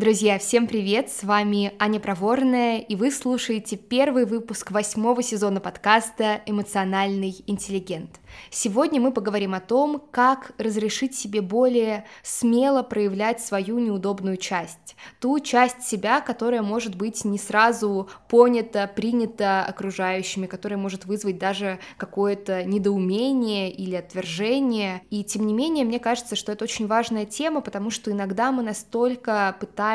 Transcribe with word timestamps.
Друзья, 0.00 0.38
всем 0.38 0.66
привет! 0.66 1.10
С 1.10 1.24
вами 1.24 1.74
Аня 1.78 2.00
Проворная, 2.00 2.78
и 2.78 2.96
вы 2.96 3.10
слушаете 3.10 3.76
первый 3.76 4.24
выпуск 4.24 4.70
восьмого 4.70 5.22
сезона 5.22 5.60
подкаста 5.60 6.40
«Эмоциональный 6.46 7.44
интеллигент». 7.46 8.18
Сегодня 8.48 8.98
мы 8.98 9.12
поговорим 9.12 9.52
о 9.52 9.60
том, 9.60 10.02
как 10.10 10.52
разрешить 10.56 11.14
себе 11.14 11.42
более 11.42 12.06
смело 12.22 12.82
проявлять 12.82 13.42
свою 13.42 13.78
неудобную 13.78 14.38
часть, 14.38 14.96
ту 15.20 15.38
часть 15.40 15.82
себя, 15.82 16.22
которая 16.22 16.62
может 16.62 16.94
быть 16.94 17.26
не 17.26 17.38
сразу 17.38 18.08
понята, 18.30 18.90
принята 18.94 19.64
окружающими, 19.64 20.46
которая 20.46 20.78
может 20.78 21.04
вызвать 21.04 21.36
даже 21.36 21.78
какое-то 21.98 22.64
недоумение 22.64 23.70
или 23.70 23.96
отвержение. 23.96 25.02
И 25.10 25.24
тем 25.24 25.46
не 25.46 25.52
менее, 25.52 25.84
мне 25.84 25.98
кажется, 25.98 26.36
что 26.36 26.52
это 26.52 26.64
очень 26.64 26.86
важная 26.86 27.26
тема, 27.26 27.60
потому 27.60 27.90
что 27.90 28.10
иногда 28.10 28.50
мы 28.50 28.62
настолько 28.62 29.54
пытаемся 29.60 29.89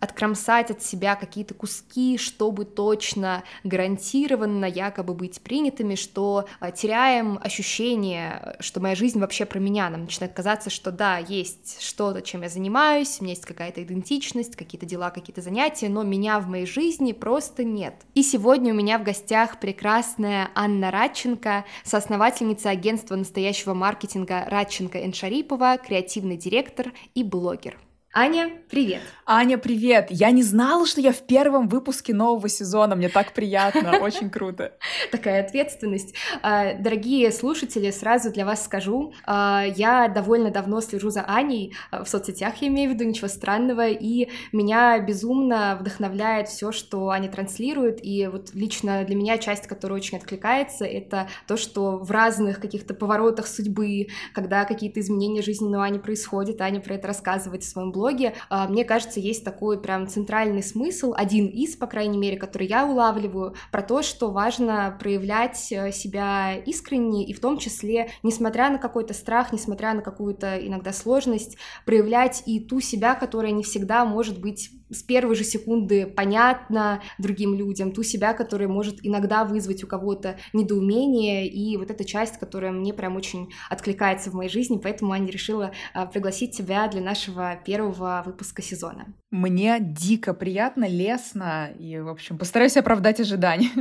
откромсать 0.00 0.70
от 0.70 0.82
себя 0.82 1.14
какие-то 1.14 1.54
куски, 1.54 2.18
чтобы 2.18 2.64
точно 2.64 3.44
гарантированно 3.64 4.64
якобы 4.64 5.14
быть 5.14 5.40
принятыми, 5.40 5.94
что 5.94 6.46
а, 6.60 6.70
теряем 6.70 7.38
ощущение, 7.42 8.56
что 8.60 8.80
моя 8.80 8.94
жизнь 8.94 9.20
вообще 9.20 9.44
про 9.44 9.58
меня, 9.58 9.88
нам 9.90 10.02
начинает 10.02 10.32
казаться, 10.32 10.70
что 10.70 10.90
да, 10.90 11.18
есть 11.18 11.80
что-то, 11.80 12.22
чем 12.22 12.42
я 12.42 12.48
занимаюсь, 12.48 13.18
у 13.20 13.24
меня 13.24 13.34
есть 13.34 13.46
какая-то 13.46 13.82
идентичность, 13.82 14.56
какие-то 14.56 14.86
дела, 14.86 15.10
какие-то 15.10 15.42
занятия, 15.42 15.88
но 15.88 16.02
меня 16.02 16.40
в 16.40 16.48
моей 16.48 16.66
жизни 16.66 17.12
просто 17.12 17.64
нет. 17.64 17.94
И 18.14 18.22
сегодня 18.22 18.72
у 18.72 18.76
меня 18.76 18.98
в 18.98 19.04
гостях 19.04 19.60
прекрасная 19.60 20.50
Анна 20.54 20.90
Радченко, 20.90 21.64
соосновательница 21.84 22.70
агентства 22.70 23.16
настоящего 23.16 23.74
маркетинга 23.74 24.44
Радченко 24.46 24.98
Шарипова, 25.22 25.78
креативный 25.78 26.36
директор 26.36 26.92
и 27.14 27.22
блогер. 27.22 27.78
Аня, 28.14 28.50
привет! 28.68 29.00
Аня, 29.24 29.56
привет! 29.56 30.08
Я 30.10 30.32
не 30.32 30.42
знала, 30.42 30.84
что 30.86 31.00
я 31.00 31.12
в 31.12 31.22
первом 31.22 31.66
выпуске 31.66 32.12
нового 32.12 32.46
сезона. 32.50 32.94
Мне 32.94 33.08
так 33.08 33.32
приятно, 33.32 33.98
очень 34.02 34.28
круто. 34.28 34.76
Такая 35.10 35.42
ответственность. 35.42 36.14
А, 36.42 36.74
дорогие 36.74 37.32
слушатели, 37.32 37.90
сразу 37.90 38.30
для 38.30 38.44
вас 38.44 38.62
скажу, 38.66 39.14
а, 39.24 39.64
я 39.76 40.08
довольно 40.08 40.50
давно 40.50 40.82
слежу 40.82 41.08
за 41.08 41.22
Аней 41.22 41.74
а, 41.90 42.04
в 42.04 42.08
соцсетях, 42.08 42.56
я 42.56 42.68
имею 42.68 42.90
в 42.90 42.92
виду, 42.92 43.04
ничего 43.04 43.28
странного, 43.28 43.88
и 43.88 44.28
меня 44.52 44.98
безумно 44.98 45.78
вдохновляет 45.80 46.48
все, 46.48 46.70
что 46.70 47.08
Аня 47.08 47.30
транслирует, 47.30 48.04
и 48.04 48.28
вот 48.30 48.52
лично 48.52 49.04
для 49.06 49.16
меня 49.16 49.38
часть, 49.38 49.66
которая 49.66 49.96
очень 49.96 50.18
откликается, 50.18 50.84
это 50.84 51.28
то, 51.46 51.56
что 51.56 51.96
в 51.96 52.10
разных 52.10 52.60
каких-то 52.60 52.92
поворотах 52.92 53.46
судьбы, 53.46 54.08
когда 54.34 54.66
какие-то 54.66 55.00
изменения 55.00 55.40
жизненного 55.40 55.86
Ани 55.86 55.98
происходят, 55.98 56.60
Аня 56.60 56.82
про 56.82 56.96
это 56.96 57.06
рассказывает 57.06 57.62
в 57.62 57.68
своем 57.70 57.90
блоге, 57.90 58.01
блоге, 58.02 58.34
а, 58.48 58.66
мне 58.66 58.84
кажется, 58.84 59.20
есть 59.20 59.44
такой 59.44 59.80
прям 59.80 60.08
центральный 60.08 60.62
смысл, 60.62 61.12
один 61.16 61.46
из, 61.46 61.76
по 61.76 61.86
крайней 61.86 62.18
мере, 62.18 62.36
который 62.36 62.66
я 62.66 62.84
улавливаю, 62.84 63.54
про 63.70 63.82
то, 63.82 64.02
что 64.02 64.32
важно 64.32 64.96
проявлять 64.98 65.70
э, 65.70 65.92
себя 65.92 66.56
искренне, 66.56 67.24
и 67.24 67.32
в 67.32 67.40
том 67.40 67.58
числе, 67.58 68.10
несмотря 68.24 68.70
на 68.70 68.78
какой-то 68.78 69.14
страх, 69.14 69.52
несмотря 69.52 69.94
на 69.94 70.02
какую-то 70.02 70.58
иногда 70.66 70.92
сложность, 70.92 71.56
проявлять 71.86 72.42
и 72.46 72.58
ту 72.58 72.80
себя, 72.80 73.14
которая 73.14 73.52
не 73.52 73.62
всегда 73.62 74.04
может 74.04 74.40
быть 74.40 74.70
с 74.92 75.02
первой 75.02 75.34
же 75.34 75.44
секунды 75.44 76.06
понятна 76.06 77.02
другим 77.18 77.54
людям, 77.54 77.92
ту 77.92 78.02
себя, 78.02 78.32
которая 78.32 78.68
может 78.68 78.98
иногда 79.02 79.44
вызвать 79.44 79.84
у 79.84 79.86
кого-то 79.86 80.36
недоумение, 80.52 81.46
и 81.46 81.76
вот 81.76 81.90
эта 81.90 82.04
часть, 82.04 82.38
которая 82.38 82.72
мне 82.72 82.94
прям 82.94 83.16
очень 83.16 83.50
откликается 83.70 84.30
в 84.30 84.34
моей 84.34 84.50
жизни, 84.50 84.80
поэтому 84.82 85.12
Аня 85.12 85.30
решила 85.30 85.72
а, 85.94 86.06
пригласить 86.06 86.56
тебя 86.56 86.88
для 86.88 87.00
нашего 87.00 87.56
первого 87.64 87.82
первого 87.82 88.22
выпуска 88.24 88.62
сезона. 88.62 89.06
Мне 89.30 89.78
дико 89.80 90.34
приятно, 90.34 90.86
лестно, 90.86 91.70
и, 91.78 91.98
в 91.98 92.08
общем, 92.08 92.38
постараюсь 92.38 92.76
оправдать 92.76 93.20
ожидания. 93.20 93.70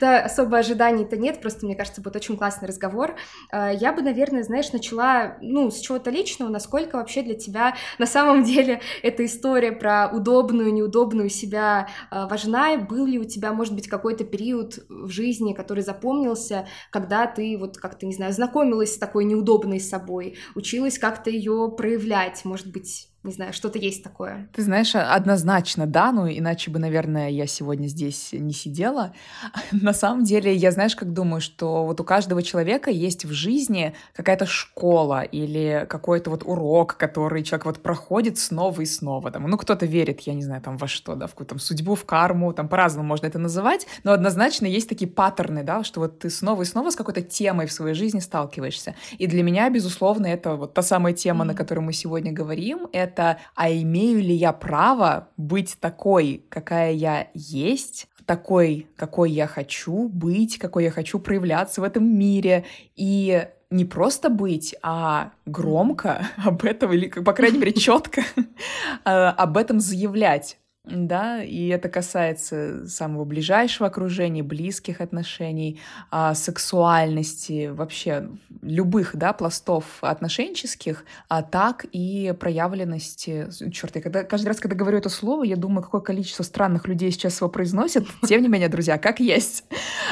Да, 0.00 0.20
особо 0.24 0.58
ожиданий-то 0.58 1.16
нет, 1.16 1.40
просто, 1.40 1.64
мне 1.66 1.74
кажется, 1.76 2.00
будет 2.00 2.16
очень 2.16 2.36
классный 2.36 2.68
разговор. 2.68 3.16
А, 3.50 3.70
я 3.72 3.92
бы, 3.92 4.02
наверное, 4.02 4.42
знаешь, 4.42 4.72
начала, 4.72 5.38
ну, 5.40 5.70
с 5.70 5.80
чего-то 5.80 6.10
личного, 6.10 6.50
насколько 6.50 6.96
вообще 6.96 7.22
для 7.22 7.34
тебя 7.34 7.74
на 7.98 8.06
самом 8.06 8.42
деле 8.52 8.80
эта 9.02 9.24
история 9.24 9.72
про 9.72 10.08
удобную, 10.22 10.72
неудобную 10.72 11.28
себя 11.28 11.88
а, 12.10 12.28
важна, 12.28 12.76
был 12.76 13.06
ли 13.06 13.18
у 13.18 13.24
тебя, 13.24 13.52
может 13.52 13.74
быть, 13.74 13.88
какой-то 13.88 14.24
период 14.24 14.78
в 14.88 15.10
жизни, 15.10 15.52
который 15.52 15.82
запомнился, 15.82 16.66
когда 16.90 17.26
ты 17.26 17.56
вот 17.58 17.76
как-то, 17.76 18.06
не 18.06 18.14
знаю, 18.14 18.32
знакомилась 18.32 18.94
с 18.94 18.98
такой 18.98 19.24
неудобной 19.24 19.80
собой, 19.80 20.36
училась 20.54 20.98
как-то 20.98 21.30
ее 21.30 21.74
проявлять, 21.76 22.44
может 22.44 22.72
быть, 22.72 23.11
не 23.24 23.32
знаю, 23.32 23.52
что-то 23.52 23.78
есть 23.78 24.02
такое. 24.02 24.48
Ты 24.52 24.62
знаешь, 24.62 24.96
однозначно, 24.96 25.86
да, 25.86 26.10
ну 26.10 26.26
иначе 26.26 26.72
бы, 26.72 26.80
наверное, 26.80 27.28
я 27.28 27.46
сегодня 27.46 27.86
здесь 27.86 28.30
не 28.32 28.52
сидела. 28.52 29.12
На 29.72 29.92
самом 29.92 30.24
деле, 30.24 30.52
я, 30.54 30.72
знаешь, 30.72 30.96
как 30.96 31.12
думаю, 31.12 31.40
что 31.40 31.84
вот 31.84 32.00
у 32.00 32.04
каждого 32.04 32.42
человека 32.42 32.90
есть 32.90 33.24
в 33.24 33.32
жизни 33.32 33.94
какая-то 34.14 34.46
школа 34.46 35.22
или 35.22 35.86
какой-то 35.88 36.30
вот 36.30 36.42
урок, 36.44 36.96
который 36.96 37.44
человек 37.44 37.66
вот 37.66 37.82
проходит 37.82 38.38
снова 38.38 38.80
и 38.80 38.86
снова. 38.86 39.30
Там, 39.30 39.48
ну, 39.48 39.56
кто-то 39.56 39.86
верит, 39.86 40.20
я 40.22 40.34
не 40.34 40.42
знаю, 40.42 40.60
там 40.60 40.76
во 40.76 40.88
что, 40.88 41.14
да, 41.14 41.28
в 41.28 41.30
какую-то 41.30 41.58
судьбу, 41.58 41.94
в 41.94 42.04
карму, 42.04 42.52
там 42.52 42.68
по-разному 42.68 43.06
можно 43.06 43.26
это 43.26 43.38
называть, 43.38 43.86
но 44.02 44.12
однозначно 44.12 44.66
есть 44.66 44.88
такие 44.88 45.08
паттерны, 45.08 45.62
да, 45.62 45.84
что 45.84 46.00
вот 46.00 46.18
ты 46.18 46.30
снова 46.30 46.62
и 46.62 46.64
снова 46.64 46.90
с 46.90 46.96
какой-то 46.96 47.22
темой 47.22 47.66
в 47.66 47.72
своей 47.72 47.94
жизни 47.94 48.18
сталкиваешься. 48.18 48.96
И 49.18 49.28
для 49.28 49.44
меня, 49.44 49.70
безусловно, 49.70 50.26
это 50.26 50.56
вот 50.56 50.74
та 50.74 50.82
самая 50.82 51.12
тема, 51.12 51.44
mm-hmm. 51.44 51.48
на 51.48 51.54
которой 51.54 51.80
мы 51.80 51.92
сегодня 51.92 52.32
говорим, 52.32 52.88
это 52.92 53.11
это 53.12 53.38
«А 53.54 53.70
имею 53.70 54.20
ли 54.20 54.34
я 54.34 54.52
право 54.52 55.28
быть 55.36 55.76
такой, 55.80 56.44
какая 56.48 56.92
я 56.92 57.28
есть?» 57.34 58.08
такой, 58.24 58.86
какой 58.96 59.32
я 59.32 59.48
хочу 59.48 60.08
быть, 60.08 60.56
какой 60.56 60.84
я 60.84 60.90
хочу 60.92 61.18
проявляться 61.18 61.80
в 61.80 61.84
этом 61.84 62.06
мире. 62.06 62.64
И 62.94 63.48
не 63.68 63.84
просто 63.84 64.30
быть, 64.30 64.76
а 64.82 65.32
громко 65.44 66.26
об 66.44 66.64
этом, 66.64 66.92
или, 66.92 67.08
по 67.08 67.32
крайней 67.32 67.58
мере, 67.58 67.72
четко 67.72 68.22
об 69.04 69.56
этом 69.56 69.80
заявлять 69.80 70.58
да, 70.84 71.44
и 71.44 71.68
это 71.68 71.88
касается 71.88 72.88
самого 72.88 73.24
ближайшего 73.24 73.86
окружения, 73.88 74.42
близких 74.42 75.00
отношений, 75.00 75.80
а, 76.10 76.34
сексуальности, 76.34 77.68
вообще 77.68 78.28
любых, 78.62 79.14
да, 79.14 79.32
пластов 79.32 79.84
отношенческих, 80.00 81.04
а 81.28 81.42
так 81.42 81.86
и 81.92 82.34
проявленности. 82.38 83.48
Черт, 83.70 83.94
я 83.94 84.02
когда, 84.02 84.24
каждый 84.24 84.48
раз, 84.48 84.58
когда 84.58 84.74
говорю 84.74 84.98
это 84.98 85.08
слово, 85.08 85.44
я 85.44 85.54
думаю, 85.54 85.84
какое 85.84 86.00
количество 86.00 86.42
странных 86.42 86.88
людей 86.88 87.12
сейчас 87.12 87.40
его 87.40 87.48
произносят. 87.48 88.04
Тем 88.26 88.42
не 88.42 88.48
менее, 88.48 88.68
друзья, 88.68 88.98
как 88.98 89.20
есть. 89.20 89.64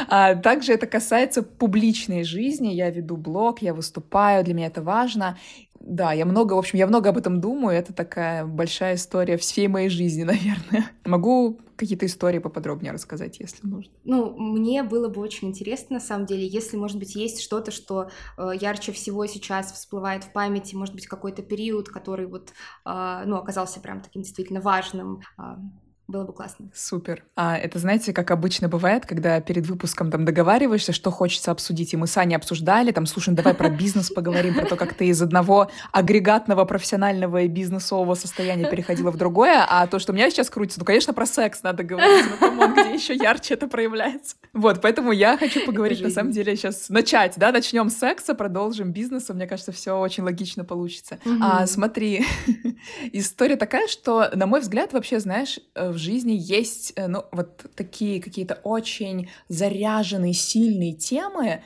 А, 0.09 0.37
также 0.37 0.73
это 0.73 0.87
касается 0.87 1.43
публичной 1.43 2.23
жизни. 2.23 2.69
Я 2.69 2.91
веду 2.91 3.17
блог, 3.17 3.61
я 3.61 3.75
выступаю, 3.75 4.45
для 4.45 4.55
меня 4.55 4.69
это 4.69 4.83
важно. 4.83 5.37
Да, 5.81 6.13
я 6.13 6.27
много, 6.27 6.53
в 6.55 6.59
общем, 6.59 6.79
я 6.79 6.87
много 6.87 7.09
об 7.09 7.17
этом 7.17 7.41
думаю. 7.41 7.77
Это 7.77 7.93
такая 7.95 8.45
большая 8.45 8.97
история 8.97 9.37
всей 9.39 9.67
моей 9.67 9.89
жизни, 9.89 10.23
наверное. 10.25 10.91
Могу 11.05 11.59
какие-то 11.77 12.05
истории 12.05 12.39
поподробнее 12.39 12.93
рассказать, 12.93 13.41
если 13.41 13.67
нужно. 13.67 13.91
Ну, 14.05 14.37
мне 14.39 14.83
было 14.83 15.09
бы 15.09 15.23
очень 15.23 15.49
интересно, 15.49 15.95
на 15.95 16.01
самом 16.01 16.27
деле, 16.27 16.47
если, 16.47 16.77
может 16.77 16.99
быть, 16.99 17.15
есть 17.15 17.41
что-то, 17.41 17.71
что 17.71 18.11
э, 18.37 18.51
ярче 18.61 18.93
всего 18.93 19.25
сейчас 19.27 19.73
всплывает 19.73 20.25
в 20.25 20.33
памяти, 20.33 20.75
может 20.75 20.95
быть, 20.95 21.07
какой-то 21.07 21.41
период, 21.43 21.89
который 21.89 22.27
вот, 22.27 22.53
э, 22.85 23.23
ну, 23.25 23.37
оказался 23.37 23.81
прям 23.81 24.03
таким 24.03 24.21
действительно 24.21 24.61
важным. 24.61 25.23
Э, 25.39 25.57
было 26.11 26.25
бы 26.25 26.33
классно. 26.33 26.71
Супер. 26.75 27.25
А 27.37 27.57
это, 27.57 27.79
знаете, 27.79 28.13
как 28.13 28.31
обычно 28.31 28.69
бывает, 28.69 29.07
когда 29.07 29.41
перед 29.41 29.67
выпуском 29.67 30.11
там 30.11 30.25
договариваешься, 30.25 30.93
что 30.93 31.11
хочется 31.11 31.51
обсудить, 31.51 31.95
и 31.95 31.97
мы 31.97 32.07
с 32.07 32.17
Аней 32.17 32.37
обсуждали, 32.37 32.91
там, 32.93 33.07
слушай, 33.07 33.31
ну 33.31 33.37
давай 33.37 33.55
про 33.55 33.69
бизнес 33.69 34.11
поговорим, 34.11 34.55
про 34.55 34.67
то, 34.67 34.77
как 34.77 34.95
ты 34.95 35.07
из 35.07 35.23
одного 35.23 35.71
агрегатного 35.93 36.65
профессионального 36.65 37.43
и 37.43 37.49
бизнесового 37.49 38.15
состояния 38.15 38.69
переходила 38.69 39.11
в 39.11 39.17
другое, 39.17 39.65
а 39.69 39.87
то, 39.87 39.99
что 39.99 40.13
у 40.13 40.15
меня 40.15 40.31
сейчас 40.31 40.51
крутится, 40.51 40.81
ну, 40.81 40.85
конечно, 40.85 41.13
про 41.13 41.27
секс 41.27 41.63
надо 41.63 41.85
говорить, 41.85 42.27
ну, 42.31 42.37
come 42.37 42.57
on, 42.57 42.73
где 42.73 42.95
еще 42.95 43.15
ярче 43.15 43.55
это 43.55 43.69
проявляется. 43.69 44.37
Вот, 44.53 44.81
поэтому 44.81 45.13
я 45.13 45.39
хочу 45.39 45.65
поговорить, 45.65 46.01
на 46.01 46.11
самом 46.11 46.33
деле, 46.33 46.57
сейчас 46.57 46.89
начать, 46.89 47.35
да, 47.37 47.53
начнем 47.53 47.89
с 47.89 47.99
секса, 47.99 48.35
продолжим 48.35 48.93
бизнесом, 48.93 49.37
мне 49.37 49.47
кажется, 49.47 49.73
все 49.73 49.99
очень 49.99 50.25
логично 50.25 50.65
получится. 50.65 51.19
А, 51.41 51.67
смотри, 51.67 52.27
история 53.13 53.57
такая, 53.57 53.87
что, 53.87 54.31
на 54.35 54.47
мой 54.47 54.61
взгляд, 54.61 54.93
вообще, 54.93 55.21
знаешь, 55.21 55.61
в 55.75 56.00
жизни 56.01 56.33
есть, 56.33 56.93
э, 56.97 57.07
ну, 57.07 57.25
вот 57.33 57.67
такие 57.77 58.21
какие-то 58.21 58.55
очень 58.65 59.29
заряженные, 59.49 60.33
сильные 60.33 60.95
темы, 60.95 61.63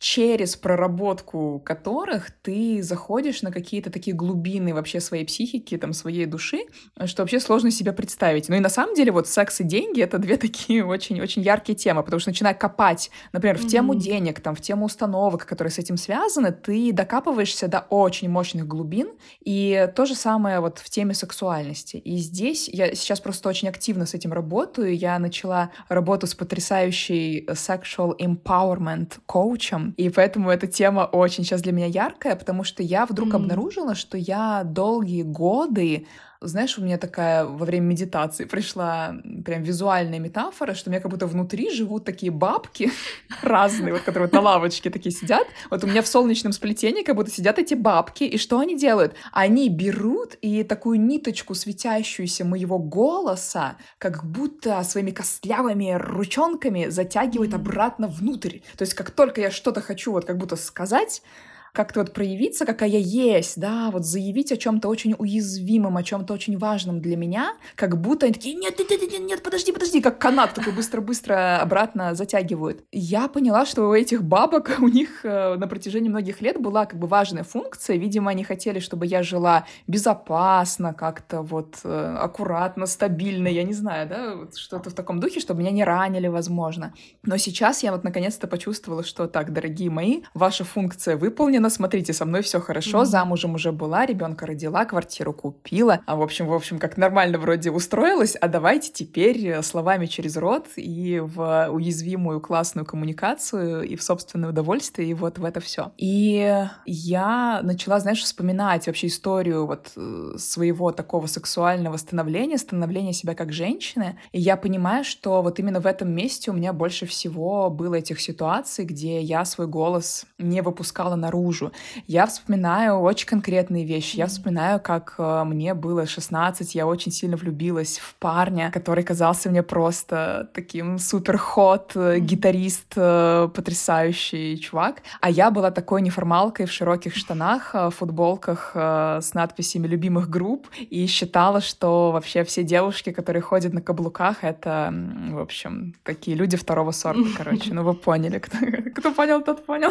через 0.00 0.56
проработку 0.56 1.60
которых 1.62 2.30
ты 2.30 2.82
заходишь 2.82 3.42
на 3.42 3.52
какие-то 3.52 3.90
такие 3.90 4.16
глубины 4.16 4.72
вообще 4.72 4.98
своей 4.98 5.26
психики, 5.26 5.76
там, 5.76 5.92
своей 5.92 6.24
души, 6.24 6.60
что 7.04 7.22
вообще 7.22 7.38
сложно 7.38 7.70
себе 7.70 7.92
представить. 7.92 8.48
Ну 8.48 8.56
и 8.56 8.60
на 8.60 8.70
самом 8.70 8.94
деле 8.94 9.12
вот 9.12 9.28
секс 9.28 9.60
и 9.60 9.64
деньги— 9.64 10.00
это 10.02 10.16
две 10.16 10.36
такие 10.38 10.86
очень-очень 10.86 11.42
яркие 11.42 11.76
темы, 11.76 12.02
потому 12.02 12.18
что 12.18 12.30
начиная 12.30 12.54
копать, 12.54 13.10
например, 13.34 13.58
в 13.58 13.66
тему 13.66 13.92
mm-hmm. 13.92 13.98
денег, 13.98 14.40
там, 14.40 14.54
в 14.54 14.62
тему 14.62 14.86
установок, 14.86 15.44
которые 15.44 15.70
с 15.70 15.78
этим 15.78 15.98
связаны, 15.98 16.50
ты 16.50 16.94
докапываешься 16.94 17.68
до 17.68 17.80
очень 17.90 18.30
мощных 18.30 18.66
глубин, 18.66 19.10
и 19.44 19.86
то 19.94 20.06
же 20.06 20.14
самое 20.14 20.60
вот 20.60 20.78
в 20.78 20.88
теме 20.88 21.12
сексуальности. 21.12 21.98
И 21.98 22.16
здесь 22.16 22.70
я 22.70 22.94
сейчас 22.94 23.20
просто 23.20 23.50
очень 23.50 23.68
активно 23.68 24.06
с 24.06 24.14
этим 24.14 24.32
работаю, 24.32 24.96
я 24.96 25.18
начала 25.18 25.72
работу 25.90 26.26
с 26.26 26.34
потрясающей 26.34 27.44
sexual 27.48 28.16
empowerment 28.18 29.18
коучем, 29.26 29.89
и 29.96 30.08
поэтому 30.10 30.50
эта 30.50 30.66
тема 30.66 31.00
очень 31.00 31.44
сейчас 31.44 31.62
для 31.62 31.72
меня 31.72 31.86
яркая, 31.86 32.36
потому 32.36 32.64
что 32.64 32.82
я 32.82 33.06
вдруг 33.06 33.30
mm-hmm. 33.30 33.36
обнаружила, 33.36 33.94
что 33.94 34.16
я 34.16 34.62
долгие 34.64 35.22
годы 35.22 36.06
знаешь, 36.42 36.78
у 36.78 36.82
меня 36.82 36.96
такая 36.96 37.44
во 37.44 37.66
время 37.66 37.84
медитации 37.86 38.44
пришла 38.44 39.14
прям 39.44 39.62
визуальная 39.62 40.18
метафора, 40.18 40.74
что 40.74 40.88
у 40.88 40.92
меня 40.92 41.00
как 41.00 41.10
будто 41.10 41.26
внутри 41.26 41.70
живут 41.70 42.04
такие 42.04 42.32
бабки 42.32 42.90
разные, 43.42 43.92
вот 43.92 44.02
которые 44.02 44.28
вот 44.28 44.32
на 44.32 44.40
лавочке 44.40 44.88
такие 44.88 45.14
сидят. 45.14 45.46
Вот 45.70 45.84
у 45.84 45.86
меня 45.86 46.00
в 46.00 46.06
солнечном 46.06 46.52
сплетении 46.52 47.02
как 47.02 47.16
будто 47.16 47.30
сидят 47.30 47.58
эти 47.58 47.74
бабки, 47.74 48.24
и 48.24 48.38
что 48.38 48.58
они 48.58 48.76
делают? 48.76 49.14
Они 49.32 49.68
берут 49.68 50.34
и 50.40 50.62
такую 50.62 51.00
ниточку 51.00 51.54
светящуюся 51.54 52.46
моего 52.46 52.78
голоса, 52.78 53.76
как 53.98 54.24
будто 54.24 54.82
своими 54.82 55.10
костлявыми 55.10 55.92
ручонками 55.92 56.86
затягивают 56.88 57.52
обратно 57.52 58.08
внутрь. 58.08 58.60
То 58.78 58.82
есть 58.82 58.94
как 58.94 59.10
только 59.10 59.42
я 59.42 59.50
что-то 59.50 59.82
хочу 59.82 60.12
вот 60.12 60.24
как 60.24 60.38
будто 60.38 60.56
сказать, 60.56 61.22
как-то 61.72 62.00
вот 62.00 62.12
проявиться, 62.12 62.66
какая 62.66 62.88
я 62.88 62.98
есть, 62.98 63.60
да, 63.60 63.90
вот 63.90 64.04
заявить 64.04 64.52
о 64.52 64.56
чем-то 64.56 64.88
очень 64.88 65.14
уязвимом, 65.18 65.96
о 65.96 66.02
чем-то 66.02 66.34
очень 66.34 66.58
важном 66.58 67.00
для 67.00 67.16
меня, 67.16 67.54
как 67.76 68.00
будто 68.00 68.26
они 68.26 68.34
такие, 68.34 68.54
нет, 68.54 68.78
нет, 68.78 68.90
нет, 68.90 69.12
нет, 69.12 69.20
нет, 69.20 69.42
подожди, 69.42 69.72
подожди, 69.72 70.00
как 70.00 70.18
канат 70.18 70.54
такой 70.54 70.72
быстро-быстро 70.72 71.60
обратно 71.60 72.14
затягивают. 72.14 72.84
Я 72.92 73.28
поняла, 73.28 73.66
что 73.66 73.88
у 73.88 73.94
этих 73.94 74.22
бабок, 74.22 74.76
у 74.80 74.88
них 74.88 75.24
э, 75.24 75.56
на 75.56 75.66
протяжении 75.66 76.08
многих 76.08 76.40
лет 76.40 76.60
была 76.60 76.86
как 76.86 76.98
бы 76.98 77.06
важная 77.06 77.44
функция, 77.44 77.96
видимо, 77.96 78.30
они 78.30 78.44
хотели, 78.44 78.78
чтобы 78.78 79.06
я 79.06 79.22
жила 79.22 79.66
безопасно, 79.86 80.94
как-то 80.94 81.42
вот 81.42 81.78
э, 81.84 82.16
аккуратно, 82.18 82.86
стабильно, 82.86 83.48
я 83.48 83.64
не 83.64 83.74
знаю, 83.74 84.08
да, 84.08 84.34
вот 84.36 84.56
что-то 84.56 84.90
в 84.90 84.94
таком 84.94 85.20
духе, 85.20 85.40
чтобы 85.40 85.60
меня 85.60 85.70
не 85.70 85.84
ранили, 85.84 86.28
возможно. 86.28 86.94
Но 87.22 87.36
сейчас 87.36 87.82
я 87.82 87.92
вот 87.92 88.04
наконец-то 88.04 88.46
почувствовала, 88.46 89.04
что 89.04 89.26
так, 89.26 89.52
дорогие 89.52 89.90
мои, 89.90 90.22
ваша 90.34 90.64
функция 90.64 91.16
выполнена, 91.16 91.59
Ленина, 91.60 91.68
смотрите, 91.68 92.14
со 92.14 92.24
мной 92.24 92.40
все 92.40 92.58
хорошо, 92.58 93.02
mm-hmm. 93.02 93.04
замужем 93.04 93.54
уже 93.54 93.70
была, 93.70 94.06
ребенка 94.06 94.46
родила, 94.46 94.86
квартиру 94.86 95.34
купила, 95.34 96.00
а 96.06 96.16
в 96.16 96.22
общем, 96.22 96.46
в 96.46 96.54
общем, 96.54 96.78
как 96.78 96.96
нормально 96.96 97.38
вроде 97.38 97.70
устроилась, 97.70 98.34
а 98.40 98.48
давайте 98.48 98.90
теперь 98.90 99.46
э, 99.46 99.62
словами 99.62 100.06
через 100.06 100.38
рот 100.38 100.68
и 100.76 101.20
в 101.22 101.68
уязвимую 101.70 102.40
классную 102.40 102.86
коммуникацию 102.86 103.82
и 103.82 103.94
в 103.94 104.02
собственное 104.02 104.48
удовольствие, 104.48 105.10
и 105.10 105.12
вот 105.12 105.38
в 105.38 105.44
это 105.44 105.60
все. 105.60 105.92
И 105.98 106.66
я 106.86 107.60
начала, 107.62 108.00
знаешь, 108.00 108.22
вспоминать 108.22 108.86
вообще 108.86 109.08
историю 109.08 109.66
вот 109.66 109.92
э, 109.96 110.36
своего 110.38 110.92
такого 110.92 111.26
сексуального 111.26 111.98
становления, 111.98 112.56
становления 112.56 113.12
себя 113.12 113.34
как 113.34 113.52
женщины, 113.52 114.18
и 114.32 114.40
я 114.40 114.56
понимаю, 114.56 115.04
что 115.04 115.42
вот 115.42 115.58
именно 115.58 115.80
в 115.80 115.86
этом 115.86 116.10
месте 116.10 116.50
у 116.50 116.54
меня 116.54 116.72
больше 116.72 117.04
всего 117.04 117.68
было 117.68 117.96
этих 117.96 118.18
ситуаций, 118.18 118.86
где 118.86 119.20
я 119.20 119.44
свой 119.44 119.66
голос 119.66 120.24
не 120.38 120.62
выпускала 120.62 121.16
наружу, 121.16 121.49
наружу. 121.50 121.72
Я 122.06 122.26
вспоминаю 122.26 123.00
очень 123.00 123.26
конкретные 123.26 123.84
вещи. 123.84 124.16
Я 124.16 124.26
вспоминаю, 124.26 124.80
как 124.80 125.14
э, 125.18 125.44
мне 125.44 125.74
было 125.74 126.06
16, 126.06 126.74
я 126.74 126.86
очень 126.86 127.12
сильно 127.12 127.36
влюбилась 127.36 127.98
в 127.98 128.14
парня, 128.14 128.70
который 128.72 129.04
казался 129.04 129.50
мне 129.50 129.62
просто 129.62 130.48
таким 130.54 130.98
супер 130.98 131.38
ход, 131.38 131.92
э, 131.94 132.18
гитарист, 132.20 132.94
э, 132.96 133.48
потрясающий 133.54 134.58
чувак. 134.60 135.02
А 135.20 135.30
я 135.30 135.50
была 135.50 135.70
такой 135.70 136.02
неформалкой 136.02 136.66
в 136.66 136.72
широких 136.72 137.16
штанах, 137.16 137.74
футболках 137.90 138.72
с 138.74 139.34
надписями 139.34 139.88
любимых 139.88 140.28
групп 140.28 140.68
и 140.90 141.06
считала, 141.06 141.60
что 141.60 142.12
вообще 142.12 142.44
все 142.44 142.62
девушки, 142.62 143.12
которые 143.12 143.42
ходят 143.42 143.72
на 143.74 143.80
каблуках, 143.80 144.44
это, 144.44 144.92
в 145.30 145.38
общем, 145.38 145.94
такие 146.04 146.36
люди 146.36 146.56
второго 146.56 146.92
сорта, 146.92 147.28
короче. 147.36 147.74
Ну, 147.74 147.82
вы 147.82 147.94
поняли. 147.94 148.38
Кто, 148.38 148.58
кто 148.94 149.12
понял, 149.12 149.42
тот 149.42 149.66
понял. 149.66 149.90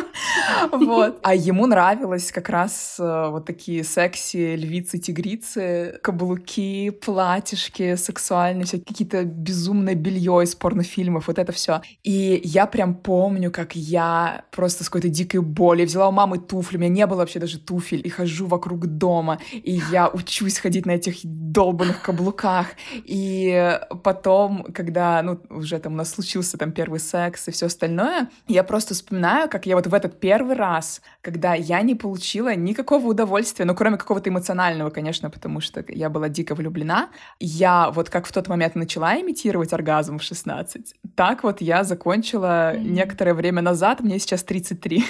Вот. 0.72 1.20
А 1.24 1.36
ему 1.50 1.66
нравилось 1.66 2.32
как 2.32 2.50
раз 2.50 2.98
э, 3.00 3.30
вот 3.30 3.46
такие 3.46 3.84
секси, 3.84 4.56
львицы, 4.56 4.98
тигрицы, 4.98 6.00
каблуки, 6.02 6.92
платьишки 6.92 7.96
сексуальные, 7.96 8.66
все 8.66 8.80
какие-то 8.80 9.24
безумное 9.24 9.96
белье 9.96 10.44
из 10.44 10.56
порнофильмов, 10.56 11.28
вот 11.28 11.40
это 11.40 11.52
все. 11.52 11.82
И 12.04 12.42
я 12.44 12.66
прям 12.66 12.96
помню, 12.96 13.52
как 13.52 13.76
я 13.76 14.46
просто 14.52 14.84
с 14.84 14.90
какой-то 14.90 15.10
дикой 15.10 15.42
болью 15.42 15.88
взяла 15.88 16.10
у 16.10 16.12
мамы 16.12 16.38
туфли, 16.38 16.78
у 16.78 16.80
меня 16.80 16.94
не 16.94 17.08
было 17.08 17.18
вообще 17.18 17.40
даже 17.40 17.60
туфель, 17.60 18.06
и 18.06 18.10
хожу 18.10 18.46
вокруг 18.46 18.86
дома, 18.86 19.40
и 19.52 19.82
я 19.92 20.08
учусь 20.08 20.60
ходить 20.60 20.86
на 20.86 20.92
этих 20.92 21.16
долбанных 21.24 22.02
каблуках. 22.02 22.68
И 22.94 23.80
потом, 24.04 24.68
когда, 24.74 25.22
ну, 25.24 25.40
уже 25.50 25.80
там 25.80 25.94
у 25.94 25.96
нас 25.96 26.12
случился 26.12 26.58
там 26.58 26.72
первый 26.72 27.00
секс 27.00 27.48
и 27.48 27.52
все 27.52 27.66
остальное, 27.66 28.30
я 28.48 28.64
просто 28.64 28.94
вспоминаю, 28.94 29.50
как 29.50 29.66
я 29.66 29.76
вот 29.76 29.88
в 29.88 29.94
этот 29.94 30.20
первый 30.20 30.56
раз, 30.56 31.02
когда 31.22 31.39
я 31.44 31.82
не 31.82 31.96
получила 31.96 32.56
никакого 32.56 33.08
удовольствия, 33.08 33.66
ну, 33.66 33.76
кроме 33.76 33.98
какого-то 33.98 34.30
эмоционального, 34.30 34.90
конечно, 34.90 35.30
потому 35.30 35.62
что 35.62 35.84
я 35.88 36.10
была 36.10 36.30
дико 36.30 36.56
влюблена. 36.56 37.10
Я 37.40 37.92
вот 37.92 38.10
как 38.10 38.28
в 38.28 38.32
тот 38.32 38.48
момент 38.48 38.76
начала 38.76 39.20
имитировать 39.20 39.74
оргазм 39.74 40.20
в 40.20 40.24
16, 40.24 40.96
так 41.16 41.44
вот 41.44 41.62
я 41.62 41.84
закончила 41.84 42.74
mm-hmm. 42.74 42.90
некоторое 42.90 43.34
время 43.34 43.62
назад, 43.62 44.02
мне 44.02 44.20
сейчас 44.20 44.44
33. 44.44 45.04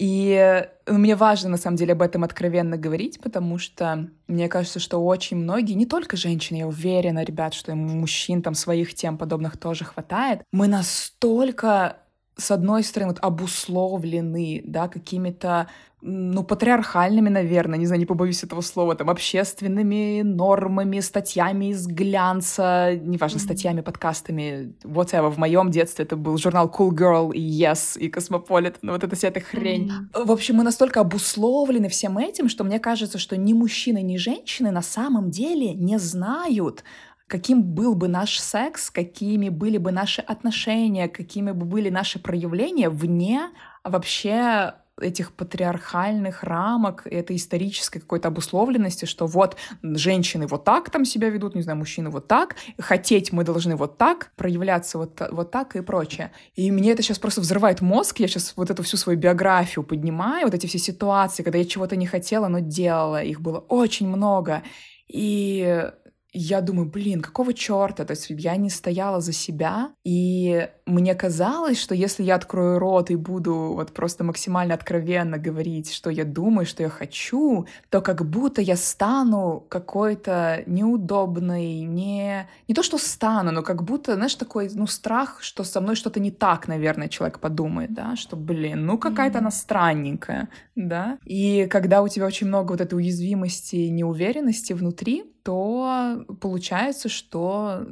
И 0.00 0.66
ну, 0.86 0.96
мне 0.96 1.14
важно, 1.14 1.50
на 1.50 1.56
самом 1.58 1.76
деле, 1.76 1.92
об 1.92 2.00
этом 2.00 2.24
откровенно 2.24 2.78
говорить, 2.78 3.20
потому 3.20 3.58
что 3.58 4.08
мне 4.28 4.48
кажется, 4.48 4.80
что 4.80 5.04
очень 5.04 5.36
многие, 5.36 5.74
не 5.74 5.84
только 5.84 6.16
женщины, 6.16 6.56
я 6.56 6.66
уверена, 6.66 7.22
ребят, 7.22 7.52
что 7.52 7.74
мужчин 7.74 8.40
там 8.40 8.54
своих 8.54 8.94
тем 8.94 9.18
подобных 9.18 9.58
тоже 9.58 9.84
хватает, 9.84 10.40
мы 10.52 10.68
настолько 10.68 11.98
с 12.40 12.50
одной 12.50 12.82
стороны, 12.82 13.12
вот 13.12 13.22
обусловлены, 13.22 14.62
да, 14.64 14.88
какими-то, 14.88 15.68
ну, 16.02 16.42
патриархальными, 16.42 17.28
наверное, 17.28 17.78
не 17.78 17.86
знаю, 17.86 18.00
не 18.00 18.06
побоюсь 18.06 18.42
этого 18.42 18.62
слова, 18.62 18.94
там, 18.94 19.10
общественными 19.10 20.22
нормами, 20.22 21.00
статьями 21.00 21.66
из 21.66 21.86
глянца, 21.86 22.96
неважно, 22.96 23.36
mm-hmm. 23.36 23.40
статьями, 23.40 23.80
подкастами, 23.82 24.72
whatever. 24.82 25.30
В 25.30 25.36
моем 25.36 25.70
детстве 25.70 26.04
это 26.06 26.16
был 26.16 26.38
журнал 26.38 26.72
Cool 26.74 26.90
Girl 26.90 27.34
и 27.34 27.40
Yes, 27.40 27.98
и 27.98 28.08
Cosmopolitan, 28.08 28.78
ну, 28.82 28.92
вот 28.92 29.04
эта 29.04 29.14
вся 29.14 29.28
эта 29.28 29.40
хрень. 29.40 29.90
Mm-hmm. 29.90 30.24
В 30.24 30.32
общем, 30.32 30.56
мы 30.56 30.64
настолько 30.64 31.00
обусловлены 31.00 31.88
всем 31.88 32.16
этим, 32.16 32.48
что 32.48 32.64
мне 32.64 32.78
кажется, 32.78 33.18
что 33.18 33.36
ни 33.36 33.52
мужчины, 33.52 34.02
ни 34.02 34.16
женщины 34.16 34.70
на 34.70 34.82
самом 34.82 35.30
деле 35.30 35.74
не 35.74 35.98
знают, 35.98 36.82
каким 37.30 37.62
был 37.62 37.94
бы 37.94 38.08
наш 38.08 38.40
секс, 38.40 38.90
какими 38.90 39.48
были 39.48 39.78
бы 39.78 39.92
наши 39.92 40.20
отношения, 40.20 41.08
какими 41.08 41.52
бы 41.52 41.64
были 41.64 41.88
наши 41.88 42.18
проявления 42.18 42.90
вне 42.90 43.50
вообще 43.84 44.74
этих 45.00 45.32
патриархальных 45.32 46.42
рамок, 46.42 47.06
этой 47.06 47.36
исторической 47.36 48.00
какой-то 48.00 48.28
обусловленности, 48.28 49.04
что 49.06 49.26
вот 49.26 49.56
женщины 49.82 50.46
вот 50.46 50.64
так 50.64 50.90
там 50.90 51.04
себя 51.04 51.30
ведут, 51.30 51.54
не 51.54 51.62
знаю, 51.62 51.78
мужчины 51.78 52.10
вот 52.10 52.26
так, 52.26 52.56
хотеть 52.78 53.32
мы 53.32 53.44
должны 53.44 53.76
вот 53.76 53.96
так, 53.96 54.32
проявляться 54.36 54.98
вот, 54.98 55.22
вот 55.30 55.52
так 55.52 55.76
и 55.76 55.80
прочее. 55.80 56.32
И 56.56 56.70
мне 56.70 56.90
это 56.90 57.02
сейчас 57.02 57.18
просто 57.18 57.40
взрывает 57.40 57.80
мозг, 57.80 58.18
я 58.18 58.26
сейчас 58.28 58.54
вот 58.56 58.70
эту 58.70 58.82
всю 58.82 58.96
свою 58.96 59.18
биографию 59.18 59.84
поднимаю, 59.84 60.46
вот 60.46 60.54
эти 60.54 60.66
все 60.66 60.78
ситуации, 60.78 61.44
когда 61.44 61.58
я 61.58 61.64
чего-то 61.64 61.96
не 61.96 62.06
хотела, 62.06 62.48
но 62.48 62.58
делала, 62.58 63.22
их 63.22 63.40
было 63.40 63.58
очень 63.58 64.08
много. 64.08 64.62
И 65.08 65.90
я 66.32 66.60
думаю, 66.60 66.88
блин, 66.88 67.20
какого 67.20 67.52
черта? 67.54 68.04
То 68.04 68.12
есть 68.12 68.26
я 68.30 68.56
не 68.56 68.70
стояла 68.70 69.20
за 69.20 69.32
себя, 69.32 69.90
и 70.04 70.68
мне 70.86 71.14
казалось, 71.14 71.80
что 71.80 71.94
если 71.94 72.22
я 72.22 72.36
открою 72.36 72.78
рот 72.78 73.10
и 73.10 73.16
буду 73.16 73.72
вот 73.74 73.92
просто 73.92 74.24
максимально 74.24 74.74
откровенно 74.74 75.38
говорить, 75.38 75.92
что 75.92 76.10
я 76.10 76.24
думаю, 76.24 76.66
что 76.66 76.82
я 76.82 76.88
хочу, 76.88 77.66
то 77.88 78.00
как 78.00 78.28
будто 78.28 78.60
я 78.60 78.76
стану 78.76 79.64
какой-то 79.68 80.62
неудобной, 80.66 81.80
не, 81.80 82.48
не 82.68 82.74
то, 82.74 82.82
что 82.82 82.98
стану, 82.98 83.50
но 83.52 83.62
как 83.62 83.82
будто, 83.82 84.14
знаешь, 84.14 84.34
такой, 84.34 84.70
ну, 84.72 84.86
страх, 84.86 85.38
что 85.40 85.64
со 85.64 85.80
мной 85.80 85.96
что-то 85.96 86.20
не 86.20 86.30
так, 86.30 86.68
наверное, 86.68 87.08
человек 87.08 87.40
подумает, 87.40 87.92
да, 87.92 88.16
что, 88.16 88.36
блин, 88.36 88.86
ну, 88.86 88.98
какая-то 88.98 89.38
mm-hmm. 89.38 89.40
она 89.40 89.50
странненькая, 89.50 90.48
да. 90.74 91.18
И 91.24 91.66
когда 91.70 92.02
у 92.02 92.08
тебя 92.08 92.26
очень 92.26 92.46
много 92.46 92.72
вот 92.72 92.80
этой 92.80 92.94
уязвимости 92.94 93.76
и 93.76 93.90
неуверенности 93.90 94.72
внутри, 94.72 95.24
то 95.42 96.24
получается, 96.40 97.08
что 97.08 97.86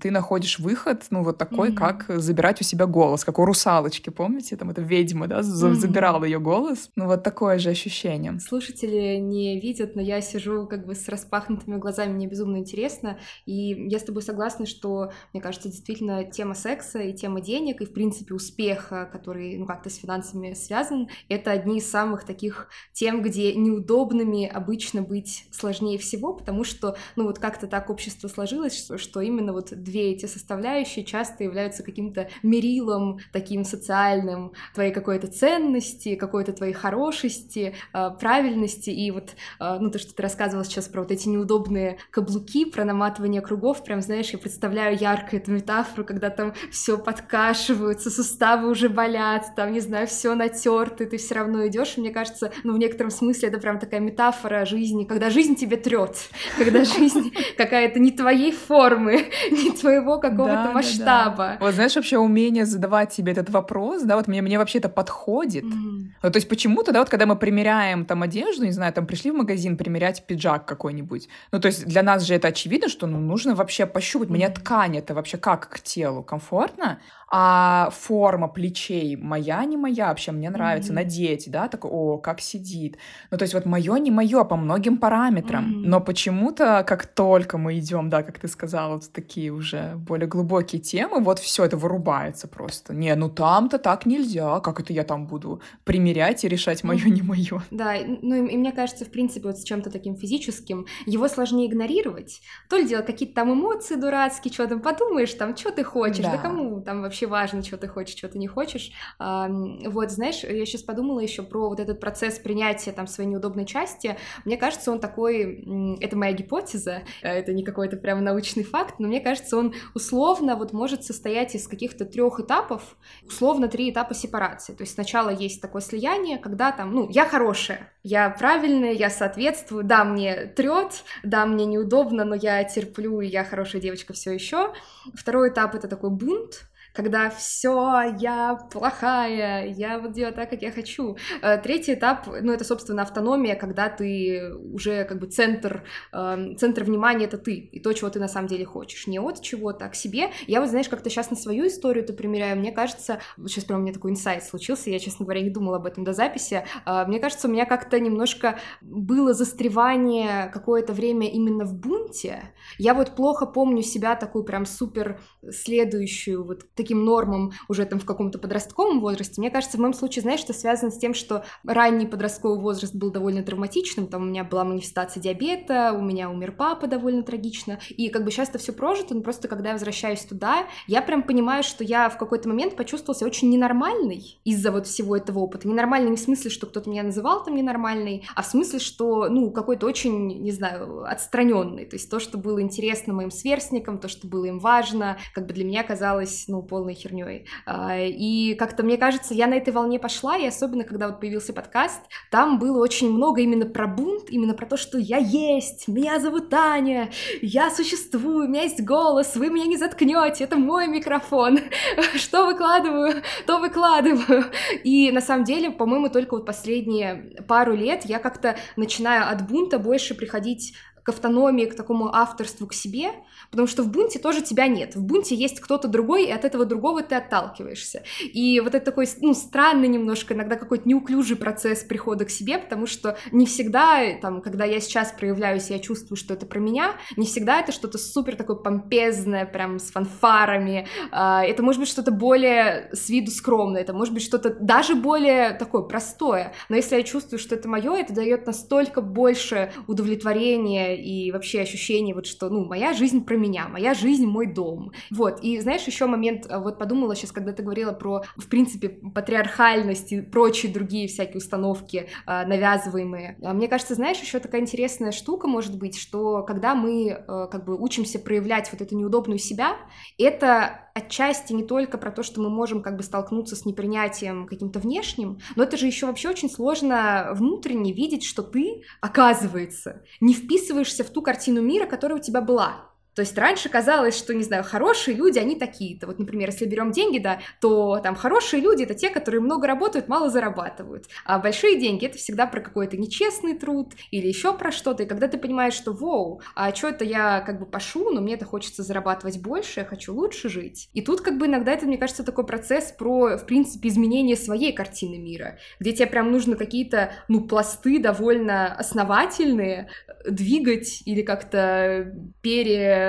ты 0.00 0.10
находишь 0.10 0.58
выход, 0.58 1.04
ну, 1.10 1.22
вот 1.22 1.38
такой, 1.38 1.70
mm-hmm. 1.70 1.74
как 1.74 2.04
забирать 2.20 2.60
у 2.60 2.64
себя 2.64 2.86
голос, 2.86 3.24
как 3.24 3.38
у 3.38 3.44
русалочки, 3.44 4.10
помните? 4.10 4.56
Там 4.56 4.70
эта 4.70 4.82
ведьма, 4.82 5.26
да, 5.26 5.40
mm-hmm. 5.40 5.74
забирала 5.74 6.24
ее 6.24 6.38
голос. 6.38 6.90
Ну, 6.96 7.06
вот 7.06 7.22
такое 7.22 7.58
же 7.58 7.70
ощущение. 7.70 8.38
Слушатели 8.40 9.16
не 9.16 9.60
видят, 9.60 9.96
но 9.96 10.02
я 10.02 10.20
сижу 10.20 10.66
как 10.66 10.86
бы 10.86 10.94
с 10.94 11.08
распахнутыми 11.08 11.76
глазами, 11.76 12.12
мне 12.12 12.26
безумно 12.26 12.58
интересно. 12.58 13.18
И 13.46 13.88
я 13.88 13.98
с 13.98 14.04
тобой 14.04 14.22
согласна, 14.22 14.66
что, 14.66 15.12
мне 15.32 15.42
кажется, 15.42 15.68
действительно 15.68 16.24
тема 16.24 16.54
секса 16.54 16.98
и 16.98 17.12
тема 17.12 17.40
денег, 17.40 17.80
и, 17.80 17.86
в 17.86 17.92
принципе, 17.92 18.34
успеха, 18.34 19.08
который, 19.10 19.56
ну, 19.58 19.66
как-то 19.66 19.90
с 19.90 19.96
финансами 19.96 20.54
связан, 20.54 21.08
это 21.28 21.50
одни 21.50 21.78
из 21.78 21.90
самых 21.90 22.24
таких 22.24 22.68
тем, 22.92 23.22
где 23.22 23.54
неудобными 23.54 24.46
обычно 24.46 25.02
быть 25.02 25.46
сложнее 25.50 25.98
всего, 25.98 26.34
потому 26.34 26.59
что, 26.64 26.96
ну, 27.16 27.24
вот 27.24 27.38
как-то 27.38 27.66
так 27.66 27.90
общество 27.90 28.28
сложилось, 28.28 28.76
что, 28.78 28.98
что 28.98 29.20
именно 29.20 29.52
вот 29.52 29.70
две 29.70 30.12
эти 30.12 30.26
составляющие 30.26 31.04
часто 31.04 31.44
являются 31.44 31.82
каким-то 31.82 32.28
мерилом 32.42 33.18
таким 33.32 33.64
социальным 33.64 34.52
твоей 34.74 34.92
какой-то 34.92 35.26
ценности, 35.28 36.16
какой-то 36.16 36.52
твоей 36.52 36.72
хорошести, 36.72 37.74
а, 37.92 38.10
правильности. 38.10 38.90
И 38.90 39.10
вот, 39.10 39.30
а, 39.58 39.78
ну, 39.78 39.90
то, 39.90 39.98
что 39.98 40.14
ты 40.14 40.22
рассказывала 40.22 40.64
сейчас 40.64 40.88
про 40.88 41.02
вот 41.02 41.10
эти 41.10 41.28
неудобные 41.28 41.98
каблуки, 42.10 42.64
про 42.64 42.84
наматывание 42.84 43.40
кругов, 43.40 43.84
прям, 43.84 44.00
знаешь, 44.00 44.30
я 44.30 44.38
представляю 44.38 44.96
ярко 44.96 45.36
эту 45.36 45.52
метафору, 45.52 46.04
когда 46.04 46.30
там 46.30 46.54
все 46.70 46.98
подкашиваются, 46.98 48.10
суставы 48.10 48.68
уже 48.68 48.88
болят, 48.88 49.54
там, 49.56 49.72
не 49.72 49.80
знаю, 49.80 50.06
все 50.06 50.34
натерто, 50.34 51.06
ты 51.06 51.16
все 51.16 51.34
равно 51.34 51.66
идешь. 51.66 51.96
Мне 51.96 52.10
кажется, 52.10 52.52
ну, 52.64 52.74
в 52.74 52.78
некотором 52.78 53.10
смысле 53.10 53.48
это 53.48 53.58
прям 53.58 53.78
такая 53.78 54.00
метафора 54.00 54.64
жизни, 54.64 55.04
когда 55.04 55.30
жизнь 55.30 55.56
тебе 55.56 55.76
трет, 55.76 56.16
когда 56.58 56.84
жизнь 56.84 57.32
какая-то 57.56 57.98
не 57.98 58.10
твоей 58.10 58.52
формы, 58.52 59.30
не 59.50 59.70
твоего 59.72 60.18
какого-то 60.18 60.64
да, 60.64 60.72
масштаба. 60.72 61.36
Да, 61.36 61.48
да. 61.52 61.56
Вот 61.60 61.74
знаешь, 61.74 61.96
вообще 61.96 62.18
умение 62.18 62.64
задавать 62.64 63.12
себе 63.12 63.32
этот 63.32 63.50
вопрос, 63.50 64.02
да, 64.02 64.16
вот 64.16 64.28
мне, 64.28 64.42
мне 64.42 64.58
вообще 64.58 64.78
это 64.78 64.88
подходит. 64.88 65.64
Mm. 65.64 66.10
Вот, 66.22 66.32
то 66.32 66.36
есть 66.36 66.48
почему-то, 66.48 66.92
да, 66.92 67.00
вот 67.00 67.08
когда 67.08 67.26
мы 67.26 67.36
примеряем 67.36 68.04
там 68.04 68.22
одежду, 68.22 68.64
не 68.64 68.72
знаю, 68.72 68.92
там 68.92 69.06
пришли 69.06 69.30
в 69.30 69.34
магазин 69.34 69.76
примерять 69.76 70.26
пиджак 70.26 70.64
какой-нибудь, 70.64 71.28
ну 71.52 71.60
то 71.60 71.66
есть 71.66 71.86
для 71.86 72.02
нас 72.02 72.22
же 72.24 72.34
это 72.34 72.48
очевидно, 72.48 72.88
что 72.88 73.06
ну, 73.06 73.18
нужно 73.18 73.54
вообще 73.54 73.86
пощупать, 73.86 74.28
mm. 74.28 74.32
мне 74.32 74.48
ткань 74.48 74.98
это 74.98 75.14
вообще 75.14 75.38
как 75.38 75.68
к 75.68 75.80
телу, 75.80 76.22
комфортно, 76.22 76.98
а 77.32 77.90
форма 77.92 78.48
плечей 78.48 79.14
моя, 79.14 79.64
не 79.64 79.76
моя, 79.76 80.08
вообще 80.08 80.32
мне 80.32 80.50
нравится 80.50 80.90
mm-hmm. 80.90 80.96
надеть, 80.96 81.50
да, 81.50 81.68
так, 81.68 81.84
о, 81.84 82.18
как 82.18 82.40
сидит. 82.40 82.98
Ну, 83.30 83.38
то 83.38 83.44
есть 83.44 83.54
вот 83.54 83.66
мое, 83.66 83.96
не 83.98 84.10
мое 84.10 84.42
по 84.42 84.56
многим 84.56 84.98
параметрам. 84.98 85.64
Mm-hmm. 85.64 85.86
Но 85.86 86.00
почему-то, 86.00 86.84
как 86.86 87.06
только 87.06 87.56
мы 87.56 87.78
идем, 87.78 88.10
да, 88.10 88.24
как 88.24 88.40
ты 88.40 88.48
сказала, 88.48 88.94
вот 88.94 89.12
такие 89.12 89.52
уже 89.52 89.94
более 89.96 90.26
глубокие 90.26 90.80
темы, 90.80 91.20
вот 91.22 91.38
все 91.38 91.64
это 91.64 91.76
вырубается 91.76 92.48
просто. 92.48 92.94
Не, 92.94 93.14
ну 93.14 93.28
там-то 93.28 93.78
так 93.78 94.06
нельзя, 94.06 94.58
как 94.58 94.80
это 94.80 94.92
я 94.92 95.04
там 95.04 95.28
буду 95.28 95.62
примерять 95.84 96.44
и 96.44 96.48
решать 96.48 96.82
мое, 96.82 97.04
не 97.08 97.22
мое. 97.22 97.62
Да, 97.70 97.94
ну 98.22 98.44
и, 98.44 98.52
и 98.52 98.56
мне 98.56 98.72
кажется, 98.72 99.04
в 99.04 99.10
принципе, 99.10 99.46
вот 99.46 99.58
с 99.58 99.62
чем-то 99.62 99.90
таким 99.90 100.16
физическим, 100.16 100.86
его 101.06 101.28
сложнее 101.28 101.68
игнорировать. 101.68 102.40
То 102.68 102.76
ли 102.76 102.88
дело 102.88 103.02
какие-то 103.02 103.36
там 103.36 103.52
эмоции 103.52 103.94
дурацкие, 103.94 104.52
что 104.52 104.66
там 104.66 104.80
подумаешь, 104.80 105.32
там, 105.34 105.56
что 105.56 105.70
ты 105.70 105.84
хочешь, 105.84 106.24
да, 106.24 106.32
да 106.32 106.38
кому 106.38 106.80
там 106.80 107.02
вообще 107.02 107.19
вообще 107.20 107.26
важно, 107.26 107.62
что 107.62 107.76
ты 107.76 107.88
хочешь, 107.88 108.16
что 108.16 108.28
ты 108.28 108.38
не 108.38 108.46
хочешь. 108.46 108.92
Вот, 109.18 110.10
знаешь, 110.10 110.44
я 110.44 110.64
сейчас 110.66 110.82
подумала 110.82 111.20
еще 111.20 111.42
про 111.42 111.68
вот 111.68 111.80
этот 111.80 112.00
процесс 112.00 112.38
принятия 112.38 112.92
там 112.92 113.06
своей 113.06 113.28
неудобной 113.28 113.66
части. 113.66 114.16
Мне 114.44 114.56
кажется, 114.56 114.90
он 114.90 115.00
такой, 115.00 115.96
это 116.00 116.16
моя 116.16 116.32
гипотеза, 116.32 117.02
э, 117.22 117.28
это 117.28 117.52
не 117.52 117.64
какой-то 117.64 117.96
прям 117.96 118.22
научный 118.24 118.64
факт, 118.64 118.96
но 118.98 119.08
мне 119.08 119.20
кажется, 119.20 119.56
он 119.56 119.74
условно 119.94 120.56
вот 120.56 120.72
может 120.72 121.04
состоять 121.04 121.54
из 121.54 121.66
каких-то 121.68 122.04
трех 122.04 122.40
этапов, 122.40 122.96
условно 123.26 123.68
три 123.68 123.90
этапа 123.90 124.14
сепарации. 124.14 124.72
То 124.72 124.82
есть 124.82 124.94
сначала 124.94 125.30
есть 125.30 125.60
такое 125.60 125.82
слияние, 125.82 126.38
когда 126.38 126.72
там, 126.72 126.94
ну, 126.94 127.08
я 127.10 127.26
хорошая, 127.26 127.92
я 128.02 128.30
правильная, 128.30 128.92
я 128.92 129.10
соответствую, 129.10 129.84
да, 129.84 130.04
мне 130.04 130.46
трет, 130.46 131.04
да, 131.22 131.46
мне 131.46 131.66
неудобно, 131.66 132.24
но 132.24 132.34
я 132.34 132.62
терплю, 132.64 133.20
и 133.20 133.26
я 133.26 133.44
хорошая 133.44 133.82
девочка 133.82 134.12
все 134.12 134.32
еще. 134.32 134.72
Второй 135.14 135.50
этап 135.50 135.74
это 135.74 135.88
такой 135.88 136.10
бунт, 136.10 136.69
когда 137.00 137.30
все, 137.30 138.14
я 138.18 138.56
плохая, 138.70 139.68
я 139.68 139.98
вот 139.98 140.12
делаю 140.12 140.34
так, 140.34 140.50
как 140.50 140.60
я 140.60 140.70
хочу. 140.70 141.16
Э, 141.40 141.56
третий 141.56 141.94
этап, 141.94 142.26
ну, 142.26 142.52
это, 142.52 142.62
собственно, 142.62 143.02
автономия, 143.02 143.56
когда 143.56 143.88
ты 143.88 144.52
уже 144.54 145.04
как 145.04 145.18
бы 145.18 145.26
центр, 145.26 145.84
эм, 146.12 146.58
центр 146.58 146.84
внимания— 146.84 147.24
это 147.26 147.38
ты, 147.38 147.54
и 147.54 147.80
то, 147.80 147.94
чего 147.94 148.10
ты 148.10 148.20
на 148.20 148.28
самом 148.28 148.48
деле 148.48 148.66
хочешь, 148.66 149.06
не 149.06 149.18
от 149.18 149.40
чего-то, 149.40 149.86
а 149.86 149.88
к 149.88 149.94
себе. 149.94 150.30
Я 150.46 150.60
вот, 150.60 150.68
знаешь, 150.68 150.90
как-то 150.90 151.08
сейчас 151.08 151.30
на 151.30 151.36
свою 151.36 151.68
историю 151.68 152.04
это 152.04 152.12
примеряю, 152.12 152.58
мне 152.58 152.70
кажется, 152.70 153.20
вот 153.38 153.50
сейчас 153.50 153.64
прям 153.64 153.80
у 153.80 153.82
меня 153.82 153.94
такой 153.94 154.10
инсайт 154.10 154.44
случился, 154.44 154.90
я, 154.90 154.98
честно 154.98 155.24
говоря, 155.24 155.40
не 155.40 155.50
думала 155.50 155.78
об 155.78 155.86
этом 155.86 156.04
до 156.04 156.12
записи, 156.12 156.66
э, 156.84 157.04
мне 157.06 157.18
кажется, 157.18 157.48
у 157.48 157.50
меня 157.50 157.64
как-то 157.64 157.98
немножко 157.98 158.58
было 158.82 159.32
застревание 159.32 160.50
какое-то 160.52 160.92
время 160.92 161.30
именно 161.30 161.64
в 161.64 161.74
бунте. 161.74 162.52
Я 162.76 162.92
вот 162.92 163.16
плохо 163.16 163.46
помню 163.46 163.82
себя 163.82 164.16
такую 164.16 164.44
прям 164.44 164.66
супер 164.66 165.18
следующую 165.50 166.44
вот 166.44 166.66
таким 166.90 167.04
нормам 167.04 167.52
уже 167.68 167.84
там 167.86 168.00
в 168.00 168.04
каком-то 168.04 168.40
подростковом 168.40 169.00
возрасте. 169.00 169.40
Мне 169.40 169.50
кажется, 169.50 169.76
в 169.76 169.80
моем 169.80 169.94
случае, 169.94 170.22
знаешь, 170.22 170.42
это 170.42 170.52
связано 170.52 170.90
с 170.90 170.98
тем, 170.98 171.14
что 171.14 171.44
ранний 171.64 172.04
подростковый 172.04 172.58
возраст 172.58 172.92
был 172.92 173.12
довольно 173.12 173.44
травматичным, 173.44 174.08
там 174.08 174.22
у 174.22 174.24
меня 174.24 174.42
была 174.42 174.64
манифестация 174.64 175.22
диабета, 175.22 175.94
у 175.96 176.02
меня 176.02 176.28
умер 176.30 176.52
папа 176.58 176.88
довольно 176.88 177.22
трагично, 177.22 177.78
и 177.90 178.08
как 178.08 178.24
бы 178.24 178.32
сейчас 178.32 178.48
это 178.48 178.58
все 178.58 178.72
прожито, 178.72 179.14
но 179.14 179.20
просто 179.20 179.46
когда 179.46 179.68
я 179.68 179.74
возвращаюсь 179.74 180.22
туда, 180.22 180.66
я 180.88 181.00
прям 181.00 181.22
понимаю, 181.22 181.62
что 181.62 181.84
я 181.84 182.08
в 182.08 182.18
какой-то 182.18 182.48
момент 182.48 182.74
почувствовался 182.74 183.24
очень 183.24 183.50
ненормальной 183.50 184.40
из-за 184.42 184.72
вот 184.72 184.88
всего 184.88 185.16
этого 185.16 185.38
опыта. 185.38 185.68
Ненормальный 185.68 186.10
не 186.10 186.16
в 186.16 186.20
смысле, 186.20 186.50
что 186.50 186.66
кто-то 186.66 186.90
меня 186.90 187.04
называл 187.04 187.44
там 187.44 187.54
ненормальной, 187.54 188.26
а 188.34 188.42
в 188.42 188.46
смысле, 188.46 188.80
что, 188.80 189.28
ну, 189.28 189.52
какой-то 189.52 189.86
очень, 189.86 190.42
не 190.42 190.50
знаю, 190.50 191.04
отстраненный. 191.04 191.86
То 191.86 191.94
есть 191.94 192.10
то, 192.10 192.18
что 192.18 192.36
было 192.36 192.60
интересно 192.60 193.14
моим 193.14 193.30
сверстникам, 193.30 193.98
то, 193.98 194.08
что 194.08 194.26
было 194.26 194.46
им 194.46 194.58
важно, 194.58 195.18
как 195.34 195.46
бы 195.46 195.52
для 195.52 195.64
меня 195.64 195.84
казалось, 195.84 196.46
ну, 196.48 196.62
полной 196.70 196.94
херней. 196.94 197.46
А, 197.66 197.98
и 197.98 198.54
как-то, 198.54 198.84
мне 198.84 198.96
кажется, 198.96 199.34
я 199.34 199.48
на 199.48 199.54
этой 199.54 199.72
волне 199.72 199.98
пошла, 199.98 200.38
и 200.38 200.46
особенно, 200.46 200.84
когда 200.84 201.08
вот 201.08 201.20
появился 201.20 201.52
подкаст, 201.52 202.00
там 202.30 202.58
было 202.60 202.80
очень 202.80 203.12
много 203.12 203.40
именно 203.42 203.66
про 203.66 203.88
бунт, 203.88 204.30
именно 204.30 204.54
про 204.54 204.66
то, 204.66 204.76
что 204.76 204.96
я 204.96 205.18
есть, 205.18 205.88
меня 205.88 206.20
зовут 206.20 206.48
Таня, 206.48 207.10
я 207.42 207.70
существую, 207.70 208.46
у 208.46 208.48
меня 208.48 208.62
есть 208.62 208.82
голос, 208.82 209.34
вы 209.34 209.50
меня 209.50 209.66
не 209.66 209.76
заткнете, 209.76 210.44
это 210.44 210.56
мой 210.56 210.86
микрофон, 210.86 211.58
что 212.14 212.46
выкладываю, 212.46 213.22
то 213.46 213.58
выкладываю. 213.58 214.44
И 214.84 215.10
на 215.10 215.20
самом 215.20 215.44
деле, 215.44 215.72
по-моему, 215.72 216.08
только 216.08 216.34
вот 216.36 216.46
последние 216.46 217.34
пару 217.48 217.74
лет 217.74 218.04
я 218.04 218.20
как-то 218.20 218.56
начинаю 218.76 219.28
от 219.28 219.48
бунта 219.48 219.80
больше 219.80 220.14
приходить 220.14 220.74
к 221.02 221.08
автономии, 221.08 221.66
к 221.66 221.74
такому 221.74 222.14
авторству 222.14 222.66
к 222.66 222.74
себе, 222.74 223.10
потому 223.50 223.66
что 223.66 223.82
в 223.82 223.90
бунте 223.90 224.18
тоже 224.18 224.42
тебя 224.42 224.66
нет. 224.66 224.96
В 224.96 225.02
бунте 225.02 225.34
есть 225.34 225.60
кто-то 225.60 225.88
другой, 225.88 226.26
и 226.26 226.30
от 226.30 226.44
этого 226.44 226.64
другого 226.64 227.02
ты 227.02 227.14
отталкиваешься. 227.14 228.02
И 228.20 228.60
вот 228.60 228.74
это 228.74 228.84
такой, 228.84 229.08
ну, 229.20 229.34
странный 229.34 229.88
немножко, 229.88 230.34
иногда 230.34 230.56
какой-то 230.56 230.88
неуклюжий 230.88 231.36
процесс 231.36 231.82
прихода 231.82 232.24
к 232.24 232.30
себе, 232.30 232.58
потому 232.58 232.86
что 232.86 233.16
не 233.32 233.46
всегда, 233.46 234.00
там, 234.20 234.42
когда 234.42 234.64
я 234.64 234.80
сейчас 234.80 235.12
проявляюсь, 235.12 235.70
я 235.70 235.78
чувствую, 235.78 236.16
что 236.16 236.34
это 236.34 236.46
про 236.46 236.58
меня, 236.58 236.92
не 237.16 237.26
всегда 237.26 237.60
это 237.60 237.72
что-то 237.72 237.98
супер 237.98 238.36
такое 238.36 238.56
помпезное, 238.56 239.46
прям 239.46 239.78
с 239.78 239.90
фанфарами, 239.90 240.86
а, 241.10 241.44
это 241.44 241.62
может 241.62 241.80
быть 241.80 241.88
что-то 241.88 242.10
более 242.10 242.90
с 242.92 243.08
виду 243.08 243.30
скромное, 243.30 243.82
это 243.82 243.92
может 243.92 244.14
быть 244.14 244.22
что-то 244.22 244.50
даже 244.60 244.94
более 244.94 245.52
такое 245.52 245.82
простое, 245.82 246.52
но 246.68 246.76
если 246.76 246.96
я 246.96 247.02
чувствую, 247.02 247.38
что 247.38 247.54
это 247.54 247.68
мое, 247.68 247.96
это 247.96 248.12
дает 248.14 248.46
настолько 248.46 249.00
больше 249.00 249.72
удовлетворения 249.86 250.89
и 250.94 251.30
вообще 251.32 251.60
ощущение 251.60 252.14
вот, 252.14 252.26
что, 252.26 252.48
ну, 252.48 252.64
моя 252.64 252.92
жизнь 252.92 253.24
про 253.24 253.36
меня, 253.36 253.68
моя 253.68 253.94
жизнь 253.94 254.26
мой 254.26 254.46
дом. 254.46 254.92
Вот, 255.10 255.40
и 255.42 255.58
знаешь, 255.60 255.82
еще 255.84 256.06
момент, 256.06 256.46
а, 256.48 256.60
вот 256.60 256.78
подумала 256.78 257.14
сейчас, 257.14 257.32
когда 257.32 257.52
ты 257.52 257.62
говорила 257.62 257.92
про, 257.92 258.22
в 258.36 258.48
принципе, 258.48 258.88
патриархальность 258.88 260.12
и 260.12 260.20
прочие 260.20 260.72
другие 260.72 261.08
всякие 261.08 261.38
установки 261.38 262.08
э, 262.26 262.46
навязываемые. 262.46 263.38
А 263.42 263.52
мне 263.52 263.68
кажется, 263.68 263.94
знаешь, 263.94 264.18
еще 264.20 264.38
такая 264.38 264.60
интересная 264.60 265.12
штука 265.12 265.46
может 265.46 265.78
быть, 265.78 265.98
что 265.98 266.42
когда 266.42 266.74
мы 266.74 267.24
как 267.26 267.64
бы 267.64 267.76
учимся 267.76 268.18
проявлять 268.18 268.70
вот 268.72 268.80
эту 268.80 268.96
неудобную 268.96 269.38
себя, 269.38 269.76
это 270.18 270.90
отчасти 270.94 271.52
не 271.52 271.62
только 271.62 271.98
про 271.98 272.10
то, 272.10 272.22
что 272.22 272.40
мы 272.40 272.50
можем 272.50 272.82
как 272.82 272.96
бы 272.96 273.02
столкнуться 273.02 273.56
с 273.56 273.64
непринятием 273.64 274.46
каким-то 274.46 274.78
внешним, 274.78 275.38
но 275.56 275.62
это 275.62 275.76
же 275.76 275.86
еще 275.86 276.06
вообще 276.06 276.28
очень 276.28 276.50
сложно 276.50 277.30
внутренне 277.34 277.92
видеть, 277.92 278.24
что 278.24 278.42
ты, 278.42 278.82
оказывается, 279.00 280.02
не 280.20 280.34
вписываешься 280.34 280.79
в 281.04 281.10
ту 281.10 281.22
картину 281.22 281.62
мира, 281.62 281.86
которая 281.86 282.18
у 282.18 282.22
тебя 282.22 282.40
была. 282.40 282.89
То 283.20 283.22
есть 283.22 283.36
раньше 283.36 283.68
казалось, 283.68 284.16
что, 284.16 284.32
не 284.32 284.42
знаю, 284.42 284.64
хорошие 284.64 285.14
люди, 285.14 285.38
они 285.38 285.54
такие-то. 285.54 286.06
Вот, 286.06 286.18
например, 286.18 286.48
если 286.48 286.64
берем 286.64 286.90
деньги, 286.90 287.18
да, 287.18 287.40
то 287.60 288.00
там 288.02 288.14
хорошие 288.14 288.62
люди— 288.62 288.82
это 288.84 288.94
те, 288.94 289.10
которые 289.10 289.42
много 289.42 289.66
работают, 289.66 290.08
мало 290.08 290.30
зарабатывают. 290.30 291.04
А 291.26 291.38
большие 291.38 291.78
деньги— 291.78 292.06
это 292.06 292.16
всегда 292.16 292.46
про 292.46 292.62
какой-то 292.62 292.96
нечестный 292.96 293.58
труд 293.58 293.92
или 294.10 294.26
еще 294.26 294.56
про 294.56 294.72
что-то. 294.72 295.02
И 295.02 295.06
когда 295.06 295.28
ты 295.28 295.36
понимаешь, 295.36 295.74
что, 295.74 295.92
воу, 295.92 296.40
а 296.54 296.74
что 296.74 296.88
это 296.88 297.04
я 297.04 297.42
как 297.42 297.60
бы 297.60 297.66
пошу, 297.66 298.08
но 298.08 298.22
мне 298.22 298.36
это 298.36 298.46
хочется 298.46 298.82
зарабатывать 298.82 299.38
больше, 299.38 299.80
я 299.80 299.84
хочу 299.84 300.14
лучше 300.14 300.48
жить. 300.48 300.88
И 300.94 301.02
тут 301.02 301.20
как 301.20 301.36
бы 301.36 301.44
иногда 301.44 301.72
это, 301.72 301.84
мне 301.84 301.98
кажется, 301.98 302.24
такой 302.24 302.46
процесс 302.46 302.90
про, 302.90 303.36
в 303.36 303.44
принципе, 303.44 303.90
изменение 303.90 304.34
своей 304.34 304.72
картины 304.72 305.18
мира, 305.18 305.58
где 305.78 305.92
тебе 305.92 306.06
прям 306.06 306.32
нужно 306.32 306.56
какие-то, 306.56 307.12
ну, 307.28 307.42
пласты 307.42 307.98
довольно 307.98 308.74
основательные 308.74 309.90
двигать 310.26 311.02
или 311.04 311.20
как-то 311.20 312.14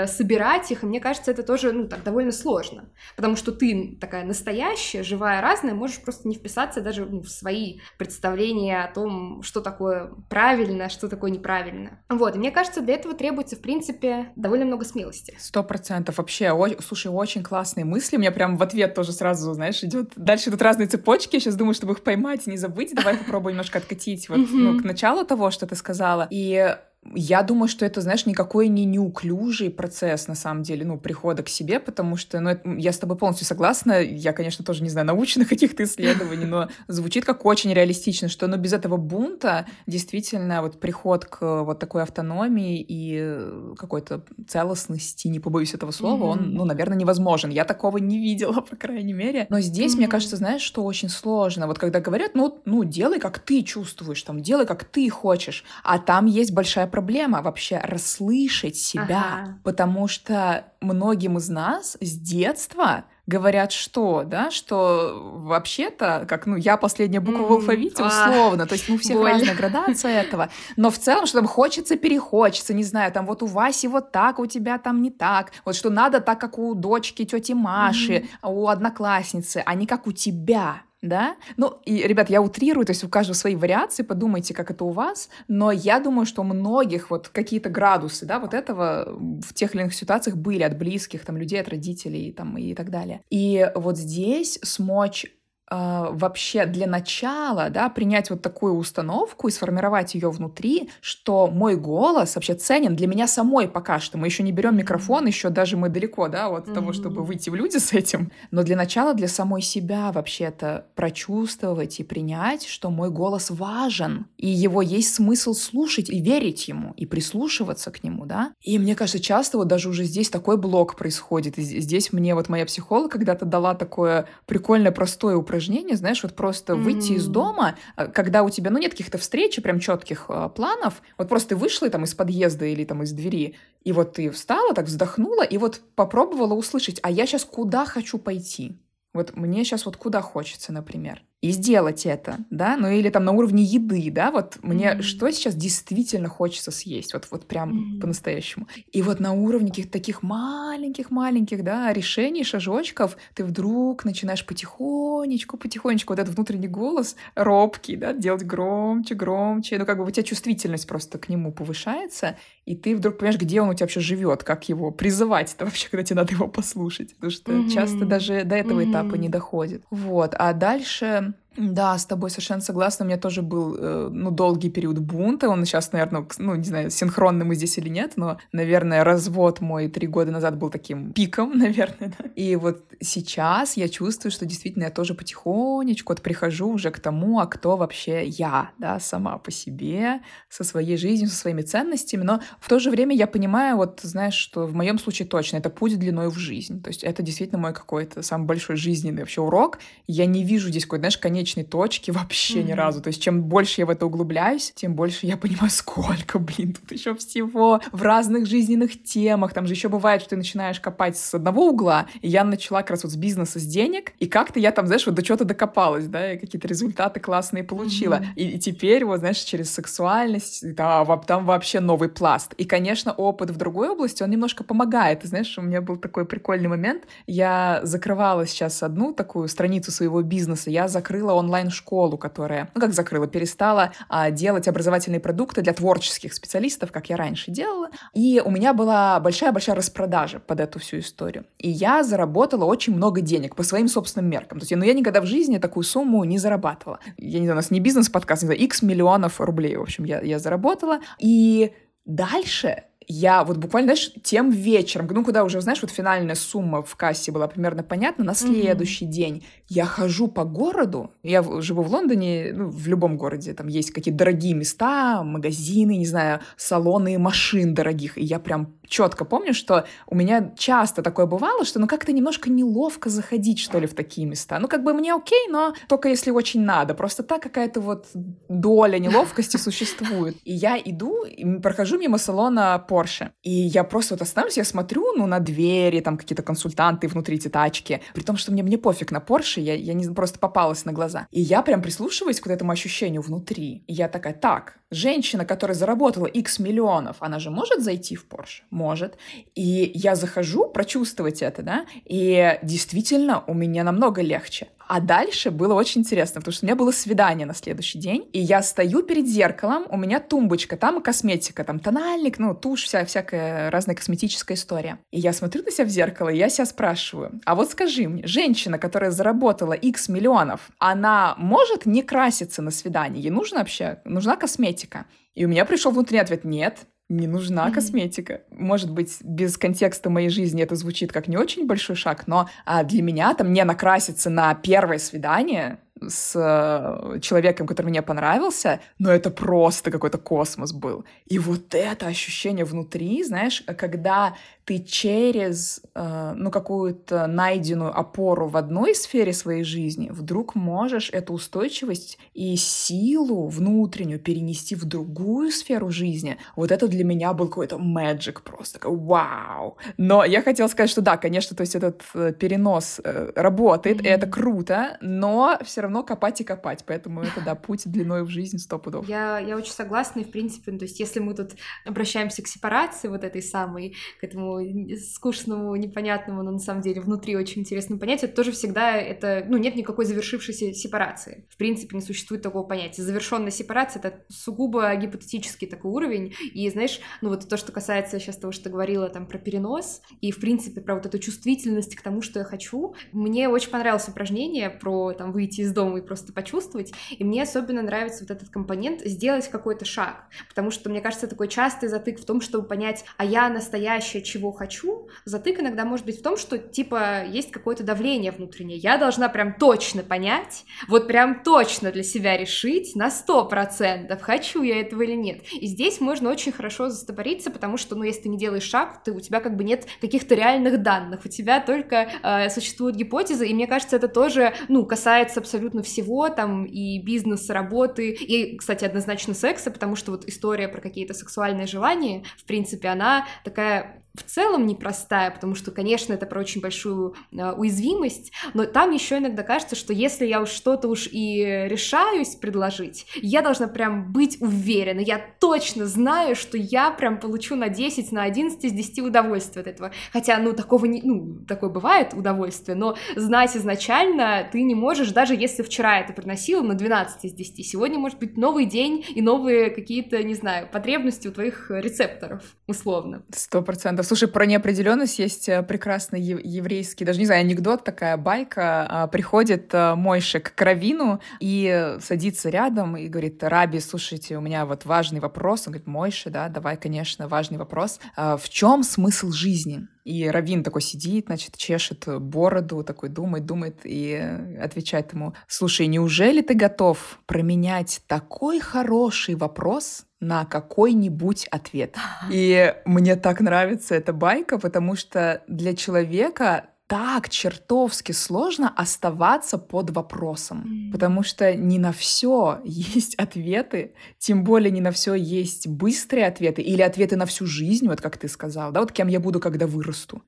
пересобирать 0.01 0.71
их, 0.71 0.83
и 0.83 0.85
мне 0.85 0.99
кажется, 0.99 1.31
это 1.31 1.43
тоже, 1.43 1.71
ну, 1.71 1.87
так, 1.87 2.03
довольно 2.03 2.31
сложно, 2.31 2.89
потому 3.15 3.35
что 3.35 3.51
ты 3.51 3.97
такая 3.99 4.25
настоящая, 4.25 5.03
живая, 5.03 5.41
разная, 5.41 5.73
можешь 5.73 6.01
просто 6.01 6.27
не 6.27 6.35
вписаться 6.35 6.81
даже 6.81 7.05
ну, 7.05 7.21
в 7.21 7.29
свои 7.29 7.79
представления 7.97 8.83
о 8.83 8.93
том, 8.93 9.41
что 9.43 9.61
такое 9.61 10.11
правильно, 10.29 10.89
что 10.89 11.07
такое 11.07 11.31
неправильно. 11.31 11.99
Вот, 12.09 12.35
и 12.35 12.39
мне 12.39 12.51
кажется, 12.51 12.81
для 12.81 12.95
этого 12.95 13.15
требуется, 13.15 13.55
в 13.55 13.61
принципе, 13.61 14.31
довольно 14.35 14.65
много 14.65 14.85
смелости. 14.85 15.35
Сто 15.39 15.63
процентов. 15.63 16.17
Вообще, 16.17 16.51
о, 16.51 16.67
слушай, 16.81 17.07
очень 17.07 17.43
классные 17.43 17.85
мысли. 17.85 18.17
У 18.17 18.19
меня 18.19 18.31
прям 18.31 18.57
в 18.57 18.63
ответ 18.63 18.93
тоже 18.93 19.11
сразу, 19.11 19.53
знаешь, 19.53 19.83
идет. 19.83 20.13
Дальше 20.15 20.49
идут 20.49 20.61
разные 20.61 20.87
цепочки. 20.87 21.35
Я 21.35 21.39
сейчас 21.39 21.55
думаю, 21.55 21.73
чтобы 21.73 21.93
их 21.93 22.03
поймать 22.03 22.47
и 22.47 22.51
не 22.51 22.57
забыть. 22.57 22.93
Давай 22.93 23.17
попробуем 23.17 23.55
немножко 23.55 23.79
откатить 23.79 24.29
вот, 24.29 24.39
ну, 24.51 24.79
к 24.79 24.83
началу 24.83 25.25
того, 25.25 25.51
что 25.51 25.67
ты 25.67 25.75
сказала. 25.75 26.27
И 26.29 26.75
я 27.15 27.41
думаю, 27.41 27.67
что 27.67 27.83
это, 27.83 27.99
знаешь, 28.01 28.27
никакой 28.27 28.67
не 28.67 28.85
неуклюжий 28.85 29.71
процесс, 29.71 30.27
на 30.27 30.35
самом 30.35 30.61
деле, 30.61 30.85
ну, 30.85 30.99
прихода 30.99 31.41
к 31.41 31.49
себе, 31.49 31.79
потому 31.79 32.15
что, 32.15 32.39
ну, 32.39 32.51
это, 32.51 32.69
я 32.77 32.93
с 32.93 32.99
тобой 32.99 33.17
полностью 33.17 33.47
согласна. 33.47 34.01
Я, 34.01 34.33
конечно, 34.33 34.63
тоже 34.63 34.83
не 34.83 34.89
знаю 34.89 35.07
научных 35.07 35.49
каких-то 35.49 35.83
исследований, 35.83 36.45
но 36.45 36.69
звучит 36.87 37.25
как 37.25 37.43
очень 37.45 37.73
реалистично, 37.73 38.27
что, 38.27 38.47
ну, 38.47 38.57
без 38.57 38.73
этого 38.73 38.97
бунта 38.97 39.65
действительно 39.87 40.61
вот 40.61 40.79
приход 40.79 41.25
к 41.25 41.63
вот 41.63 41.79
такой 41.79 42.03
автономии 42.03 42.85
и 42.87 43.75
какой-то 43.77 44.23
целостности, 44.47 45.27
не 45.27 45.39
побоюсь 45.39 45.73
этого 45.73 45.91
слова, 45.91 46.23
mm-hmm. 46.23 46.39
он, 46.39 46.53
ну, 46.53 46.65
наверное, 46.65 46.97
невозможен. 46.97 47.49
Я 47.49 47.65
такого 47.65 47.97
не 47.97 48.19
видела, 48.19 48.61
по 48.61 48.75
крайней 48.75 49.13
мере. 49.13 49.47
Но 49.49 49.59
здесь, 49.59 49.93
mm-hmm. 49.93 49.97
мне 49.97 50.07
кажется, 50.07 50.35
знаешь, 50.35 50.61
что 50.61 50.83
очень 50.83 51.09
сложно. 51.09 51.65
Вот 51.65 51.79
когда 51.79 51.99
говорят, 51.99 52.35
ну, 52.35 52.61
ну, 52.65 52.83
делай, 52.83 53.19
как 53.19 53.39
ты 53.39 53.63
чувствуешь, 53.63 54.21
там, 54.21 54.41
делай, 54.43 54.67
как 54.67 54.83
ты 54.83 55.09
хочешь, 55.09 55.63
а 55.83 55.97
там 55.97 56.27
есть 56.27 56.51
большая 56.53 56.90
проблема 56.91 57.41
вообще 57.41 57.79
расслышать 57.83 58.75
себя, 58.75 59.23
ага. 59.43 59.57
потому 59.63 60.07
что 60.07 60.65
многим 60.81 61.37
из 61.37 61.49
нас 61.49 61.97
с 61.99 62.17
детства 62.17 63.05
говорят 63.27 63.71
что, 63.71 64.23
да, 64.25 64.51
что 64.51 65.21
вообще-то, 65.45 66.25
как, 66.27 66.45
ну, 66.47 66.55
я 66.55 66.75
последняя 66.75 67.19
буква 67.19 67.43
mm-hmm. 67.43 67.47
в 67.47 67.51
алфавите, 67.53 68.03
условно, 68.03 68.67
то 68.67 68.73
есть 68.73 68.89
ну, 68.89 68.97
всех 68.97 69.17
Боль. 69.17 69.31
разная 69.31 69.55
градация 69.55 70.21
этого, 70.21 70.49
но 70.75 70.89
в 70.89 70.97
целом, 70.97 71.25
что 71.25 71.39
там 71.39 71.47
хочется, 71.47 71.95
перехочется, 71.95 72.73
не 72.73 72.83
знаю, 72.83 73.11
там 73.11 73.25
вот 73.25 73.41
у 73.41 73.45
Васи 73.45 73.87
вот 73.87 74.11
так, 74.11 74.39
у 74.39 74.45
тебя 74.45 74.77
там 74.77 75.01
не 75.01 75.11
так, 75.11 75.51
вот 75.65 75.75
что 75.75 75.89
надо 75.89 76.19
так, 76.19 76.39
как 76.39 76.57
у 76.57 76.73
дочки 76.75 77.25
тети 77.25 77.53
Маши, 77.53 78.13
mm-hmm. 78.43 78.51
у 78.51 78.67
одноклассницы, 78.67 79.63
а 79.65 79.75
не 79.75 79.87
как 79.87 80.07
у 80.07 80.11
тебя, 80.11 80.81
да? 81.01 81.35
Ну, 81.57 81.79
и, 81.85 82.03
ребят, 82.03 82.29
я 82.29 82.41
утрирую, 82.41 82.85
то 82.85 82.91
есть 82.91 83.03
у 83.03 83.09
каждого 83.09 83.35
свои 83.35 83.55
вариации, 83.55 84.03
подумайте, 84.03 84.53
как 84.53 84.71
это 84.71 84.85
у 84.85 84.89
вас, 84.89 85.29
но 85.47 85.71
я 85.71 85.99
думаю, 85.99 86.25
что 86.25 86.41
у 86.41 86.45
многих 86.45 87.09
вот 87.09 87.29
какие-то 87.29 87.69
градусы, 87.69 88.25
да, 88.25 88.39
вот 88.39 88.53
этого 88.53 89.17
в 89.41 89.53
тех 89.53 89.73
или 89.73 89.81
иных 89.81 89.93
ситуациях 89.93 90.37
были 90.37 90.63
от 90.63 90.77
близких, 90.77 91.25
там, 91.25 91.37
людей, 91.37 91.59
от 91.59 91.69
родителей, 91.69 92.31
там, 92.31 92.57
и 92.57 92.73
так 92.73 92.89
далее. 92.89 93.21
И 93.29 93.69
вот 93.75 93.97
здесь 93.97 94.59
смочь 94.63 95.25
вообще 95.71 96.65
для 96.65 96.85
начала, 96.85 97.69
да, 97.69 97.89
принять 97.89 98.29
вот 98.29 98.41
такую 98.41 98.75
установку 98.75 99.47
и 99.47 99.51
сформировать 99.51 100.15
ее 100.15 100.29
внутри, 100.29 100.89
что 100.99 101.47
мой 101.47 101.77
голос 101.77 102.35
вообще 102.35 102.55
ценен 102.55 102.95
для 102.95 103.07
меня 103.07 103.25
самой 103.25 103.69
пока 103.69 103.99
что. 103.99 104.17
Мы 104.17 104.27
еще 104.27 104.43
не 104.43 104.51
берем 104.51 104.75
микрофон, 104.75 105.25
еще 105.27 105.49
даже 105.49 105.77
мы 105.77 105.87
далеко, 105.87 106.27
да, 106.27 106.47
от 106.47 106.67
mm-hmm. 106.67 106.73
того, 106.73 106.91
чтобы 106.91 107.23
выйти 107.23 107.49
в 107.49 107.55
люди 107.55 107.77
с 107.77 107.93
этим. 107.93 108.31
Но 108.51 108.63
для 108.63 108.75
начала 108.75 109.13
для 109.13 109.29
самой 109.29 109.61
себя 109.61 110.11
вообще-то 110.11 110.87
прочувствовать 110.95 111.99
и 111.99 112.03
принять, 112.03 112.65
что 112.65 112.89
мой 112.89 113.09
голос 113.09 113.49
важен, 113.49 114.25
и 114.37 114.47
его 114.47 114.81
есть 114.81 115.15
смысл 115.15 115.53
слушать 115.53 116.09
и 116.09 116.19
верить 116.19 116.67
ему, 116.67 116.93
и 116.97 117.05
прислушиваться 117.05 117.91
к 117.91 118.03
нему, 118.03 118.25
да. 118.25 118.51
И 118.61 118.77
мне 118.77 118.95
кажется, 118.95 119.19
часто 119.19 119.57
вот 119.57 119.67
даже 119.67 119.87
уже 119.87 120.03
здесь 120.03 120.29
такой 120.29 120.57
блок 120.57 120.97
происходит. 120.97 121.57
И 121.57 121.61
здесь 121.61 122.11
мне 122.11 122.35
вот 122.35 122.49
моя 122.49 122.65
психолог 122.65 123.11
когда-то 123.11 123.45
дала 123.45 123.73
такое 123.73 124.27
прикольное, 124.45 124.91
простое 124.91 125.35
упражнение, 125.37 125.60
упражнение, 125.61 125.95
знаешь, 125.95 126.23
вот 126.23 126.35
просто 126.35 126.73
mm-hmm. 126.73 126.81
выйти 126.81 127.11
из 127.13 127.27
дома, 127.27 127.75
э, 127.95 128.07
когда 128.07 128.43
у 128.43 128.49
тебя, 128.49 128.71
ну, 128.71 128.79
нет 128.79 128.91
каких-то 128.91 129.17
встреч, 129.17 129.61
прям 129.61 129.79
четких 129.79 130.25
э, 130.29 130.49
планов, 130.55 131.01
вот 131.17 131.29
просто 131.29 131.49
ты 131.49 131.55
вышла 131.55 131.89
там 131.89 132.03
из 132.03 132.15
подъезда 132.15 132.65
или 132.65 132.83
там 132.83 133.03
из 133.03 133.11
двери, 133.11 133.55
и 133.83 133.91
вот 133.91 134.13
ты 134.13 134.31
встала, 134.31 134.73
так 134.73 134.85
вздохнула, 134.85 135.43
и 135.43 135.57
вот 135.57 135.81
попробовала 135.95 136.53
услышать, 136.53 136.99
а 137.03 137.11
я 137.11 137.25
сейчас 137.27 137.45
куда 137.45 137.85
хочу 137.85 138.17
пойти? 138.17 138.79
Вот 139.13 139.35
мне 139.35 139.63
сейчас 139.63 139.85
вот 139.85 139.97
куда 139.97 140.21
хочется, 140.21 140.73
например 140.73 141.21
и 141.41 141.49
сделать 141.49 142.05
это, 142.05 142.37
да, 142.51 142.77
ну 142.77 142.87
или 142.87 143.09
там 143.09 143.25
на 143.25 143.31
уровне 143.31 143.63
еды, 143.63 144.11
да, 144.11 144.29
вот 144.29 144.59
мне 144.61 144.91
mm-hmm. 144.91 145.01
что 145.01 145.31
сейчас 145.31 145.55
действительно 145.55 146.29
хочется 146.29 146.69
съесть, 146.69 147.13
вот, 147.13 147.27
вот 147.31 147.47
прям 147.47 147.71
mm-hmm. 147.71 147.99
по-настоящему. 147.99 148.67
И 148.91 149.01
вот 149.01 149.19
на 149.19 149.33
уровне 149.33 149.69
каких-то 149.69 149.93
таких 149.93 150.21
маленьких-маленьких, 150.21 151.63
да, 151.63 151.91
решений, 151.93 152.43
шажочков 152.43 153.17
ты 153.33 153.43
вдруг 153.43 154.05
начинаешь 154.05 154.45
потихонечку, 154.45 155.57
потихонечку 155.57 156.13
вот 156.13 156.19
этот 156.19 156.35
внутренний 156.35 156.67
голос 156.67 157.15
робкий, 157.33 157.95
да, 157.95 158.13
делать 158.13 158.43
громче, 158.43 159.15
громче, 159.15 159.79
ну 159.79 159.87
как 159.87 159.97
бы 159.97 160.05
у 160.05 160.11
тебя 160.11 160.23
чувствительность 160.23 160.87
просто 160.87 161.17
к 161.17 161.27
нему 161.27 161.51
повышается, 161.51 162.37
и 162.67 162.75
ты 162.75 162.95
вдруг 162.95 163.17
понимаешь, 163.17 163.39
где 163.39 163.61
он 163.61 163.69
у 163.69 163.73
тебя 163.73 163.85
вообще 163.85 163.99
живет, 163.99 164.43
как 164.43 164.69
его 164.69 164.91
призывать 164.91 165.53
это 165.55 165.65
вообще, 165.65 165.89
когда 165.89 166.03
тебе 166.03 166.17
надо 166.17 166.33
его 166.33 166.47
послушать, 166.47 167.15
потому 167.15 167.31
что 167.31 167.51
mm-hmm. 167.51 167.69
часто 167.71 168.05
даже 168.05 168.43
до 168.43 168.55
этого 168.55 168.81
mm-hmm. 168.81 168.91
этапа 168.91 169.15
не 169.15 169.27
доходит. 169.27 169.83
Вот, 169.89 170.35
а 170.37 170.53
дальше 170.53 171.30
да, 171.57 171.97
с 171.97 172.05
тобой 172.05 172.29
совершенно 172.29 172.61
согласна. 172.61 173.03
У 173.03 173.07
меня 173.07 173.17
тоже 173.17 173.41
был, 173.41 173.75
э, 173.77 174.09
ну, 174.09 174.31
долгий 174.31 174.69
период 174.69 174.99
бунта. 174.99 175.49
Он 175.49 175.65
сейчас, 175.65 175.91
наверное, 175.91 176.25
ну, 176.37 176.55
не 176.55 176.63
знаю, 176.63 176.89
синхронный 176.89 177.43
мы 177.43 177.55
здесь 177.55 177.77
или 177.77 177.89
нет, 177.89 178.13
но, 178.15 178.37
наверное, 178.53 179.03
развод 179.03 179.59
мой 179.59 179.89
три 179.89 180.07
года 180.07 180.31
назад 180.31 180.57
был 180.57 180.69
таким 180.69 181.11
пиком, 181.11 181.51
наверное, 181.57 182.13
да. 182.17 182.29
И 182.37 182.55
вот 182.55 182.85
сейчас 183.01 183.75
я 183.75 183.89
чувствую, 183.89 184.31
что 184.31 184.45
действительно 184.45 184.85
я 184.85 184.91
тоже 184.91 185.13
потихонечку 185.13 186.13
вот 186.13 186.21
прихожу 186.21 186.69
уже 186.69 186.89
к 186.89 187.01
тому, 187.01 187.39
а 187.39 187.47
кто 187.47 187.75
вообще 187.75 188.25
я, 188.25 188.71
да, 188.77 189.01
сама 189.01 189.37
по 189.37 189.51
себе, 189.51 190.21
со 190.47 190.63
своей 190.63 190.95
жизнью, 190.95 191.29
со 191.29 191.35
своими 191.35 191.63
ценностями. 191.63 192.23
Но 192.23 192.39
в 192.61 192.69
то 192.69 192.79
же 192.79 192.89
время 192.89 193.13
я 193.13 193.27
понимаю, 193.27 193.75
вот, 193.75 193.99
знаешь, 194.03 194.35
что 194.35 194.65
в 194.67 194.73
моем 194.73 194.97
случае 194.97 195.27
точно 195.27 195.57
это 195.57 195.69
путь 195.69 195.99
длиной 195.99 196.29
в 196.29 196.37
жизнь. 196.37 196.81
То 196.81 196.87
есть 196.87 197.03
это 197.03 197.21
действительно 197.21 197.59
мой 197.59 197.73
какой-то 197.73 198.21
самый 198.21 198.45
большой 198.45 198.77
жизненный 198.77 199.19
вообще 199.19 199.41
урок. 199.41 199.79
Я 200.07 200.25
не 200.25 200.45
вижу 200.45 200.69
здесь 200.69 200.85
какой-то, 200.85 201.01
знаешь, 201.01 201.17
конец 201.17 201.40
конечной 201.41 201.63
точки 201.63 202.11
вообще 202.11 202.59
mm-hmm. 202.59 202.63
ни 202.63 202.71
разу. 202.73 203.01
То 203.01 203.07
есть 203.07 203.21
чем 203.21 203.41
больше 203.43 203.81
я 203.81 203.87
в 203.87 203.89
это 203.89 204.05
углубляюсь, 204.05 204.71
тем 204.75 204.93
больше 204.93 205.25
я 205.25 205.37
понимаю, 205.37 205.69
сколько, 205.71 206.37
блин, 206.37 206.73
тут 206.73 206.91
еще 206.91 207.15
всего 207.15 207.81
в 207.91 208.03
разных 208.03 208.45
жизненных 208.45 209.01
темах. 209.01 209.53
Там 209.53 209.65
же 209.65 209.73
еще 209.73 209.89
бывает, 209.89 210.21
что 210.21 210.31
ты 210.31 210.35
начинаешь 210.35 210.79
копать 210.79 211.17
с 211.17 211.33
одного 211.33 211.69
угла, 211.69 212.05
и 212.21 212.27
я 212.27 212.43
начала 212.43 212.81
как 212.81 212.91
раз 212.91 213.03
вот 213.03 213.11
с 213.11 213.15
бизнеса, 213.15 213.59
с 213.59 213.65
денег, 213.65 214.13
и 214.19 214.27
как-то 214.27 214.59
я 214.59 214.71
там, 214.71 214.85
знаешь, 214.85 215.05
вот 215.07 215.15
до 215.15 215.23
чего-то 215.23 215.45
докопалась, 215.45 216.07
да, 216.07 216.33
и 216.33 216.37
какие-то 216.37 216.67
результаты 216.67 217.19
классные 217.19 217.63
получила. 217.63 218.15
Mm-hmm. 218.15 218.35
И, 218.35 218.49
и 218.49 218.59
теперь 218.59 219.03
вот, 219.05 219.19
знаешь, 219.19 219.39
через 219.39 219.73
сексуальность, 219.73 220.75
да, 220.75 221.03
там 221.25 221.45
вообще 221.45 221.79
новый 221.79 222.09
пласт. 222.09 222.53
И, 222.53 222.65
конечно, 222.65 223.13
опыт 223.13 223.49
в 223.49 223.57
другой 223.57 223.89
области, 223.89 224.21
он 224.21 224.29
немножко 224.29 224.63
помогает. 224.63 225.21
Ты 225.21 225.27
знаешь, 225.27 225.57
у 225.57 225.61
меня 225.61 225.81
был 225.81 225.97
такой 225.97 226.25
прикольный 226.25 226.67
момент. 226.67 227.03
Я 227.25 227.79
закрывала 227.83 228.45
сейчас 228.45 228.83
одну 228.83 229.13
такую 229.13 229.47
страницу 229.47 229.91
своего 229.91 230.21
бизнеса, 230.21 230.69
я 230.69 230.87
закрыла 230.87 231.30
закрыла 231.31 231.39
онлайн-школу, 231.39 232.17
которая, 232.17 232.69
ну 232.75 232.81
как 232.81 232.93
закрыла, 232.93 233.27
перестала 233.27 233.91
а, 234.09 234.31
делать 234.31 234.67
образовательные 234.67 235.19
продукты 235.19 235.61
для 235.61 235.73
творческих 235.73 236.33
специалистов, 236.33 236.91
как 236.91 237.09
я 237.09 237.17
раньше 237.17 237.51
делала. 237.51 237.89
И 238.13 238.41
у 238.43 238.51
меня 238.51 238.73
была 238.73 239.19
большая-большая 239.19 239.75
распродажа 239.75 240.39
под 240.39 240.59
эту 240.59 240.79
всю 240.79 240.99
историю. 240.99 241.45
И 241.57 241.69
я 241.69 242.03
заработала 242.03 242.65
очень 242.65 242.95
много 242.95 243.21
денег 243.21 243.55
по 243.55 243.63
своим 243.63 243.87
собственным 243.87 244.29
меркам. 244.29 244.59
То 244.59 244.63
есть, 244.63 244.75
ну, 244.75 244.83
я 244.83 244.93
никогда 244.93 245.21
в 245.21 245.25
жизни 245.25 245.57
такую 245.57 245.83
сумму 245.83 246.23
не 246.23 246.37
зарабатывала. 246.37 246.99
Я 247.17 247.39
не 247.39 247.45
знаю, 247.45 247.55
у 247.55 247.61
нас 247.61 247.71
не 247.71 247.79
бизнес-подкаст, 247.79 248.43
не 248.43 248.47
знаю, 248.47 248.61
x 248.61 248.81
миллионов 248.81 249.39
рублей, 249.39 249.77
в 249.77 249.81
общем, 249.81 250.05
я, 250.05 250.21
я 250.21 250.39
заработала. 250.39 250.99
И 251.19 251.71
дальше 252.05 252.83
я 253.11 253.43
вот 253.43 253.57
буквально, 253.57 253.95
знаешь, 253.95 254.11
тем 254.23 254.49
вечером, 254.49 255.07
ну, 255.11 255.23
куда 255.23 255.43
уже, 255.43 255.61
знаешь, 255.61 255.81
вот 255.81 255.91
финальная 255.91 256.35
сумма 256.35 256.81
в 256.81 256.95
кассе 256.95 257.31
была 257.31 257.47
примерно 257.47 257.83
понятна, 257.83 258.23
на 258.23 258.33
следующий 258.33 259.05
mm-hmm. 259.05 259.09
день 259.09 259.45
я 259.67 259.85
хожу 259.85 260.27
по 260.27 260.45
городу, 260.45 261.11
я 261.23 261.43
живу 261.61 261.83
в 261.83 261.91
Лондоне, 261.91 262.51
ну, 262.53 262.69
в 262.69 262.87
любом 262.87 263.17
городе, 263.17 263.53
там 263.53 263.67
есть 263.67 263.91
какие-то 263.91 264.17
дорогие 264.17 264.53
места, 264.53 265.23
магазины, 265.23 265.97
не 265.97 266.05
знаю, 266.05 266.39
салоны 266.55 267.17
машин 267.19 267.73
дорогих, 267.73 268.17
и 268.17 268.23
я 268.23 268.39
прям 268.39 268.75
четко 268.91 269.25
помню, 269.25 269.53
что 269.53 269.85
у 270.05 270.15
меня 270.15 270.51
часто 270.57 271.01
такое 271.01 271.25
бывало, 271.25 271.63
что 271.65 271.79
ну 271.79 271.87
как-то 271.87 272.11
немножко 272.11 272.51
неловко 272.51 273.09
заходить, 273.09 273.57
что 273.57 273.79
ли, 273.79 273.87
в 273.87 273.95
такие 273.95 274.27
места. 274.27 274.59
Ну 274.59 274.67
как 274.67 274.83
бы 274.83 274.93
мне 274.93 275.15
окей, 275.15 275.47
но 275.49 275.73
только 275.87 276.09
если 276.09 276.29
очень 276.29 276.61
надо. 276.61 276.93
Просто 276.93 277.23
так 277.23 277.41
какая-то 277.41 277.79
вот 277.79 278.07
доля 278.49 278.99
неловкости 278.99 279.57
существует. 279.57 280.35
И 280.43 280.53
я 280.53 280.77
иду, 280.77 281.23
прохожу 281.63 281.97
мимо 281.97 282.17
салона 282.17 282.83
Porsche, 283.01 283.31
и 283.43 283.51
я 283.51 283.83
просто 283.83 284.15
вот 284.15 284.21
останавливаюсь, 284.21 284.57
я 284.57 284.63
смотрю, 284.63 285.13
ну, 285.15 285.25
на 285.25 285.39
двери, 285.39 285.99
там 286.01 286.17
какие-то 286.17 286.43
консультанты 286.43 287.07
внутри 287.07 287.37
эти 287.37 287.47
тачки, 287.47 288.01
при 288.13 288.21
том, 288.23 288.37
что 288.37 288.51
мне, 288.51 288.63
мне 288.63 288.77
пофиг 288.77 289.11
на 289.11 289.17
Porsche, 289.17 289.61
я, 289.61 289.73
я 289.75 289.93
не, 289.93 290.07
просто 290.13 290.39
попалась 290.39 290.85
на 290.85 290.93
глаза. 290.93 291.27
И 291.31 291.41
я 291.41 291.61
прям 291.61 291.81
прислушиваюсь 291.81 292.39
к 292.39 292.45
вот 292.45 292.53
этому 292.53 292.71
ощущению 292.71 293.21
внутри. 293.21 293.83
И 293.87 293.93
я 293.93 294.07
такая, 294.07 294.33
так, 294.33 294.77
женщина, 294.91 295.45
которая 295.45 295.75
заработала 295.75 296.25
X 296.25 296.59
миллионов, 296.59 297.17
она 297.19 297.39
же 297.39 297.49
может 297.49 297.81
зайти 297.81 298.15
в 298.15 298.27
Porsche? 298.27 298.63
Может. 298.69 299.17
И 299.55 299.91
я 299.93 300.15
захожу 300.15 300.69
прочувствовать 300.69 301.41
это, 301.41 301.63
да, 301.63 301.85
и 302.05 302.59
действительно 302.61 303.43
у 303.47 303.53
меня 303.53 303.83
намного 303.83 304.21
легче. 304.21 304.67
А 304.93 304.99
дальше 304.99 305.51
было 305.51 305.73
очень 305.73 306.01
интересно, 306.01 306.41
потому 306.41 306.51
что 306.51 306.65
у 306.65 306.67
меня 306.67 306.75
было 306.75 306.91
свидание 306.91 307.47
на 307.47 307.53
следующий 307.53 307.97
день, 307.97 308.27
и 308.33 308.41
я 308.41 308.61
стою 308.61 309.03
перед 309.03 309.25
зеркалом, 309.25 309.85
у 309.87 309.95
меня 309.95 310.19
тумбочка, 310.19 310.75
там 310.75 311.01
косметика, 311.01 311.63
там 311.63 311.79
тональник, 311.79 312.39
ну, 312.39 312.53
тушь, 312.53 312.83
вся, 312.83 313.05
всякая 313.05 313.71
разная 313.71 313.95
косметическая 313.95 314.57
история. 314.57 314.99
И 315.11 315.17
я 315.21 315.31
смотрю 315.31 315.63
на 315.63 315.71
себя 315.71 315.85
в 315.85 315.89
зеркало, 315.89 316.27
и 316.27 316.37
я 316.37 316.49
себя 316.49 316.65
спрашиваю, 316.65 317.39
а 317.45 317.55
вот 317.55 317.71
скажи 317.71 318.09
мне, 318.09 318.27
женщина, 318.27 318.77
которая 318.77 319.11
заработала 319.11 319.71
X 319.71 320.09
миллионов, 320.09 320.69
она 320.77 321.35
может 321.37 321.85
не 321.85 322.03
краситься 322.03 322.61
на 322.61 322.71
свидании? 322.71 323.21
Ей 323.21 323.29
нужна 323.29 323.59
вообще, 323.59 324.01
нужна 324.03 324.35
косметика? 324.35 325.05
И 325.35 325.45
у 325.45 325.47
меня 325.47 325.63
пришел 325.63 325.93
внутренний 325.93 326.19
ответ, 326.19 326.43
нет, 326.43 326.79
не 327.11 327.27
нужна 327.27 327.67
mm-hmm. 327.67 327.73
косметика. 327.73 328.41
Может 328.51 328.91
быть, 328.91 329.17
без 329.21 329.57
контекста 329.57 330.09
моей 330.09 330.29
жизни 330.29 330.63
это 330.63 330.75
звучит 330.75 331.11
как 331.11 331.27
не 331.27 331.37
очень 331.37 331.67
большой 331.67 331.95
шаг, 331.95 332.25
но 332.27 332.49
а, 332.65 332.83
для 332.83 333.01
меня 333.01 333.33
там 333.33 333.51
не 333.53 333.63
накраситься 333.63 334.29
на 334.29 334.53
первое 334.55 334.97
свидание 334.97 335.79
с 336.07 336.33
э, 336.35 337.19
человеком, 337.19 337.67
который 337.67 337.87
мне 337.87 338.01
понравился, 338.01 338.79
но 338.97 339.11
это 339.11 339.29
просто 339.29 339.91
какой-то 339.91 340.17
космос 340.17 340.73
был. 340.73 341.05
И 341.27 341.37
вот 341.37 341.75
это 341.75 342.07
ощущение 342.07 342.65
внутри, 342.65 343.23
знаешь, 343.23 343.63
когда 343.77 344.35
ты 344.71 344.79
через, 344.79 345.81
э, 345.95 346.33
ну, 346.35 346.49
какую-то 346.49 347.27
найденную 347.27 347.97
опору 347.97 348.47
в 348.47 348.57
одной 348.57 348.95
сфере 348.95 349.33
своей 349.33 349.63
жизни 349.63 350.09
вдруг 350.11 350.55
можешь 350.55 351.09
эту 351.11 351.33
устойчивость 351.33 352.17
и 352.33 352.55
силу 352.55 353.47
внутреннюю 353.47 354.19
перенести 354.19 354.75
в 354.75 354.85
другую 354.85 355.51
сферу 355.51 355.91
жизни. 355.91 356.37
Вот 356.55 356.71
это 356.71 356.87
для 356.87 357.03
меня 357.03 357.33
был 357.33 357.47
какой-то 357.47 357.75
magic 357.75 358.41
просто, 358.43 358.79
такой 358.79 358.97
вау. 358.97 359.77
Но 359.97 360.23
я 360.23 360.41
хотела 360.41 360.67
сказать, 360.67 360.89
что 360.89 361.01
да, 361.01 361.17
конечно, 361.17 361.55
то 361.55 361.61
есть 361.61 361.75
этот 361.75 362.03
э, 362.13 362.33
перенос 362.33 363.01
работает, 363.35 364.01
mm-hmm. 364.01 364.05
и 364.05 364.07
это 364.07 364.27
круто, 364.27 364.97
но 365.01 365.59
все 365.63 365.81
равно 365.81 365.91
равно 365.91 366.03
копать 366.03 366.41
и 366.41 366.43
копать, 366.43 366.83
поэтому 366.85 367.21
это, 367.21 367.41
да, 367.41 367.55
путь 367.55 367.83
длиной 367.85 368.23
в 368.23 368.29
жизнь 368.29 368.57
сто 368.57 368.79
пудов. 368.79 369.07
Я, 369.07 369.39
я 369.39 369.57
очень 369.57 369.73
согласна, 369.73 370.21
и, 370.21 370.23
в 370.23 370.31
принципе, 370.31 370.71
ну, 370.71 370.79
то 370.79 370.85
есть 370.85 370.99
если 370.99 371.19
мы 371.19 371.33
тут 371.33 371.51
обращаемся 371.85 372.41
к 372.41 372.47
сепарации 372.47 373.09
вот 373.09 373.23
этой 373.23 373.41
самой, 373.41 373.95
к 374.19 374.23
этому 374.23 374.60
скучному, 374.97 375.75
непонятному, 375.75 376.43
но 376.43 376.51
на 376.51 376.59
самом 376.59 376.81
деле 376.81 377.01
внутри 377.01 377.35
очень 377.35 377.61
интересному 377.61 377.99
понятию, 377.99 378.31
тоже 378.31 378.51
всегда 378.51 378.95
это, 378.97 379.45
ну, 379.47 379.57
нет 379.57 379.75
никакой 379.75 380.05
завершившейся 380.05 380.73
сепарации. 380.73 381.45
В 381.49 381.57
принципе, 381.57 381.95
не 381.95 382.01
существует 382.01 382.41
такого 382.41 382.63
понятия. 382.63 383.01
Завершенная 383.01 383.51
сепарация— 383.51 383.99
это 384.03 384.23
сугубо 384.29 384.93
гипотетический 384.95 385.67
такой 385.67 385.91
уровень, 385.91 386.33
и, 386.53 386.69
знаешь, 386.69 386.99
ну, 387.21 387.29
вот 387.29 387.47
то, 387.47 387.57
что 387.57 387.71
касается 387.71 388.19
сейчас 388.19 388.37
того, 388.37 388.51
что 388.51 388.65
ты 388.65 388.69
говорила 388.69 389.09
там 389.09 389.25
про 389.25 389.37
перенос, 389.37 390.01
и, 390.21 390.31
в 390.31 390.39
принципе, 390.39 390.81
про 390.81 390.95
вот 390.95 391.05
эту 391.05 391.19
чувствительность 391.19 391.95
к 391.95 392.01
тому, 392.01 392.21
что 392.21 392.39
я 392.39 392.45
хочу, 392.45 392.95
мне 393.11 393.49
очень 393.49 393.69
понравилось 393.69 394.07
упражнение 394.07 394.69
про 394.69 395.13
там 395.13 395.31
выйти 395.31 395.61
из 395.61 395.73
дома 395.73 395.99
и 395.99 396.01
просто 396.01 396.33
почувствовать. 396.33 396.91
И 397.11 397.23
мне 397.23 397.43
особенно 397.43 397.81
нравится 397.81 398.23
вот 398.23 398.31
этот 398.31 398.49
компонент 398.49 399.01
сделать 399.01 399.47
какой-то 399.49 399.85
шаг, 399.85 400.25
потому 400.49 400.71
что, 400.71 400.89
мне 400.89 401.01
кажется, 401.01 401.27
такой 401.27 401.47
частый 401.47 401.89
затык 401.89 402.19
в 402.19 402.25
том, 402.25 402.41
чтобы 402.41 402.67
понять, 402.67 403.05
а 403.17 403.25
я 403.25 403.49
настоящее 403.49 404.23
чего 404.23 404.40
хочу. 404.49 405.07
Затык 405.25 405.59
иногда 405.59 405.85
может 405.85 406.07
быть 406.07 406.19
в 406.19 406.23
том, 406.23 406.37
что, 406.37 406.57
типа, 406.57 407.25
есть 407.25 407.51
какое-то 407.51 407.83
давление 407.83 408.31
внутреннее. 408.31 408.77
Я 408.77 408.97
должна 408.97 409.29
прям 409.29 409.53
точно 409.53 410.01
понять, 410.01 410.65
вот 410.87 411.07
прям 411.07 411.43
точно 411.43 411.91
для 411.91 412.03
себя 412.03 412.37
решить 412.37 412.95
на 412.95 413.11
сто 413.11 413.45
процентов, 413.45 414.21
хочу 414.21 414.63
я 414.63 414.81
этого 414.81 415.03
или 415.03 415.15
нет. 415.15 415.43
И 415.51 415.67
здесь 415.67 416.01
можно 416.01 416.31
очень 416.31 416.51
хорошо 416.51 416.89
застопориться, 416.89 417.51
потому 417.51 417.77
что, 417.77 417.95
ну, 417.95 418.03
если 418.03 418.21
ты 418.21 418.29
не 418.29 418.37
делаешь 418.37 418.63
шаг, 418.63 419.03
ты, 419.03 419.11
у 419.11 419.19
тебя 419.19 419.41
как 419.41 419.57
бы 419.57 419.63
нет 419.63 419.85
каких-то 419.99 420.33
реальных 420.33 420.81
данных, 420.81 421.21
у 421.25 421.29
тебя 421.29 421.59
только 421.59 422.09
э, 422.23 422.49
существуют 422.49 422.95
гипотезы, 422.95 423.47
и 423.47 423.53
мне 423.53 423.67
кажется, 423.67 423.97
это 423.97 424.07
тоже, 424.07 424.53
ну, 424.69 424.85
касается 424.85 425.41
абсолютно 425.41 425.83
всего, 425.83 426.29
там 426.29 426.65
и 426.65 426.99
бизнеса, 426.99 427.53
работы, 427.53 428.11
и, 428.11 428.57
кстати, 428.57 428.85
однозначно 428.85 429.33
секса, 429.33 429.71
потому 429.71 429.95
что 429.95 430.11
вот 430.11 430.25
история 430.27 430.67
про 430.67 430.81
какие-то 430.81 431.13
сексуальные 431.13 431.67
желания, 431.67 432.23
в 432.37 432.45
принципе, 432.45 432.87
она 432.87 433.27
такая 433.43 434.03
в 434.13 434.23
целом 434.23 434.65
непростая, 434.67 435.31
потому 435.31 435.55
что, 435.55 435.71
конечно, 435.71 436.13
это 436.13 436.25
про 436.25 436.39
очень 436.41 436.61
большую 436.61 437.15
э, 437.31 437.51
уязвимость, 437.51 438.31
но 438.53 438.65
там 438.65 438.91
еще 438.91 439.17
иногда 439.17 439.43
кажется, 439.43 439.75
что 439.75 439.93
если 439.93 440.25
я 440.25 440.41
уж 440.41 440.49
что-то 440.49 440.87
уж 440.87 441.07
и 441.11 441.65
решаюсь 441.67 442.35
предложить, 442.35 443.05
я 443.15 443.41
должна 443.41 443.67
прям 443.67 444.11
быть 444.11 444.37
уверена, 444.41 444.99
я 444.99 445.21
точно 445.39 445.85
знаю, 445.85 446.35
что 446.35 446.57
я 446.57 446.91
прям 446.91 447.19
получу 447.19 447.55
на 447.55 447.69
10, 447.69 448.11
на 448.11 448.23
11 448.23 448.63
из 448.65 448.71
10 448.71 448.99
удовольствия 448.99 449.61
от 449.61 449.67
этого. 449.67 449.91
Хотя, 450.11 450.37
ну, 450.39 450.53
такого 450.53 450.85
не, 450.85 451.01
ну, 451.01 451.45
такое 451.47 451.69
бывает 451.69 452.13
удовольствие, 452.13 452.75
но 452.75 452.97
знать 453.15 453.55
изначально 453.55 454.47
ты 454.51 454.61
не 454.63 454.75
можешь, 454.75 455.11
даже 455.11 455.35
если 455.35 455.63
вчера 455.63 455.99
это 455.99 456.13
приносило 456.13 456.61
на 456.61 456.73
12 456.73 457.25
из 457.25 457.33
10, 457.33 457.65
сегодня 457.65 457.97
может 457.97 458.19
быть 458.19 458.37
новый 458.37 458.65
день 458.65 459.05
и 459.07 459.21
новые 459.21 459.69
какие-то, 459.69 460.21
не 460.23 460.35
знаю, 460.35 460.67
потребности 460.71 461.27
у 461.27 461.31
твоих 461.31 461.71
рецепторов, 461.71 462.43
условно. 462.67 463.23
Сто 463.33 463.61
процентов 463.61 464.00
процентов. 464.01 464.05
Слушай, 464.05 464.27
про 464.31 464.45
неопределенность 464.45 465.19
есть 465.19 465.49
э, 465.49 465.63
прекрасный 465.63 466.21
еврейский, 466.21 467.05
даже 467.05 467.19
не 467.19 467.25
знаю, 467.25 467.41
анекдот, 467.41 467.83
такая 467.83 468.17
байка. 468.17 468.85
А, 468.89 469.07
приходит 469.07 469.73
э, 469.73 469.95
Мойшек 469.95 470.53
к 470.53 470.61
Равину 470.61 471.19
и 471.39 471.97
садится 471.99 472.49
рядом 472.49 472.97
и 472.97 473.07
говорит, 473.07 473.43
Раби, 473.43 473.79
слушайте, 473.79 474.37
у 474.37 474.41
меня 474.41 474.65
вот 474.65 474.85
важный 474.85 475.19
вопрос. 475.19 475.67
Он 475.67 475.73
говорит, 475.73 475.87
Мойше, 475.87 476.29
да, 476.29 476.49
давай, 476.49 476.77
конечно, 476.77 477.27
важный 477.27 477.57
вопрос. 477.57 477.99
А, 478.15 478.37
в 478.37 478.49
чем 478.49 478.83
смысл 478.83 479.31
жизни? 479.31 479.87
И 480.03 480.27
Равин 480.27 480.63
такой 480.63 480.81
сидит, 480.81 481.25
значит, 481.27 481.57
чешет 481.57 482.05
бороду, 482.07 482.83
такой 482.83 483.09
думает, 483.09 483.45
думает 483.45 483.81
и 483.83 484.15
отвечает 484.59 485.13
ему, 485.13 485.33
слушай, 485.47 485.85
неужели 485.85 486.41
ты 486.41 486.55
готов 486.55 487.19
променять 487.27 488.01
такой 488.07 488.59
хороший 488.59 489.35
вопрос 489.35 490.05
на 490.21 490.45
какой-нибудь 490.45 491.47
ответ. 491.47 491.97
И 492.29 492.73
мне 492.85 493.15
так 493.15 493.41
нравится 493.41 493.95
эта 493.95 494.13
байка, 494.13 494.57
потому 494.59 494.95
что 494.95 495.41
для 495.47 495.75
человека 495.75 496.65
так 496.91 497.29
чертовски 497.29 498.11
сложно 498.11 498.67
оставаться 498.67 499.57
под 499.57 499.91
вопросом, 499.91 500.89
mm. 500.89 500.91
потому 500.91 501.23
что 501.23 501.55
не 501.55 501.79
на 501.79 501.93
все 501.93 502.59
есть 502.65 503.15
ответы, 503.15 503.93
тем 504.19 504.43
более 504.43 504.71
не 504.71 504.81
на 504.81 504.91
все 504.91 505.13
есть 505.15 505.69
быстрые 505.69 506.27
ответы 506.27 506.61
или 506.61 506.81
ответы 506.81 507.15
на 507.15 507.25
всю 507.25 507.45
жизнь, 507.45 507.87
вот 507.87 508.01
как 508.01 508.17
ты 508.17 508.27
сказал, 508.27 508.73
да, 508.73 508.81
вот 508.81 508.91
кем 508.91 509.07
я 509.07 509.21
буду, 509.21 509.39
когда 509.39 509.67
вырасту. 509.67 510.21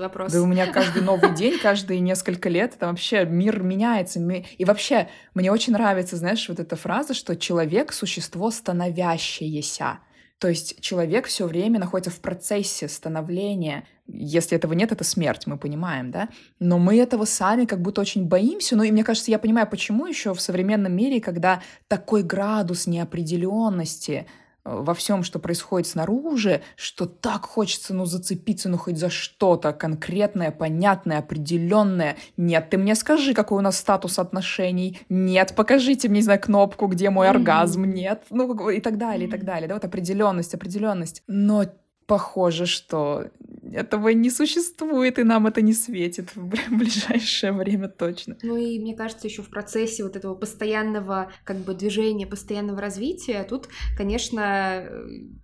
Вопрос. 0.00 0.32
Да 0.32 0.40
у 0.40 0.46
меня 0.46 0.66
каждый 0.66 1.02
новый 1.02 1.34
день, 1.34 1.58
каждые 1.58 2.00
несколько 2.00 2.48
лет, 2.48 2.72
это 2.76 2.86
вообще 2.86 3.26
мир 3.26 3.62
меняется. 3.62 4.18
И 4.56 4.64
вообще, 4.64 5.10
мне 5.34 5.52
очень 5.52 5.74
нравится, 5.74 6.16
знаешь, 6.16 6.48
вот 6.48 6.58
эта 6.58 6.76
фраза, 6.76 7.12
что 7.12 7.36
человек— 7.36 7.92
существо 7.92 8.50
становящееся. 8.50 9.98
То 10.38 10.48
есть 10.48 10.80
человек 10.80 11.26
все 11.26 11.46
время 11.46 11.80
находится 11.80 12.10
в 12.10 12.20
процессе 12.20 12.88
становления. 12.88 13.84
Если 14.06 14.56
этого 14.56 14.74
нет, 14.74 14.92
это 14.92 15.02
смерть, 15.02 15.46
мы 15.46 15.56
понимаем, 15.56 16.10
да? 16.10 16.28
Но 16.60 16.78
мы 16.78 16.98
этого 16.98 17.24
сами 17.24 17.64
как 17.64 17.80
будто 17.80 18.02
очень 18.02 18.26
боимся. 18.26 18.76
Ну 18.76 18.82
и 18.82 18.90
мне 18.90 19.02
кажется, 19.02 19.30
я 19.30 19.38
понимаю, 19.38 19.66
почему 19.66 20.06
еще 20.06 20.34
в 20.34 20.40
современном 20.40 20.94
мире, 20.94 21.22
когда 21.22 21.62
такой 21.88 22.22
градус 22.22 22.86
неопределенности, 22.86 24.26
во 24.66 24.94
всем, 24.94 25.22
что 25.22 25.38
происходит 25.38 25.88
снаружи, 25.88 26.62
что 26.76 27.06
так 27.06 27.46
хочется, 27.46 27.94
ну, 27.94 28.04
зацепиться, 28.04 28.68
ну, 28.68 28.78
хоть 28.78 28.98
за 28.98 29.10
что-то 29.10 29.72
конкретное, 29.72 30.50
понятное, 30.50 31.18
определенное. 31.18 32.16
Нет, 32.36 32.70
ты 32.70 32.78
мне 32.78 32.94
скажи, 32.94 33.32
какой 33.32 33.58
у 33.58 33.62
нас 33.62 33.78
статус 33.78 34.18
отношений. 34.18 35.00
Нет, 35.08 35.54
покажите 35.56 36.08
мне, 36.08 36.16
не 36.16 36.22
знаю, 36.22 36.40
кнопку, 36.40 36.86
где 36.86 37.10
мой 37.10 37.26
mm-hmm. 37.26 37.30
оргазм. 37.30 37.84
Нет, 37.84 38.24
ну, 38.30 38.68
и 38.70 38.80
так 38.80 38.98
далее, 38.98 39.28
и 39.28 39.30
так 39.30 39.44
далее. 39.44 39.68
Да, 39.68 39.74
вот 39.74 39.84
определенность, 39.84 40.54
определенность. 40.54 41.22
Но 41.26 41.64
похоже, 42.06 42.66
что 42.66 43.26
этого 43.72 44.08
не 44.10 44.30
существует, 44.30 45.18
и 45.18 45.24
нам 45.24 45.46
это 45.46 45.60
не 45.60 45.72
светит 45.72 46.34
в 46.34 46.76
ближайшее 46.76 47.52
время 47.52 47.88
точно. 47.88 48.36
Ну 48.42 48.56
и 48.56 48.78
мне 48.78 48.94
кажется, 48.94 49.26
еще 49.26 49.42
в 49.42 49.50
процессе 49.50 50.04
вот 50.04 50.16
этого 50.16 50.34
постоянного 50.34 51.32
как 51.44 51.58
бы 51.58 51.74
движения, 51.74 52.26
постоянного 52.26 52.80
развития, 52.80 53.44
тут, 53.48 53.68
конечно, 53.96 54.88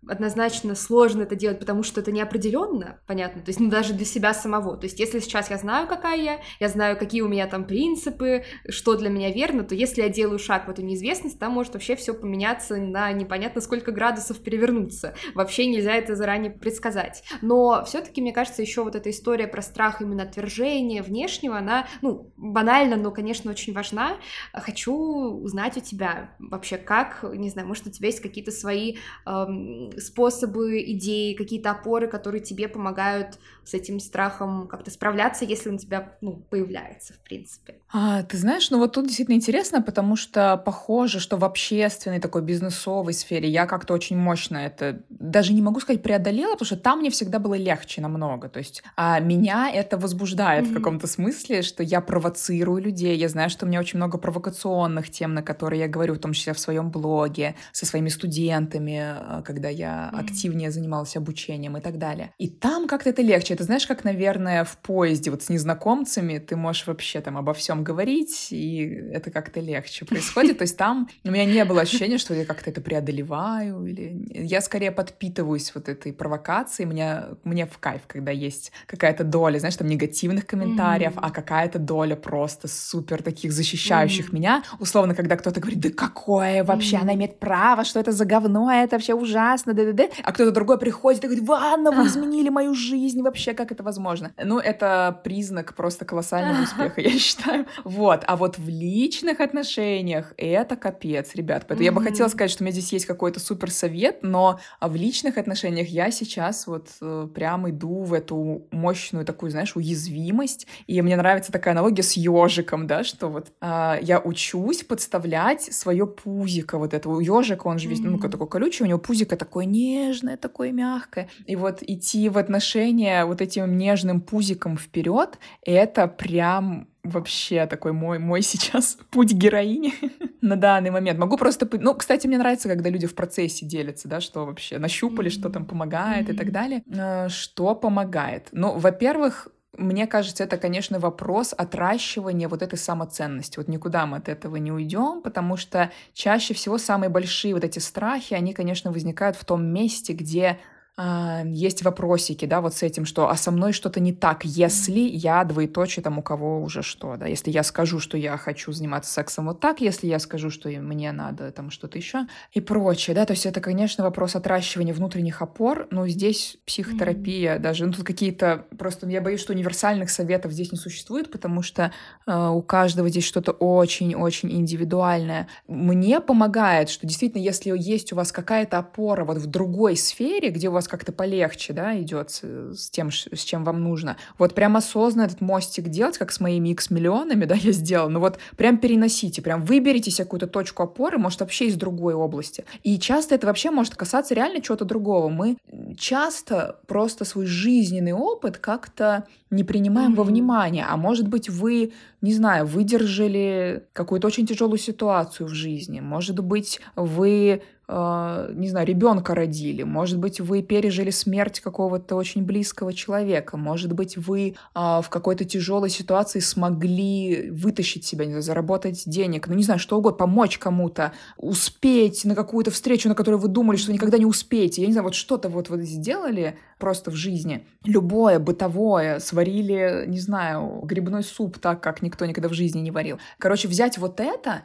однозначно 0.07 0.75
сложно 0.75 1.23
это 1.23 1.35
делать, 1.35 1.59
потому 1.59 1.83
что 1.83 2.01
это 2.01 2.13
неопределенно, 2.13 3.01
понятно, 3.07 3.43
то 3.43 3.49
есть 3.49 3.61
ну, 3.61 3.69
даже 3.69 3.93
для 3.93 4.07
себя 4.07 4.35
самого. 4.35 4.77
То 4.77 4.87
есть 4.87 5.01
если 5.01 5.19
сейчас 5.19 5.51
я 5.51 5.59
знаю, 5.59 5.89
какая 5.89 6.21
я, 6.21 6.41
я 6.61 6.69
знаю, 6.69 6.97
какие 6.97 7.23
у 7.23 7.29
меня 7.29 7.47
там 7.47 7.65
принципы, 7.65 8.45
что 8.69 8.97
для 8.97 9.09
меня 9.09 9.33
верно, 9.33 9.65
то 9.65 9.75
если 9.75 10.03
я 10.03 10.09
делаю 10.09 10.39
шаг 10.39 10.67
в 10.67 10.71
эту 10.71 10.83
неизвестность, 10.83 11.39
там 11.39 11.53
может 11.53 11.75
вообще 11.75 11.97
все 11.97 12.15
поменяться 12.15 12.77
на 12.77 13.13
непонятно 13.13 13.61
сколько 13.61 13.93
градусов 13.93 14.39
перевернуться. 14.39 15.15
Вообще 15.35 15.67
нельзя 15.67 15.95
это 15.95 16.15
заранее 16.15 16.52
предсказать. 16.61 17.23
Но 17.41 17.85
все-таки, 17.87 18.21
мне 18.21 18.33
кажется, 18.33 18.63
еще 18.63 18.85
вот 18.85 18.95
эта 18.95 19.11
история 19.11 19.47
про 19.47 19.63
страх 19.63 20.01
именно 20.01 20.23
отвержения 20.25 21.03
внешнего, 21.03 21.59
она, 21.59 21.87
ну, 22.01 22.33
банально, 22.37 22.97
но, 22.97 23.11
конечно, 23.11 23.51
очень 23.51 23.73
важна. 23.73 24.17
Хочу 24.53 24.95
узнать 24.95 25.77
у 25.77 25.81
тебя 25.81 26.35
вообще, 26.39 26.77
как, 26.79 27.25
не 27.35 27.51
знаю, 27.51 27.69
может, 27.69 27.87
у 27.87 27.91
тебя 27.91 28.09
есть 28.09 28.21
какие-то 28.21 28.51
свои 28.51 28.97
эм, 29.27 29.91
способы, 29.99 30.83
идеи, 30.93 31.35
какие-то 31.35 31.71
опоры, 31.71 32.09
которые 32.09 32.43
тебе 32.43 32.69
помогают 32.69 33.39
с 33.65 33.75
этим 33.75 34.01
страхом 34.01 34.67
как-то 34.67 34.91
справляться, 34.91 35.45
если 35.45 35.69
он 35.69 35.77
у 35.77 35.79
тебя, 35.79 36.17
ну, 36.21 36.45
появляется, 36.51 37.15
в 37.15 37.21
принципе. 37.21 37.77
А, 37.93 38.23
ты 38.23 38.37
знаешь, 38.37 38.71
ну 38.71 38.79
вот 38.79 38.93
тут 38.93 39.07
действительно 39.07 39.37
интересно, 39.37 39.83
потому 39.83 40.17
что 40.17 40.57
похоже, 40.65 41.21
что 41.21 41.37
в 41.37 41.45
общественной 41.45 42.21
такой 42.21 42.43
бизнесовой 42.43 43.13
сфере 43.13 43.49
я 43.49 43.67
как-то 43.67 43.95
очень 43.95 44.17
мощно 44.17 44.57
это, 44.57 45.03
даже 45.11 45.53
не 45.53 45.63
могу 45.63 45.79
сказать 45.81 46.03
преодолела, 46.03 46.53
потому 46.53 46.67
что 46.67 46.77
там 46.77 47.01
мне 47.01 47.11
всегда 47.11 47.39
было 47.39 47.55
легче 47.55 48.01
намного. 48.01 48.49
То 48.49 48.59
есть 48.59 48.83
а 48.97 49.21
меня 49.21 49.71
это 49.73 49.97
возбуждает 49.97 50.65
mm-hmm. 50.65 50.71
в 50.71 50.75
каком-то 50.75 51.07
смысле, 51.07 51.63
что 51.63 51.83
я 51.83 52.01
провоцирую 52.01 52.83
людей. 52.83 53.17
Я 53.17 53.29
знаю, 53.29 53.51
что 53.51 53.67
у 53.67 53.69
меня 53.69 53.81
очень 53.81 53.99
много 53.99 54.19
провокационных 54.19 55.11
тем, 55.11 55.35
на 55.35 55.43
которые 55.43 55.81
я 55.81 55.89
говорю, 55.89 56.15
в 56.15 56.19
том 56.19 56.33
числе 56.33 56.53
в 56.53 56.59
своем 56.59 56.91
блоге, 56.91 57.55
со 57.73 57.87
своими 57.87 58.09
студентами, 58.09 58.99
а, 58.99 59.43
когда 59.43 59.69
я 59.69 60.11
mm-hmm. 60.13 60.21
активнее 60.21 60.71
занималась 60.71 61.17
обучением 61.17 61.77
и 61.77 61.81
так 61.81 61.99
далее. 61.99 62.33
И 62.39 62.49
там 62.49 62.89
как-то 62.89 63.11
это 63.11 63.23
легче. 63.23 63.52
Это 63.53 63.65
знаешь, 63.65 63.87
как, 63.87 64.05
наверное, 64.05 64.65
в 64.65 64.77
поезде 64.79 65.31
вот 65.31 65.43
с 65.43 65.49
незнакомцами 65.49 66.39
ты 66.39 66.57
можешь 66.57 66.87
вообще 66.87 67.21
там 67.21 67.37
обо 67.37 67.53
всем 67.55 67.85
говорить, 67.85 68.49
и 68.51 68.85
это 69.13 69.31
как-то 69.31 69.61
легче 69.61 70.05
происходит. 70.05 70.59
То 70.63 70.63
есть 70.63 70.77
там 70.77 71.09
у 71.25 71.31
меня 71.31 71.45
не 71.45 71.65
было 71.65 71.83
ощущения, 71.83 72.19
что 72.19 72.35
я 72.35 72.45
как-то 72.45 72.71
это 72.71 72.81
преодолеваю, 72.81 73.85
или 73.87 74.27
я 74.31 74.61
скорее 74.61 74.91
подпитываюсь 74.91 75.75
вот 75.75 75.89
этой 75.89 76.13
провокацией. 76.13 76.87
Мне, 76.89 77.25
мне 77.45 77.67
в 77.67 77.79
кайф, 77.79 78.03
когда 78.07 78.31
есть 78.31 78.73
какая-то 78.87 79.25
доля, 79.25 79.59
знаешь, 79.59 79.77
там 79.77 79.89
негативных 79.89 80.47
комментариев, 80.47 81.15
mm-hmm. 81.15 81.23
а 81.23 81.31
какая-то 81.31 81.79
доля 81.79 82.17
просто 82.17 82.69
супер 82.69 83.23
таких 83.23 83.53
защищающих 83.53 84.31
mm-hmm. 84.31 84.35
меня. 84.35 84.63
Условно, 84.79 85.15
когда 85.15 85.37
кто-то 85.37 85.61
говорит, 85.61 85.81
да 85.81 85.91
какое 85.91 86.65
вообще, 86.65 86.97
mm-hmm. 86.97 87.03
она 87.03 87.15
имеет 87.15 87.39
право, 87.39 87.85
что 87.85 88.01
это 88.01 88.13
за 88.13 88.25
говно, 88.25 88.71
это 88.71 88.97
вообще 88.97 89.15
ужасно, 89.15 89.75
да-да-да. 89.75 90.09
А 90.23 90.33
кто-то 90.33 90.51
другой 90.53 90.79
приходит 90.79 91.25
и 91.25 91.27
говорит, 91.27 91.47
Ванна, 91.47 91.91
вы 91.91 92.07
изменили 92.07 92.49
мою 92.49 92.75
жизнь, 92.75 93.23
вообще, 93.23 93.42
как 93.51 93.73
это 93.73 93.83
возможно? 93.83 94.33
Ну, 94.43 94.59
это 94.59 95.21
признак 95.25 95.75
просто 95.75 96.05
колоссального 96.05 96.63
успеха, 96.65 97.01
я 97.01 97.11
считаю. 97.19 97.67
Вот. 97.85 98.25
А 98.27 98.37
вот 98.37 98.59
в 98.59 98.69
личных 98.69 99.41
отношениях 99.41 100.33
это 100.37 100.77
капец, 100.77 101.35
ребят. 101.35 101.65
Поэтому 101.69 101.85
я 101.85 101.93
бы 101.93 102.03
хотела 102.03 102.29
сказать, 102.29 102.51
что 102.51 102.63
у 102.63 102.65
меня 102.65 102.73
здесь 102.73 102.93
есть 102.93 103.07
какой-то 103.07 103.41
супер 103.41 103.71
совет, 103.71 104.23
но 104.23 104.61
в 104.81 104.95
личных 104.95 105.39
отношениях 105.39 105.89
я 105.89 106.11
сейчас 106.11 106.67
вот 106.67 106.89
э, 107.01 107.29
прям 107.35 107.69
иду 107.69 108.03
в 108.03 108.15
эту 108.15 108.67
мощную 108.71 109.25
такую, 109.25 109.51
знаешь, 109.51 109.77
уязвимость. 109.77 110.67
И 110.87 111.01
мне 111.03 111.17
нравится 111.17 111.53
такая 111.53 111.73
аналогия 111.73 112.03
с 112.03 112.13
ежиком, 112.13 112.87
да, 112.87 113.05
что 113.05 113.29
вот 113.29 113.49
э, 113.61 113.99
я 114.03 114.21
учусь 114.21 114.83
подставлять 114.85 115.63
свое 115.63 116.07
пузико 116.07 116.79
вот 116.79 116.95
этого 116.95 117.21
ежика, 117.21 117.67
он 117.67 117.79
же 117.79 117.89
весь, 117.89 118.01
ну, 118.01 118.19
такой 118.19 118.49
колючий, 118.49 118.85
у 118.85 118.89
него 118.89 118.99
пузико 118.99 119.37
такое 119.37 119.65
нежное, 119.65 120.37
такое 120.37 120.73
мягкое. 120.73 121.29
И 121.47 121.57
вот 121.57 121.83
идти 121.83 122.29
в 122.29 122.39
отношения 122.39 123.25
вот 123.33 123.41
этим 123.41 123.77
нежным 123.77 124.21
пузиком 124.21 124.77
вперед, 124.77 125.39
это 125.63 126.07
прям 126.07 126.89
вообще 127.03 127.67
такой 127.67 127.93
мой, 127.93 128.19
мой 128.19 128.43
сейчас 128.43 128.99
путь 129.11 129.33
героини 129.33 129.95
на 130.41 130.57
данный 130.57 130.91
момент. 130.91 131.19
Могу 131.19 131.37
просто... 131.37 131.69
Ну, 131.73 131.95
кстати, 131.95 132.27
мне 132.27 132.39
нравится, 132.39 132.69
когда 132.69 132.91
люди 132.91 133.07
в 133.07 133.15
процессе 133.15 133.67
делятся, 133.67 134.09
да, 134.09 134.21
что 134.21 134.47
вообще 134.47 134.79
нащупали, 134.79 135.29
что 135.29 135.51
там 135.51 135.65
помогает 135.65 136.29
и 136.29 136.33
так 136.33 136.53
далее. 136.53 136.83
А, 136.97 137.29
что 137.29 137.75
помогает? 137.75 138.49
Ну, 138.53 138.79
во-первых, 138.79 139.49
мне 139.77 140.07
кажется, 140.07 140.45
это, 140.45 140.59
конечно, 140.59 140.99
вопрос 140.99 141.55
отращивания 141.57 142.47
вот 142.47 142.63
этой 142.63 142.79
самоценности. 142.79 143.57
Вот 143.57 143.69
никуда 143.69 144.07
мы 144.07 144.19
от 144.19 144.29
этого 144.29 144.57
не 144.57 144.71
уйдем, 144.71 145.23
потому 145.23 145.57
что 145.57 145.91
чаще 146.13 146.53
всего 146.53 146.77
самые 146.77 147.09
большие 147.09 147.55
вот 147.55 147.65
эти 147.65 147.79
страхи, 147.79 148.35
они, 148.35 148.53
конечно, 148.53 148.93
возникают 148.93 149.37
в 149.37 149.45
том 149.45 149.65
месте, 149.65 150.13
где 150.13 150.59
а, 150.95 151.43
есть 151.47 151.83
вопросики, 151.83 152.45
да, 152.45 152.61
вот 152.61 152.75
с 152.75 152.83
этим, 152.83 153.07
что 153.07 153.31
«а 153.31 153.37
со 153.37 153.51
мной 153.51 153.73
что-то 153.73 153.99
не 153.99 154.13
так, 154.13 154.45
если 154.45 155.01
я 155.01 155.43
двоеточие 155.45 156.03
там 156.03 156.19
у 156.19 156.23
кого 156.23 156.61
уже 156.61 156.83
что», 156.83 157.17
да, 157.17 157.27
если 157.27 157.51
я 157.51 157.63
скажу, 157.63 157.99
что 157.99 158.19
я 158.19 158.37
хочу 158.37 158.73
заниматься 158.73 159.11
сексом 159.11 159.47
вот 159.47 159.59
так, 159.59 159.81
если 159.81 160.07
я 160.07 160.19
скажу, 160.19 160.51
что 160.51 160.69
мне 160.69 161.11
надо 161.13 161.51
там 161.51 161.71
что-то 161.71 161.97
еще 161.97 162.27
и 162.53 162.61
прочее, 162.61 163.17
да, 163.17 163.25
то 163.25 163.33
есть 163.33 163.47
это, 163.47 163.63
конечно, 163.63 164.05
вопрос 164.05 164.37
отращивания 164.37 164.93
внутренних 164.93 165.41
опор, 165.41 165.89
но 165.91 166.07
здесь 166.09 166.59
психотерапия 166.67 167.57
mm-hmm. 167.57 167.61
даже, 167.61 167.87
ну, 167.87 167.93
тут 167.95 168.05
какие-то, 168.05 168.67
просто 168.77 169.09
я 169.09 169.23
боюсь, 169.23 169.41
что 169.41 169.55
универсальных 169.55 170.11
советов 170.11 170.53
здесь 170.53 170.73
не 170.73 170.79
существует, 170.79 171.33
потому 171.33 171.63
что 171.63 171.93
э, 172.27 172.49
у 172.49 172.61
каждого 172.61 173.09
здесь 173.09 173.25
что-то 173.25 173.53
очень-очень 173.53 174.53
индивидуальное. 174.53 175.49
Мне 175.69 176.21
помогает, 176.21 176.91
что 176.91 177.07
действительно, 177.07 177.41
если 177.41 177.73
есть 177.75 178.13
у 178.13 178.17
вас 178.17 178.31
какая-то 178.31 178.79
опора 178.79 179.25
вот 179.25 179.39
в 179.39 179.47
другой 179.47 179.97
сфере, 179.97 180.51
где 180.51 180.69
у 180.69 180.73
вас 180.73 180.82
вас 180.83 180.89
как-то 180.89 181.13
полегче, 181.13 181.73
да, 181.73 181.99
идет 181.99 182.31
с, 182.31 182.91
тем, 182.91 183.11
с 183.11 183.43
чем 183.45 183.65
вам 183.65 183.83
нужно. 183.83 184.17
Вот 184.39 184.55
прям 184.55 184.77
осознанно 184.77 185.27
этот 185.27 185.41
мостик 185.41 185.89
делать, 185.89 186.19
как 186.19 186.33
с 186.33 186.41
моими 186.41 186.71
x 186.71 186.91
миллионами, 186.91 187.45
да, 187.53 187.55
я 187.55 187.73
сделала, 187.73 188.09
ну 188.09 188.21
вот 188.21 188.39
прям 188.57 188.79
переносите, 188.79 189.43
прям 189.43 189.63
выберите 189.63 190.11
себе 190.11 190.25
какую-то 190.25 190.47
точку 190.47 190.83
опоры, 190.83 191.19
может, 191.19 191.41
вообще 191.41 191.67
из 191.67 191.77
другой 191.77 192.15
области. 192.15 192.65
И 192.83 192.99
часто 192.99 193.35
это 193.35 193.47
вообще 193.47 193.71
может 193.71 193.95
касаться 193.95 194.35
реально 194.35 194.61
чего-то 194.61 194.85
другого. 194.85 195.29
Мы 195.29 195.57
часто 195.97 196.81
просто 196.87 197.25
свой 197.25 197.47
жизненный 197.47 198.13
опыт 198.13 198.59
как-то 198.59 199.27
не 199.53 199.65
принимаем 199.65 200.13
mm-hmm. 200.13 200.17
во 200.17 200.25
внимание, 200.25 200.87
а 200.89 200.97
может 200.97 201.29
быть, 201.29 201.49
вы, 201.49 201.93
не 202.21 202.35
знаю, 202.35 202.67
выдержали 202.67 203.85
какую-то 203.93 204.27
очень 204.27 204.47
тяжелую 204.47 204.79
ситуацию 204.79 205.47
в 205.47 205.51
жизни, 205.51 206.01
может 206.01 206.41
быть, 206.41 206.81
вы 206.97 207.63
а, 207.95 208.51
не 208.55 208.69
знаю, 208.69 208.87
ребенка 208.87 209.35
родили, 209.35 209.83
может 209.83 210.19
быть, 210.19 210.41
вы 210.41 210.63
пережили 210.63 211.11
смерть 211.11 211.61
какого-то 211.61 212.15
очень 212.15 212.43
близкого 212.43 212.95
человека, 212.95 213.59
может 213.59 213.93
быть, 213.93 214.17
вы 214.17 214.55
а, 214.73 215.03
в 215.03 215.11
какой-то 215.11 215.45
тяжелой 215.45 215.91
ситуации 215.91 216.39
смогли 216.39 217.51
вытащить 217.51 218.07
себя, 218.07 218.25
не 218.25 218.31
знаю, 218.31 218.43
заработать 218.43 219.03
денег, 219.05 219.47
ну, 219.49 219.55
не 219.55 219.63
знаю, 219.65 219.79
что 219.79 219.99
угодно, 219.99 220.17
помочь 220.17 220.57
кому-то, 220.57 221.13
успеть 221.37 222.25
на 222.25 222.35
какую-то 222.35 222.71
встречу, 222.71 223.11
на 223.11 223.15
которую 223.15 223.41
вы 223.41 223.49
думали, 223.49 223.77
что 223.77 223.93
никогда 223.93 224.17
не 224.17 224.27
успеете. 224.27 224.81
Я 224.81 224.87
не 224.87 224.95
знаю, 224.95 225.05
вот 225.05 225.15
что-то 225.15 225.51
вот 225.51 225.69
вы 225.69 225.83
сделали 225.83 226.57
просто 226.79 227.11
в 227.11 227.15
жизни. 227.15 227.67
Любое 227.85 228.39
бытовое, 228.39 229.19
сварили, 229.43 230.05
не 230.07 230.21
знаю, 230.21 230.81
грибной 230.85 231.23
суп 231.23 231.59
так, 231.59 231.83
как 231.83 232.03
никто 232.03 232.27
никогда 232.27 232.49
в 232.49 232.55
жизни 232.55 232.81
не 232.81 232.91
варил. 232.91 233.19
Короче, 233.39 233.69
взять 233.69 233.99
вот 233.99 234.21
это 234.21 234.63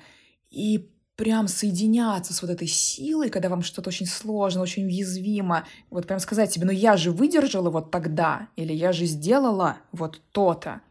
и 0.49 0.89
прям 1.15 1.47
соединяться 1.47 2.33
с 2.33 2.41
вот 2.43 2.51
этой 2.51 2.67
силой, 2.67 3.29
когда 3.29 3.49
вам 3.49 3.63
что-то 3.63 3.89
очень 3.89 4.05
сложно, 4.05 4.61
очень 4.61 4.85
уязвимо, 4.85 5.65
вот 5.89 6.05
прям 6.05 6.19
сказать 6.19 6.51
себе, 6.51 6.65
ну 6.65 6.71
я 6.71 6.95
же 6.95 7.11
выдержала 7.11 7.71
вот 7.71 7.89
тогда, 7.89 8.49
или 8.55 8.71
я 8.71 8.91
же 8.91 9.05
сделала 9.05 9.77
вот 9.91 10.21
то-то. 10.31 10.81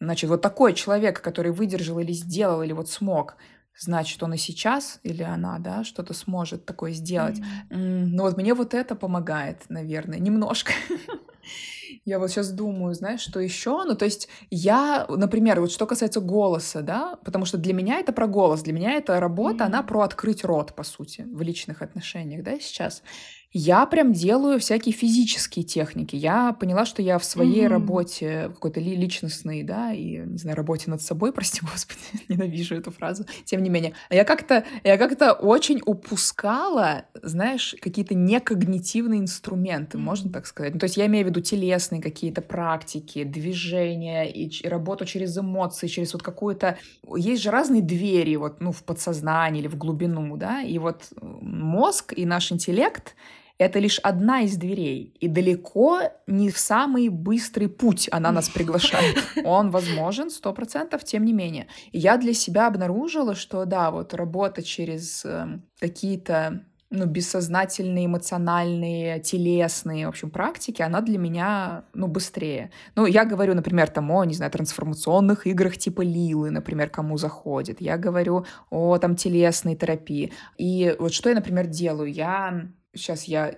Значит, 0.00 0.28
вот 0.30 0.42
такой 0.42 0.74
человек, 0.74 1.22
который 1.22 1.52
выдержал 1.52 1.98
или 1.98 2.12
сделал, 2.12 2.62
или 2.62 2.72
вот 2.72 2.90
смог, 2.90 3.36
значит, 3.78 4.22
он 4.22 4.34
и 4.34 4.36
сейчас 4.36 5.00
или 5.02 5.22
она, 5.22 5.58
да, 5.58 5.82
что-то 5.84 6.12
сможет 6.12 6.66
такое 6.66 6.92
сделать. 6.92 7.38
Mm-hmm. 7.38 8.06
Ну 8.12 8.22
вот 8.22 8.36
мне 8.36 8.52
вот 8.52 8.74
это 8.74 8.94
помогает, 8.94 9.62
наверное, 9.70 10.18
немножко. 10.18 10.72
Я 12.04 12.18
вот 12.18 12.30
сейчас 12.30 12.50
думаю, 12.50 12.94
знаешь, 12.94 13.20
что 13.20 13.40
еще? 13.40 13.84
Ну, 13.84 13.94
то 13.94 14.04
есть 14.04 14.28
я, 14.50 15.06
например, 15.08 15.60
вот 15.60 15.72
что 15.72 15.86
касается 15.86 16.20
голоса, 16.20 16.82
да, 16.82 17.16
потому 17.24 17.44
что 17.44 17.58
для 17.58 17.72
меня 17.72 17.98
это 17.98 18.12
про 18.12 18.26
голос, 18.26 18.62
для 18.62 18.72
меня 18.72 18.92
эта 18.92 19.18
работа, 19.20 19.64
mm-hmm. 19.64 19.66
она 19.66 19.82
про 19.82 20.02
открыть 20.02 20.44
рот, 20.44 20.74
по 20.74 20.82
сути, 20.82 21.26
в 21.30 21.42
личных 21.42 21.82
отношениях, 21.82 22.42
да, 22.42 22.58
сейчас. 22.60 23.02
Я 23.52 23.84
прям 23.86 24.12
делаю 24.12 24.60
всякие 24.60 24.92
физические 24.92 25.64
техники. 25.64 26.14
Я 26.14 26.52
поняла, 26.52 26.84
что 26.84 27.02
я 27.02 27.18
в 27.18 27.24
своей 27.24 27.62
Мгм. 27.64 27.72
работе 27.72 28.50
какой-то 28.54 28.78
ли- 28.78 28.94
личностной, 28.94 29.64
да, 29.64 29.92
и, 29.92 30.18
не 30.18 30.38
знаю, 30.38 30.56
работе 30.56 30.88
над 30.88 31.02
собой, 31.02 31.32
прости 31.32 31.60
господи, 31.62 31.98
ненавижу 32.28 32.76
эту 32.76 32.92
фразу, 32.92 33.24
тем 33.44 33.62
не 33.64 33.68
менее, 33.70 33.94
я 34.08 34.24
как-то, 34.24 34.64
я 34.84 34.96
как-то 34.98 35.32
очень 35.32 35.80
упускала, 35.84 37.06
знаешь, 37.22 37.74
какие-то 37.80 38.14
некогнитивные 38.14 39.18
инструменты, 39.20 39.98
можно 39.98 40.30
так 40.30 40.46
сказать. 40.46 40.74
Ну, 40.74 40.78
то 40.78 40.84
есть 40.84 40.96
я 40.96 41.06
имею 41.06 41.26
в 41.26 41.28
виду 41.30 41.40
телесные 41.40 42.00
какие-то 42.00 42.42
практики, 42.42 43.24
движения 43.24 44.30
и 44.30 44.48
ч- 44.48 44.68
работу 44.68 45.04
через 45.06 45.36
эмоции, 45.36 45.88
через 45.88 46.12
вот 46.12 46.22
какую-то... 46.22 46.78
Есть 47.16 47.42
же 47.42 47.50
разные 47.50 47.82
двери 47.82 48.36
вот, 48.36 48.60
ну, 48.60 48.70
в 48.70 48.84
подсознании 48.84 49.60
или 49.60 49.68
в 49.68 49.76
глубину, 49.76 50.36
да, 50.36 50.62
и 50.62 50.78
вот 50.78 51.08
мозг 51.20 52.12
и 52.16 52.24
наш 52.26 52.52
интеллект 52.52 53.16
это 53.60 53.78
лишь 53.78 53.98
одна 53.98 54.40
из 54.40 54.56
дверей, 54.56 55.14
и 55.20 55.28
далеко 55.28 56.00
не 56.26 56.50
в 56.50 56.58
самый 56.58 57.10
быстрый 57.10 57.68
путь 57.68 58.08
она 58.10 58.32
нас 58.32 58.48
приглашает. 58.54 59.18
Он 59.44 59.70
возможен, 59.70 60.30
сто 60.30 60.54
процентов, 60.54 61.04
тем 61.04 61.26
не 61.26 61.34
менее. 61.34 61.66
И 61.92 61.98
я 61.98 62.16
для 62.16 62.32
себя 62.32 62.68
обнаружила, 62.68 63.34
что 63.34 63.66
да, 63.66 63.90
вот 63.90 64.14
работа 64.14 64.62
через 64.62 65.26
эм, 65.26 65.62
какие-то 65.78 66.64
ну, 66.88 67.04
бессознательные, 67.04 68.06
эмоциональные, 68.06 69.20
телесные, 69.20 70.06
в 70.06 70.08
общем, 70.08 70.30
практики, 70.30 70.80
она 70.80 71.02
для 71.02 71.18
меня, 71.18 71.84
ну, 71.92 72.06
быстрее. 72.06 72.70
Ну, 72.96 73.04
я 73.04 73.26
говорю, 73.26 73.54
например, 73.54 73.88
там, 73.88 74.10
о, 74.10 74.24
не 74.24 74.34
знаю, 74.34 74.50
трансформационных 74.50 75.46
играх 75.46 75.76
типа 75.76 76.00
Лилы, 76.00 76.50
например, 76.50 76.88
кому 76.88 77.18
заходит. 77.18 77.82
Я 77.82 77.98
говорю 77.98 78.46
о, 78.70 78.96
там, 78.96 79.16
телесной 79.16 79.76
терапии. 79.76 80.32
И 80.56 80.96
вот 80.98 81.12
что 81.12 81.28
я, 81.28 81.34
например, 81.34 81.66
делаю? 81.66 82.10
Я 82.10 82.70
Сейчас 82.94 83.24
я 83.24 83.56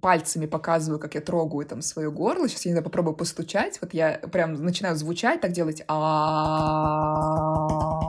пальцами 0.00 0.46
показываю, 0.46 1.00
как 1.00 1.14
я 1.14 1.20
трогаю 1.20 1.66
там 1.66 1.82
свое 1.82 2.10
горло. 2.10 2.48
Сейчас 2.48 2.66
я 2.66 2.70
не 2.70 2.74
знаю, 2.74 2.84
попробую 2.84 3.16
постучать. 3.16 3.80
Вот 3.80 3.94
я 3.94 4.18
прям 4.32 4.54
начинаю 4.54 4.96
звучать, 4.96 5.40
так 5.40 5.52
делать. 5.52 5.82
а 5.88 8.05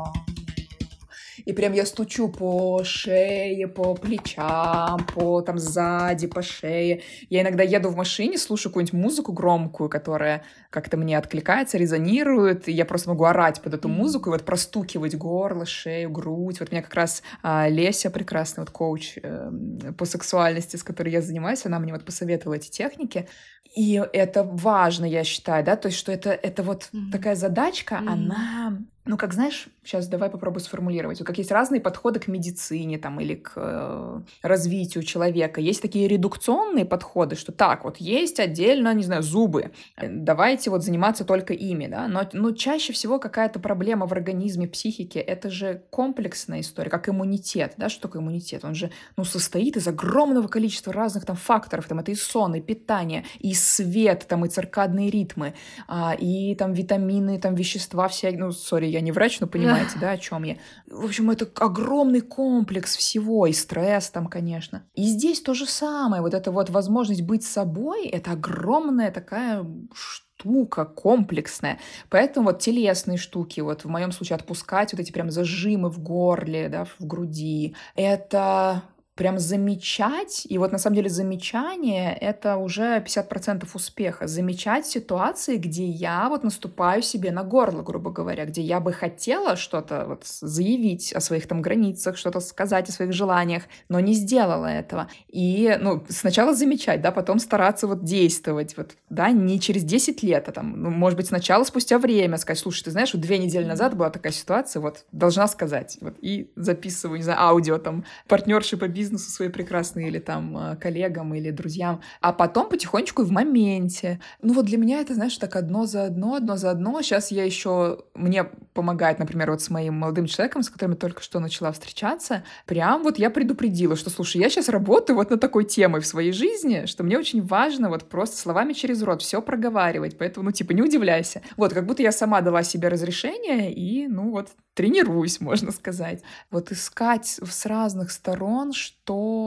и 1.48 1.54
прям 1.54 1.72
я 1.72 1.86
стучу 1.86 2.28
по 2.28 2.84
шее, 2.84 3.70
по 3.70 3.96
плечам, 3.96 5.00
по 5.14 5.42
там 5.42 5.58
сзади, 5.58 6.28
по 6.28 6.42
шее. 6.42 7.04
Я 7.30 7.42
иногда 7.42 7.64
еду 7.64 7.88
в 7.88 7.96
машине, 7.96 8.38
слушаю 8.38 8.70
какую-нибудь 8.72 9.00
музыку 9.02 9.32
громкую, 9.32 9.90
которая 9.90 10.44
как-то 10.70 10.98
мне 10.98 11.18
откликается, 11.18 11.78
резонирует, 11.78 12.68
и 12.68 12.74
я 12.74 12.84
просто 12.84 13.08
могу 13.10 13.24
орать 13.24 13.62
под 13.62 13.76
эту 13.76 13.88
музыку 13.88 14.30
и 14.30 14.34
вот 14.34 14.44
простукивать 14.44 15.16
горло, 15.16 15.66
шею, 15.66 16.10
грудь. 16.10 16.60
Вот 16.60 16.74
меня 16.74 16.82
как 16.82 16.94
раз 16.96 17.24
а, 17.42 17.70
Леся, 17.70 18.10
прекрасный 18.10 18.64
вот 18.64 18.72
коуч 18.72 19.18
э, 19.24 19.50
по 19.98 20.04
сексуальности, 20.04 20.76
с 20.76 20.84
которой 20.84 21.14
я 21.14 21.22
занимаюсь, 21.22 21.66
она 21.66 21.80
мне 21.80 21.94
вот 21.94 22.04
посоветовала 22.04 22.56
эти 22.56 22.70
техники. 22.70 23.30
И 23.74 24.04
это 24.12 24.44
важно, 24.44 25.06
я 25.06 25.24
считаю, 25.24 25.64
да, 25.64 25.78
то 25.78 25.88
есть 25.88 25.98
что 25.98 26.12
это, 26.12 26.32
это 26.32 26.62
вот 26.62 26.90
Мгм. 26.92 27.12
такая 27.12 27.36
задачка, 27.36 27.96
Мгм. 28.00 28.10
она 28.10 28.78
ну, 29.08 29.18
как 29.18 29.34
знаешь, 29.34 29.68
сейчас 29.84 30.08
давай 30.08 30.30
попробую 30.30 30.62
сформулировать. 30.62 31.24
Как 31.24 31.38
есть 31.38 31.52
разные 31.52 31.82
подходы 31.82 32.20
к 32.20 32.28
медицине 32.28 32.98
там, 32.98 33.20
или 33.20 33.36
к 33.36 33.54
э, 33.56 34.22
развитию 34.42 35.04
человека. 35.04 35.62
Есть 35.62 35.82
такие 35.82 36.08
редукционные 36.08 36.86
подходы, 36.86 37.36
что 37.36 37.52
так, 37.52 37.84
вот 37.84 37.98
есть 37.98 38.40
отдельно, 38.40 38.94
не 38.94 39.04
знаю, 39.04 39.24
зубы. 39.24 39.72
Э, 39.96 40.08
Давайте 40.10 40.70
вот 40.70 40.84
заниматься 40.84 41.24
только 41.24 41.54
ими, 41.54 41.88
да. 41.88 42.08
Но, 42.08 42.28
но 42.34 42.52
чаще 42.52 42.94
всего 42.94 43.20
какая-то 43.20 43.60
проблема 43.60 44.06
в 44.08 44.12
организме, 44.12 44.68
психике, 44.68 45.20
это 45.20 45.50
же 45.50 45.84
комплексная 45.90 46.60
история, 46.60 46.90
как 46.90 47.08
иммунитет, 47.10 47.74
да. 47.78 47.90
Что 47.90 48.04
такое 48.04 48.22
иммунитет? 48.22 48.66
Он 48.66 48.76
же, 48.76 48.92
ну, 49.16 49.24
состоит 49.24 49.78
из 49.78 49.88
огромного 49.88 50.48
количества 50.48 50.92
разных 50.92 51.26
там 51.26 51.36
факторов. 51.36 51.88
Там 51.88 52.00
это 52.00 52.12
и 52.12 52.16
сон, 52.16 52.56
и 52.56 52.62
питание, 52.62 53.24
и 53.40 53.54
свет, 53.54 54.26
там 54.28 54.46
и 54.46 54.50
циркадные 54.50 55.10
ритмы, 55.10 55.54
а, 55.88 56.14
и 56.20 56.56
там 56.56 56.74
витамины, 56.74 57.40
там 57.40 57.56
вещества 57.56 58.08
всякие. 58.08 58.40
Ну, 58.40 58.52
сори, 58.52 58.97
я 58.98 59.02
не 59.02 59.12
врач, 59.12 59.40
но 59.40 59.48
понимаете, 59.48 59.98
да, 60.00 60.12
о 60.12 60.18
чем 60.18 60.44
я. 60.44 60.58
В 60.88 61.06
общем, 61.06 61.32
это 61.32 61.50
огромный 61.64 62.22
комплекс 62.22 62.96
всего, 62.96 63.48
и 63.48 63.54
стресс 63.54 64.10
там, 64.10 64.28
конечно. 64.28 64.84
И 64.94 65.04
здесь 65.04 65.42
то 65.42 65.54
же 65.54 65.66
самое, 65.66 66.22
вот 66.22 66.34
эта 66.34 66.52
вот 66.52 66.70
возможность 66.70 67.22
быть 67.22 67.44
собой, 67.44 68.08
это 68.08 68.32
огромная 68.32 69.12
такая 69.12 69.66
штука 69.94 70.86
комплексная. 70.86 71.80
Поэтому 72.10 72.48
вот 72.48 72.60
телесные 72.60 73.18
штуки, 73.18 73.62
вот 73.62 73.86
в 73.86 73.90
моем 73.90 74.12
случае 74.12 74.36
отпускать 74.36 74.94
вот 74.94 75.00
эти 75.00 75.12
прям 75.12 75.32
зажимы 75.32 75.90
в 75.90 76.00
горле, 76.00 76.70
да, 76.70 76.86
в 76.86 76.96
груди, 77.00 77.76
это 77.96 78.84
прям 79.18 79.40
замечать, 79.40 80.46
и 80.48 80.58
вот 80.60 80.72
на 80.72 80.78
самом 80.78 80.96
деле 80.96 81.10
замечание— 81.10 82.16
это 82.22 82.58
уже 82.58 83.02
50% 83.02 83.68
успеха. 83.74 84.28
Замечать 84.28 84.86
ситуации, 84.86 85.58
где 85.58 85.86
я 85.86 86.30
вот 86.30 86.44
наступаю 86.44 87.02
себе 87.02 87.32
на 87.32 87.44
горло, 87.44 87.82
грубо 87.82 88.12
говоря, 88.12 88.46
где 88.46 88.62
я 88.62 88.80
бы 88.80 88.94
хотела 88.94 89.56
что-то 89.56 90.06
вот 90.08 90.24
заявить 90.26 91.14
о 91.14 91.20
своих 91.20 91.48
там 91.48 91.64
границах, 91.64 92.16
что-то 92.16 92.40
сказать 92.40 92.90
о 92.90 92.92
своих 92.92 93.12
желаниях, 93.12 93.64
но 93.90 94.00
не 94.00 94.14
сделала 94.14 94.68
этого. 94.68 95.08
И, 95.28 95.76
ну, 95.82 96.06
сначала 96.10 96.54
замечать, 96.54 97.02
да, 97.02 97.12
потом 97.12 97.40
стараться 97.40 97.88
вот 97.88 98.04
действовать, 98.04 98.78
вот, 98.78 98.92
да, 99.10 99.32
не 99.32 99.60
через 99.60 99.84
10 99.84 100.22
лет, 100.22 100.48
а 100.48 100.52
там, 100.52 100.80
ну, 100.80 100.92
может 100.92 101.18
быть, 101.18 101.28
сначала 101.28 101.64
спустя 101.64 101.98
время 101.98 102.38
сказать, 102.38 102.60
слушай, 102.60 102.84
ты 102.84 102.92
знаешь, 102.92 103.14
вот 103.14 103.22
две 103.22 103.40
недели 103.40 103.66
назад 103.66 103.98
была 103.98 104.12
такая 104.12 104.32
ситуация, 104.32 104.80
вот, 104.80 105.06
должна 105.12 105.48
сказать, 105.48 105.98
вот, 106.02 106.14
и 106.22 106.52
записываю, 106.56 107.18
не 107.18 107.24
знаю, 107.24 107.42
аудио, 107.42 107.80
там, 107.80 108.06
партнерши 108.28 108.78
по 108.78 108.88
бизнесу 108.88 109.07
свои 109.16 109.50
прекрасные, 109.50 110.10
или 110.10 110.20
там 110.20 110.58
э, 110.58 110.76
коллегам, 110.76 111.34
или 111.34 111.52
друзьям, 111.52 112.02
а 112.22 112.34
потом 112.34 112.70
потихонечку 112.70 113.22
и 113.22 113.26
в 113.26 113.32
моменте. 113.32 114.20
Ну 114.42 114.54
вот 114.54 114.66
для 114.66 114.78
меня 114.78 115.00
это, 115.02 115.14
знаешь, 115.14 115.38
так 115.38 115.56
одно 115.56 115.86
за 115.86 116.06
одно, 116.06 116.36
одно 116.36 116.58
за 116.58 116.72
одно. 116.72 117.02
Сейчас 117.02 117.32
я 117.32 117.44
еще, 117.44 118.04
мне 118.14 118.44
помогает, 118.74 119.20
например, 119.20 119.52
вот 119.52 119.62
с 119.62 119.70
моим 119.70 119.96
молодым 119.96 120.26
человеком, 120.26 120.64
с 120.64 120.70
которым 120.70 120.94
я 120.94 120.98
только 120.98 121.22
что 121.22 121.40
начала 121.40 121.72
встречаться, 121.72 122.44
прям 122.66 123.04
вот 123.04 123.18
я 123.20 123.30
предупредила, 123.30 123.96
что, 123.96 124.10
слушай, 124.10 124.42
я 124.42 124.50
сейчас 124.50 124.70
работаю 124.70 125.16
вот 125.16 125.30
над 125.30 125.40
такой 125.40 125.66
темой 125.66 126.02
в 126.02 126.08
своей 126.08 126.32
жизни, 126.32 126.86
что 126.86 127.04
мне 127.04 127.18
очень 127.18 127.42
важно 127.46 127.90
вот 127.90 128.10
просто 128.10 128.38
словами 128.38 128.74
через 128.74 129.02
рот 129.04 129.22
все 129.22 129.42
проговаривать, 129.42 130.18
поэтому, 130.18 130.46
ну, 130.46 130.52
типа, 130.52 130.74
не 130.74 130.82
удивляйся. 130.82 131.42
Вот, 131.56 131.74
как 131.74 131.86
будто 131.86 132.04
я 132.04 132.12
сама 132.12 132.42
дала 132.42 132.64
себе 132.64 132.88
разрешение 132.88 133.74
и, 133.74 134.08
ну, 134.08 134.32
вот, 134.32 134.50
тренируюсь, 134.74 135.42
можно 135.42 135.72
сказать. 135.72 136.22
Вот 136.52 136.72
искать 136.72 137.40
с 137.44 137.66
разных 137.66 138.12
сторон, 138.12 138.74
что 138.74 138.97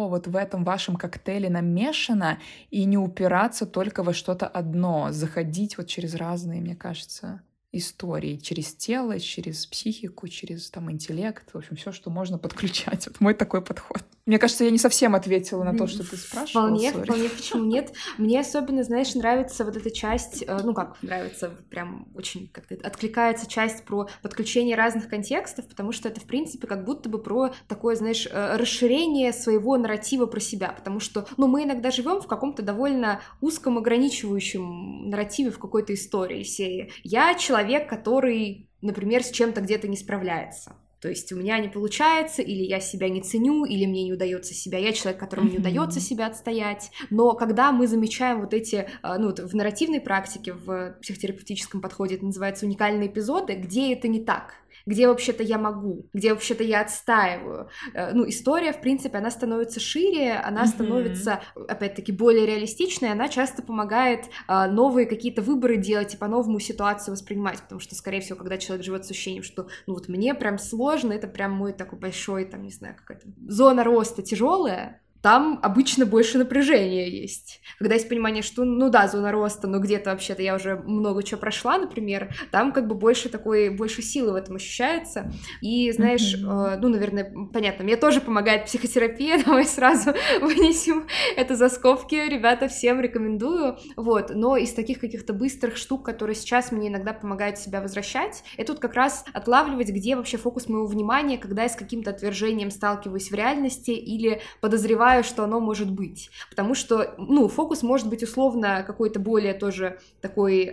вот 0.08 0.26
в 0.26 0.36
этом 0.36 0.64
вашем 0.64 0.96
коктейле 0.96 1.50
намешано, 1.50 2.38
и 2.70 2.84
не 2.84 2.98
упираться 2.98 3.66
только 3.66 4.02
во 4.02 4.14
что-то 4.14 4.46
одно, 4.46 5.08
заходить 5.10 5.76
вот 5.76 5.86
через 5.86 6.14
разные, 6.14 6.60
мне 6.60 6.76
кажется, 6.76 7.42
истории 7.72 8.36
через 8.36 8.74
тело, 8.74 9.18
через 9.20 9.66
психику, 9.66 10.26
через 10.28 10.70
там 10.70 10.90
интеллект, 10.90 11.48
в 11.52 11.56
общем, 11.56 11.76
все, 11.76 11.92
что 11.92 12.10
можно 12.10 12.38
подключать. 12.38 13.06
Вот 13.10 13.20
мой 13.20 13.34
такой 13.34 13.62
подход. 13.62 14.02
Мне 14.26 14.38
кажется, 14.38 14.64
я 14.64 14.70
не 14.70 14.78
совсем 14.78 15.14
ответила 15.14 15.64
на 15.64 15.76
то, 15.76 15.86
что 15.86 16.08
ты 16.08 16.16
спрашивала. 16.16 16.68
Вполне, 16.68 16.92
сори. 16.92 17.04
вполне, 17.04 17.28
почему 17.28 17.64
нет? 17.64 17.92
Мне 18.18 18.40
особенно, 18.40 18.84
знаешь, 18.84 19.14
нравится 19.14 19.64
вот 19.64 19.76
эта 19.76 19.90
часть, 19.90 20.44
э, 20.46 20.60
ну 20.62 20.74
как 20.74 20.96
нравится, 21.02 21.50
прям 21.68 22.06
очень 22.14 22.48
как-то 22.48 22.76
откликается 22.82 23.48
часть 23.48 23.84
про 23.84 24.08
подключение 24.22 24.76
разных 24.76 25.08
контекстов, 25.08 25.66
потому 25.66 25.92
что 25.92 26.08
это, 26.08 26.20
в 26.20 26.24
принципе, 26.24 26.66
как 26.66 26.84
будто 26.84 27.08
бы 27.08 27.18
про 27.18 27.52
такое, 27.66 27.96
знаешь, 27.96 28.28
э, 28.30 28.56
расширение 28.56 29.32
своего 29.32 29.76
нарратива 29.76 30.26
про 30.26 30.40
себя, 30.40 30.68
потому 30.68 31.00
что, 31.00 31.26
ну, 31.36 31.48
мы 31.48 31.64
иногда 31.64 31.90
живем 31.90 32.20
в 32.20 32.26
каком-то 32.26 32.62
довольно 32.62 33.20
узком 33.40 33.78
ограничивающем 33.78 35.08
нарративе 35.10 35.50
в 35.50 35.58
какой-то 35.58 35.94
истории 35.94 36.44
серии. 36.44 36.92
Я 37.02 37.34
человек, 37.34 37.59
который, 37.88 38.68
например, 38.82 39.22
с 39.22 39.30
чем-то 39.30 39.60
где-то 39.60 39.88
не 39.88 39.96
справляется. 39.96 40.76
То 41.00 41.08
есть 41.08 41.32
у 41.32 41.36
меня 41.36 41.58
не 41.58 41.68
получается, 41.68 42.42
или 42.42 42.62
я 42.62 42.78
себя 42.78 43.08
не 43.08 43.22
ценю, 43.22 43.64
или 43.64 43.86
мне 43.86 44.04
не 44.04 44.12
удается 44.12 44.52
себя. 44.52 44.78
Я 44.78 44.92
человек, 44.92 45.18
которому 45.18 45.48
не 45.50 45.58
удается 45.58 45.98
себя 45.98 46.26
отстоять. 46.26 46.90
Но 47.08 47.32
когда 47.32 47.72
мы 47.72 47.86
замечаем 47.86 48.40
вот 48.40 48.52
эти, 48.52 48.86
а, 49.00 49.16
ну, 49.16 49.28
вот 49.28 49.38
в 49.38 49.54
нарративной 49.54 50.00
практике, 50.00 50.52
в 50.52 50.96
психотерапевтическом 51.00 51.80
подходе 51.80 52.16
это 52.16 52.26
называется 52.26 52.66
уникальные 52.66 53.08
эпизоды, 53.08 53.54
где 53.54 53.94
это 53.94 54.08
не 54.08 54.22
так 54.22 54.52
где 54.86 55.08
вообще-то 55.08 55.42
я 55.42 55.58
могу, 55.58 56.08
где 56.12 56.32
вообще-то 56.32 56.62
я 56.64 56.80
отстаиваю. 56.82 57.68
Э, 57.94 58.12
Ну, 58.12 58.28
история, 58.28 58.72
в 58.72 58.80
принципе, 58.80 59.18
она 59.18 59.30
становится 59.30 59.80
шире, 59.80 60.34
она 60.34 60.62
Мгм. 60.62 60.66
становится, 60.66 61.42
опять-таки, 61.68 62.12
более 62.12 62.46
реалистичной, 62.46 63.12
она 63.12 63.28
часто 63.28 63.62
помогает 63.62 64.26
а, 64.46 64.66
новые 64.68 65.06
какие-то 65.06 65.42
выборы 65.42 65.76
делать 65.76 66.14
и 66.14 66.16
по-новому 66.16 66.58
ситуацию 66.60 67.12
воспринимать, 67.14 67.60
потому 67.62 67.80
что, 67.80 67.94
скорее 67.94 68.20
всего, 68.20 68.38
когда 68.38 68.58
человек 68.58 68.84
живет 68.84 69.04
с 69.06 69.10
ощущением, 69.10 69.42
что, 69.42 69.68
ну, 69.86 69.94
вот 69.94 70.08
мне 70.08 70.34
прям 70.34 70.58
сложно, 70.58 71.12
это 71.12 71.28
прям 71.28 71.52
мой 71.52 71.72
такой 71.72 71.98
большой, 71.98 72.44
там, 72.44 72.62
не 72.62 72.70
знаю, 72.72 72.96
какая-то 72.96 73.28
зона 73.46 73.84
роста 73.84 74.22
тяжелая, 74.22 75.02
там 75.22 75.60
обычно 75.62 76.06
больше 76.06 76.38
напряжения 76.38 77.08
есть. 77.08 77.60
Когда 77.78 77.94
есть 77.94 78.08
понимание, 78.08 78.42
что, 78.42 78.64
ну 78.64 78.88
да, 78.90 79.06
зона 79.08 79.32
роста, 79.32 79.66
но 79.66 79.78
где-то 79.78 80.10
вообще-то 80.10 80.42
я 80.42 80.54
уже 80.54 80.76
много 80.76 81.22
чего 81.22 81.40
прошла, 81.40 81.78
например, 81.78 82.34
там 82.50 82.72
как 82.72 82.86
бы 82.86 82.94
больше 82.94 83.28
такой, 83.28 83.70
больше 83.70 84.02
силы 84.02 84.32
в 84.32 84.34
этом 84.36 84.56
ощущается. 84.56 85.30
И, 85.60 85.90
знаешь, 85.92 86.34
mm-hmm. 86.34 86.74
э, 86.74 86.78
ну, 86.80 86.88
наверное, 86.88 87.32
понятно, 87.52 87.84
мне 87.84 87.96
тоже 87.96 88.20
помогает 88.20 88.64
психотерапия, 88.64 89.42
давай 89.46 89.64
сразу 89.64 90.12
вынесем 90.40 91.06
это 91.36 91.54
за 91.54 91.68
скобки, 91.68 92.14
ребята, 92.14 92.68
всем 92.68 93.00
рекомендую, 93.00 93.76
вот, 93.96 94.30
но 94.34 94.56
из 94.56 94.72
таких 94.72 95.00
каких-то 95.00 95.32
быстрых 95.32 95.76
штук, 95.76 96.04
которые 96.04 96.34
сейчас 96.34 96.72
мне 96.72 96.88
иногда 96.88 97.12
помогают 97.12 97.58
себя 97.58 97.80
возвращать, 97.80 98.42
это 98.56 98.72
вот 98.72 98.80
как 98.80 98.94
раз 98.94 99.24
отлавливать, 99.32 99.90
где 99.90 100.16
вообще 100.16 100.38
фокус 100.38 100.68
моего 100.68 100.86
внимания, 100.86 101.38
когда 101.38 101.64
я 101.64 101.68
с 101.68 101.76
каким-то 101.76 102.10
отвержением 102.10 102.70
сталкиваюсь 102.70 103.30
в 103.30 103.34
реальности 103.34 103.90
или 103.90 104.40
подозреваю 104.60 105.09
подозреваю, 105.10 105.24
что 105.24 105.44
оно 105.44 105.60
может 105.60 105.90
быть. 105.90 106.30
Потому 106.48 106.74
что, 106.74 107.14
ну, 107.18 107.48
фокус 107.48 107.82
может 107.82 108.08
быть 108.08 108.22
условно 108.22 108.84
какой-то 108.86 109.18
более 109.18 109.54
тоже 109.54 109.98
такой 110.20 110.72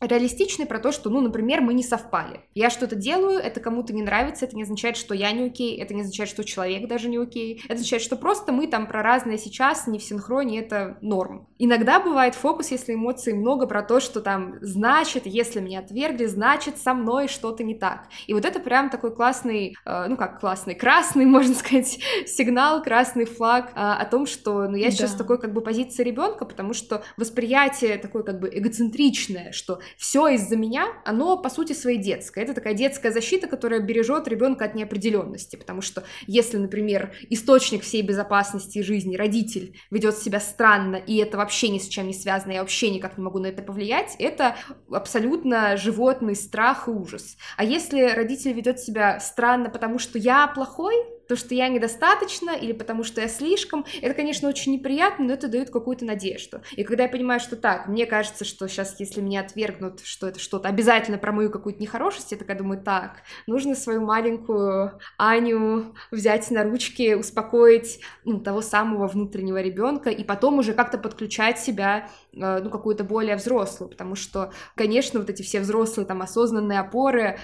реалистичный 0.00 0.66
про 0.66 0.78
то, 0.78 0.92
что, 0.92 1.10
ну, 1.10 1.20
например, 1.20 1.60
мы 1.60 1.74
не 1.74 1.82
совпали. 1.82 2.40
Я 2.54 2.70
что-то 2.70 2.96
делаю, 2.96 3.38
это 3.38 3.60
кому-то 3.60 3.92
не 3.92 4.02
нравится, 4.02 4.46
это 4.46 4.56
не 4.56 4.62
означает, 4.62 4.96
что 4.96 5.14
я 5.14 5.32
не 5.32 5.46
окей, 5.46 5.76
это 5.76 5.94
не 5.94 6.02
означает, 6.02 6.30
что 6.30 6.44
человек 6.44 6.88
даже 6.88 7.08
не 7.08 7.18
окей. 7.18 7.60
Это 7.64 7.74
означает, 7.74 8.02
что 8.02 8.16
просто 8.16 8.52
мы 8.52 8.66
там 8.66 8.86
про 8.86 9.02
разное 9.02 9.38
сейчас, 9.38 9.86
не 9.86 9.98
в 9.98 10.02
синхроне, 10.02 10.60
это 10.60 10.96
норм. 11.00 11.46
Иногда 11.58 12.00
бывает 12.00 12.34
фокус, 12.34 12.70
если 12.70 12.94
эмоций 12.94 13.34
много, 13.34 13.66
про 13.66 13.82
то, 13.82 14.00
что 14.00 14.20
там, 14.20 14.54
значит, 14.60 15.26
если 15.26 15.60
меня 15.60 15.80
отвергли, 15.80 16.26
значит, 16.26 16.78
со 16.78 16.94
мной 16.94 17.28
что-то 17.28 17.62
не 17.64 17.74
так. 17.74 18.08
И 18.26 18.34
вот 18.34 18.44
это 18.44 18.60
прям 18.60 18.90
такой 18.90 19.14
классный, 19.14 19.76
э, 19.84 20.06
ну 20.08 20.16
как 20.16 20.40
классный, 20.40 20.74
красный, 20.84 21.26
можно 21.26 21.54
сказать, 21.54 21.98
сигнал, 22.26 22.82
красный 22.82 23.24
флаг 23.34 23.72
а, 23.74 23.96
о 23.96 24.04
том, 24.06 24.26
что 24.26 24.68
ну, 24.68 24.76
я 24.76 24.90
сейчас 24.90 25.10
да. 25.10 25.16
в 25.16 25.18
такой 25.18 25.40
как 25.40 25.52
бы 25.52 25.60
позиции 25.60 26.02
ребенка, 26.02 26.44
потому 26.44 26.72
что 26.72 27.02
восприятие 27.16 27.98
такое 27.98 28.22
как 28.22 28.40
бы 28.40 28.50
эгоцентричное, 28.52 29.52
что 29.52 29.80
все 29.96 30.28
из-за 30.28 30.56
меня, 30.56 30.86
оно 31.04 31.36
по 31.36 31.50
сути 31.50 31.72
своей 31.72 31.98
детское. 31.98 32.42
Это 32.42 32.54
такая 32.54 32.74
детская 32.74 33.10
защита, 33.10 33.46
которая 33.46 33.80
бережет 33.80 34.28
ребенка 34.28 34.64
от 34.64 34.74
неопределенности, 34.74 35.56
потому 35.56 35.80
что 35.80 36.04
если, 36.26 36.56
например, 36.56 37.12
источник 37.30 37.82
всей 37.82 38.02
безопасности 38.02 38.82
жизни, 38.82 39.16
родитель, 39.16 39.78
ведет 39.90 40.16
себя 40.18 40.40
странно, 40.40 40.96
и 40.96 41.16
это 41.16 41.36
вообще 41.36 41.68
ни 41.68 41.78
с 41.78 41.88
чем 41.88 42.06
не 42.06 42.14
связано, 42.14 42.52
я 42.52 42.60
вообще 42.60 42.90
никак 42.90 43.18
не 43.18 43.24
могу 43.24 43.38
на 43.38 43.46
это 43.46 43.62
повлиять, 43.62 44.16
это 44.18 44.56
абсолютно 44.90 45.76
животный 45.76 46.36
страх 46.36 46.88
и 46.88 46.90
ужас. 46.90 47.36
А 47.56 47.64
если 47.64 48.10
родитель 48.10 48.52
ведет 48.52 48.80
себя 48.80 49.20
странно, 49.20 49.70
потому 49.70 49.98
что 49.98 50.18
я 50.18 50.46
плохой, 50.46 50.94
то, 51.28 51.36
что 51.36 51.54
я 51.54 51.68
недостаточно 51.68 52.50
или 52.50 52.72
потому 52.72 53.04
что 53.04 53.20
я 53.20 53.28
слишком, 53.28 53.84
это, 54.02 54.14
конечно, 54.14 54.48
очень 54.48 54.72
неприятно, 54.72 55.26
но 55.26 55.32
это 55.32 55.48
дает 55.48 55.70
какую-то 55.70 56.04
надежду. 56.04 56.62
И 56.72 56.84
когда 56.84 57.04
я 57.04 57.08
понимаю, 57.08 57.40
что 57.40 57.56
так, 57.56 57.88
мне 57.88 58.06
кажется, 58.06 58.44
что 58.44 58.68
сейчас, 58.68 58.98
если 59.00 59.20
меня 59.20 59.40
отвергнут, 59.40 60.00
что 60.04 60.28
это 60.28 60.38
что-то 60.38 60.68
обязательно 60.68 61.18
про 61.18 61.32
мою 61.32 61.50
какую-то 61.50 61.80
нехорошесть, 61.80 62.32
я 62.32 62.38
такая 62.38 62.56
думаю, 62.56 62.82
так, 62.82 63.22
нужно 63.46 63.74
свою 63.74 64.02
маленькую 64.02 64.98
Аню 65.16 65.94
взять 66.10 66.50
на 66.50 66.64
ручки, 66.64 67.14
успокоить 67.14 68.00
ну, 68.24 68.40
того 68.40 68.60
самого 68.62 69.06
внутреннего 69.06 69.60
ребенка 69.60 70.10
и 70.10 70.24
потом 70.24 70.58
уже 70.58 70.74
как-то 70.74 70.98
подключать 70.98 71.58
себя, 71.58 72.08
э, 72.32 72.60
ну, 72.62 72.70
какую-то 72.70 73.04
более 73.04 73.36
взрослую, 73.36 73.90
потому 73.90 74.14
что, 74.14 74.52
конечно, 74.74 75.20
вот 75.20 75.30
эти 75.30 75.42
все 75.42 75.60
взрослые 75.60 76.06
там 76.06 76.22
осознанные 76.22 76.80
опоры 76.80 77.38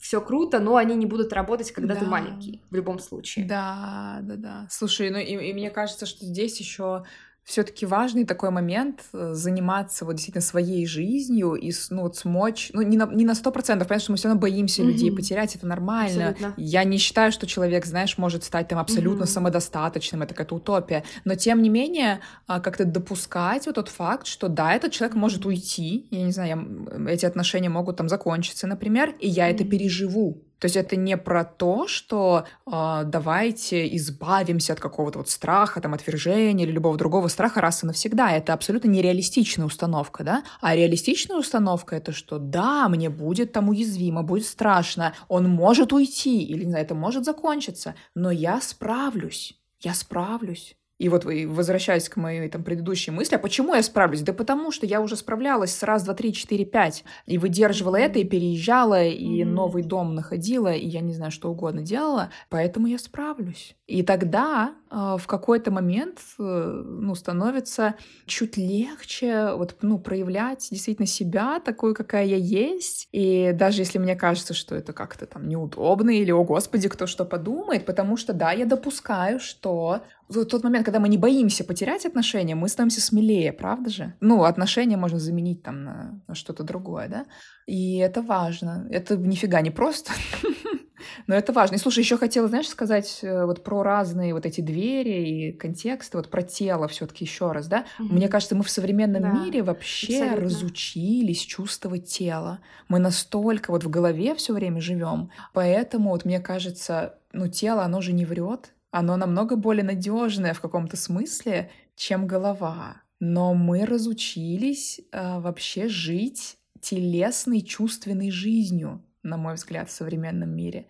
все 0.00 0.20
круто, 0.20 0.60
но 0.60 0.76
они 0.76 0.94
не 0.96 1.06
будут 1.06 1.32
работать, 1.32 1.70
когда 1.72 1.94
да. 1.94 2.00
ты 2.00 2.06
маленький, 2.06 2.62
в 2.70 2.74
любом 2.74 2.98
случае. 2.98 3.46
Да, 3.46 4.18
да, 4.22 4.36
да. 4.36 4.66
Слушай, 4.70 5.10
ну 5.10 5.18
и, 5.18 5.50
и 5.50 5.52
мне 5.52 5.70
кажется, 5.70 6.06
что 6.06 6.24
здесь 6.24 6.58
еще 6.58 7.04
все-таки 7.44 7.84
важный 7.84 8.24
такой 8.24 8.50
момент 8.50 9.02
э, 9.12 9.34
заниматься 9.34 10.06
вот 10.06 10.14
действительно 10.14 10.42
своей 10.42 10.86
жизнью 10.86 11.54
и 11.54 11.72
ну, 11.90 12.02
вот 12.02 12.16
смочь, 12.16 12.70
ну 12.72 12.80
не 12.80 12.96
на, 12.96 13.06
не 13.06 13.24
на 13.26 13.34
процентов, 13.34 13.86
понятно, 13.88 14.02
что 14.02 14.12
мы 14.12 14.16
все 14.16 14.28
равно 14.28 14.40
боимся 14.40 14.82
mm-hmm. 14.82 14.86
людей 14.86 15.12
потерять, 15.12 15.54
это 15.54 15.66
нормально. 15.66 16.30
Абсолютно. 16.30 16.54
Я 16.56 16.84
не 16.84 16.96
считаю, 16.96 17.32
что 17.32 17.46
человек, 17.46 17.84
знаешь, 17.84 18.16
может 18.16 18.44
стать 18.44 18.68
там 18.68 18.78
абсолютно 18.78 19.24
mm-hmm. 19.24 19.28
самодостаточным, 19.28 20.22
это 20.22 20.32
какая-то 20.32 20.54
утопия, 20.54 21.04
но 21.24 21.34
тем 21.34 21.60
не 21.60 21.68
менее 21.68 22.20
а, 22.46 22.60
как-то 22.60 22.86
допускать 22.86 23.66
вот 23.66 23.74
тот 23.74 23.88
факт, 23.88 24.26
что 24.26 24.48
да, 24.48 24.72
этот 24.72 24.92
человек 24.92 25.14
может 25.14 25.44
уйти, 25.44 26.06
я 26.10 26.22
не 26.22 26.32
знаю, 26.32 26.88
я, 26.96 27.12
эти 27.12 27.26
отношения 27.26 27.68
могут 27.68 27.98
там 27.98 28.08
закончиться, 28.08 28.66
например, 28.66 29.14
и 29.20 29.28
я 29.28 29.50
mm-hmm. 29.50 29.54
это 29.54 29.64
переживу, 29.64 30.43
то 30.58 30.66
есть 30.66 30.76
это 30.76 30.96
не 30.96 31.16
про 31.16 31.44
то, 31.44 31.86
что 31.88 32.46
э, 32.66 33.02
давайте 33.04 33.94
избавимся 33.96 34.72
от 34.72 34.80
какого-то 34.80 35.18
вот 35.18 35.28
страха, 35.28 35.80
там, 35.80 35.94
отвержения 35.94 36.64
или 36.64 36.72
любого 36.72 36.96
другого 36.96 37.28
страха 37.28 37.60
раз 37.60 37.82
и 37.82 37.86
навсегда. 37.86 38.32
Это 38.32 38.52
абсолютно 38.52 38.88
нереалистичная 38.88 39.66
установка, 39.66 40.24
да? 40.24 40.44
А 40.60 40.74
реалистичная 40.74 41.36
установка— 41.36 41.96
это 41.96 42.12
что 42.12 42.38
да, 42.38 42.88
мне 42.88 43.10
будет 43.10 43.52
там 43.52 43.68
уязвимо, 43.68 44.22
будет 44.22 44.46
страшно, 44.46 45.14
он 45.28 45.48
может 45.48 45.92
уйти 45.92 46.42
или, 46.42 46.64
не 46.64 46.70
знаю, 46.70 46.84
это 46.84 46.94
может 46.94 47.24
закончиться, 47.24 47.94
но 48.14 48.30
я 48.30 48.60
справлюсь, 48.60 49.58
я 49.80 49.94
справлюсь. 49.94 50.76
И 50.98 51.08
вот 51.08 51.24
возвращаясь 51.24 52.08
к 52.08 52.16
моей 52.16 52.48
там 52.48 52.62
предыдущей 52.62 53.10
мысли, 53.10 53.34
а 53.34 53.38
почему 53.38 53.74
я 53.74 53.82
справлюсь? 53.82 54.22
Да 54.22 54.32
потому 54.32 54.70
что 54.70 54.86
я 54.86 55.00
уже 55.00 55.16
справлялась 55.16 55.74
с 55.74 55.82
раз, 55.82 56.04
два, 56.04 56.14
три, 56.14 56.32
четыре, 56.32 56.64
пять, 56.64 57.04
и 57.26 57.36
выдерживала 57.36 57.96
это, 57.96 58.20
и 58.20 58.24
переезжала, 58.24 59.04
и 59.04 59.42
новый 59.44 59.82
дом 59.82 60.14
находила, 60.14 60.72
и 60.72 60.86
я 60.86 61.00
не 61.00 61.12
знаю, 61.12 61.32
что 61.32 61.50
угодно 61.50 61.82
делала, 61.82 62.30
поэтому 62.48 62.86
я 62.86 62.98
справлюсь. 62.98 63.76
И 63.86 64.02
тогда 64.02 64.74
э, 64.90 65.16
в 65.18 65.26
какой-то 65.26 65.70
момент, 65.70 66.20
э, 66.38 66.42
ну, 66.42 67.14
становится 67.14 67.96
чуть 68.26 68.56
легче 68.56 69.52
вот, 69.54 69.76
ну, 69.82 69.98
проявлять 69.98 70.68
действительно 70.70 71.06
себя 71.06 71.60
такой, 71.60 71.94
какая 71.94 72.24
я 72.24 72.36
есть, 72.36 73.08
и 73.10 73.52
даже 73.52 73.82
если 73.82 73.98
мне 73.98 74.14
кажется, 74.14 74.54
что 74.54 74.74
это 74.74 74.92
как-то 74.92 75.26
там 75.26 75.48
неудобно, 75.48 76.10
или, 76.10 76.30
о 76.30 76.44
господи, 76.44 76.88
кто 76.88 77.06
что 77.06 77.24
подумает, 77.24 77.84
потому 77.84 78.16
что, 78.16 78.32
да, 78.32 78.52
я 78.52 78.64
допускаю, 78.64 79.40
что 79.40 80.02
в 80.28 80.44
тот 80.44 80.64
момент, 80.64 80.84
когда 80.84 81.00
мы 81.00 81.08
не 81.08 81.18
боимся 81.18 81.64
потерять 81.64 82.06
отношения, 82.06 82.54
мы 82.54 82.68
становимся 82.68 83.00
смелее, 83.00 83.52
правда 83.52 83.90
же? 83.90 84.14
Ну, 84.20 84.44
отношения 84.44 84.96
можно 84.96 85.18
заменить 85.18 85.62
там 85.62 85.84
на, 85.84 86.22
на 86.26 86.34
что-то 86.34 86.62
другое, 86.62 87.08
да? 87.08 87.26
И 87.66 87.98
это 87.98 88.22
важно. 88.22 88.86
Это 88.90 89.16
нифига 89.16 89.60
не 89.60 89.70
просто. 89.70 90.12
Но 91.26 91.34
это 91.34 91.52
важно. 91.52 91.76
И 91.76 91.78
слушай, 91.78 92.00
еще 92.00 92.16
хотела, 92.16 92.48
знаешь, 92.48 92.68
сказать 92.68 93.20
э, 93.22 93.44
вот 93.44 93.62
про 93.62 93.82
разные 93.82 94.34
вот 94.34 94.46
эти 94.46 94.60
двери 94.60 95.28
и 95.28 95.52
контексты, 95.52 96.16
вот 96.16 96.30
про 96.30 96.42
тело 96.42 96.88
все-таки 96.88 97.24
еще 97.24 97.52
раз, 97.52 97.66
да? 97.66 97.84
Mm-hmm. 97.98 98.12
Мне 98.12 98.28
кажется, 98.28 98.54
мы 98.54 98.62
в 98.62 98.70
современном 98.70 99.22
да, 99.22 99.30
мире 99.30 99.62
вообще 99.62 100.22
абсолютно. 100.22 100.44
разучились 100.44 101.40
чувствовать 101.40 102.06
тело. 102.06 102.60
Мы 102.88 102.98
настолько 102.98 103.70
вот 103.70 103.84
в 103.84 103.90
голове 103.90 104.34
все 104.34 104.52
время 104.52 104.80
живем, 104.80 105.30
поэтому 105.52 106.10
вот 106.10 106.24
мне 106.24 106.40
кажется, 106.40 107.18
ну 107.32 107.48
тело, 107.48 107.84
оно 107.84 108.00
же 108.00 108.12
не 108.12 108.24
врет, 108.24 108.73
оно 108.94 109.16
намного 109.16 109.56
более 109.56 109.82
надежное 109.82 110.54
в 110.54 110.60
каком-то 110.60 110.96
смысле, 110.96 111.70
чем 111.96 112.28
голова. 112.28 113.02
Но 113.18 113.52
мы 113.52 113.86
разучились 113.86 115.00
э, 115.10 115.40
вообще 115.40 115.88
жить 115.88 116.56
телесной, 116.80 117.62
чувственной 117.62 118.30
жизнью 118.30 119.04
на 119.24 119.38
мой 119.38 119.54
взгляд, 119.54 119.88
в 119.88 119.92
современном 119.92 120.50
мире. 120.50 120.86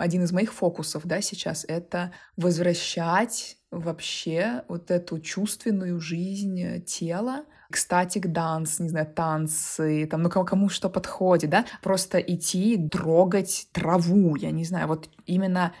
Один 0.00 0.24
из 0.24 0.32
моих 0.32 0.52
фокусов, 0.52 1.06
да, 1.06 1.20
сейчас— 1.20 1.64
это 1.68 2.12
возвращать 2.36 3.56
вообще 3.70 4.64
вот 4.66 4.90
эту 4.90 5.20
чувственную 5.20 6.00
жизнь 6.00 6.82
тела, 6.84 7.44
кстатик 7.70 8.32
данс, 8.32 8.80
не 8.80 8.88
знаю, 8.88 9.06
танцы, 9.14 10.08
там, 10.10 10.24
ну 10.24 10.28
кому 10.28 10.68
что 10.68 10.90
подходит, 10.90 11.50
да, 11.50 11.64
просто 11.82 12.18
идти, 12.18 12.88
трогать 12.88 13.68
траву, 13.70 14.34
я 14.34 14.50
не 14.50 14.64
знаю, 14.64 14.88
вот 14.88 15.08
именно 15.24 15.72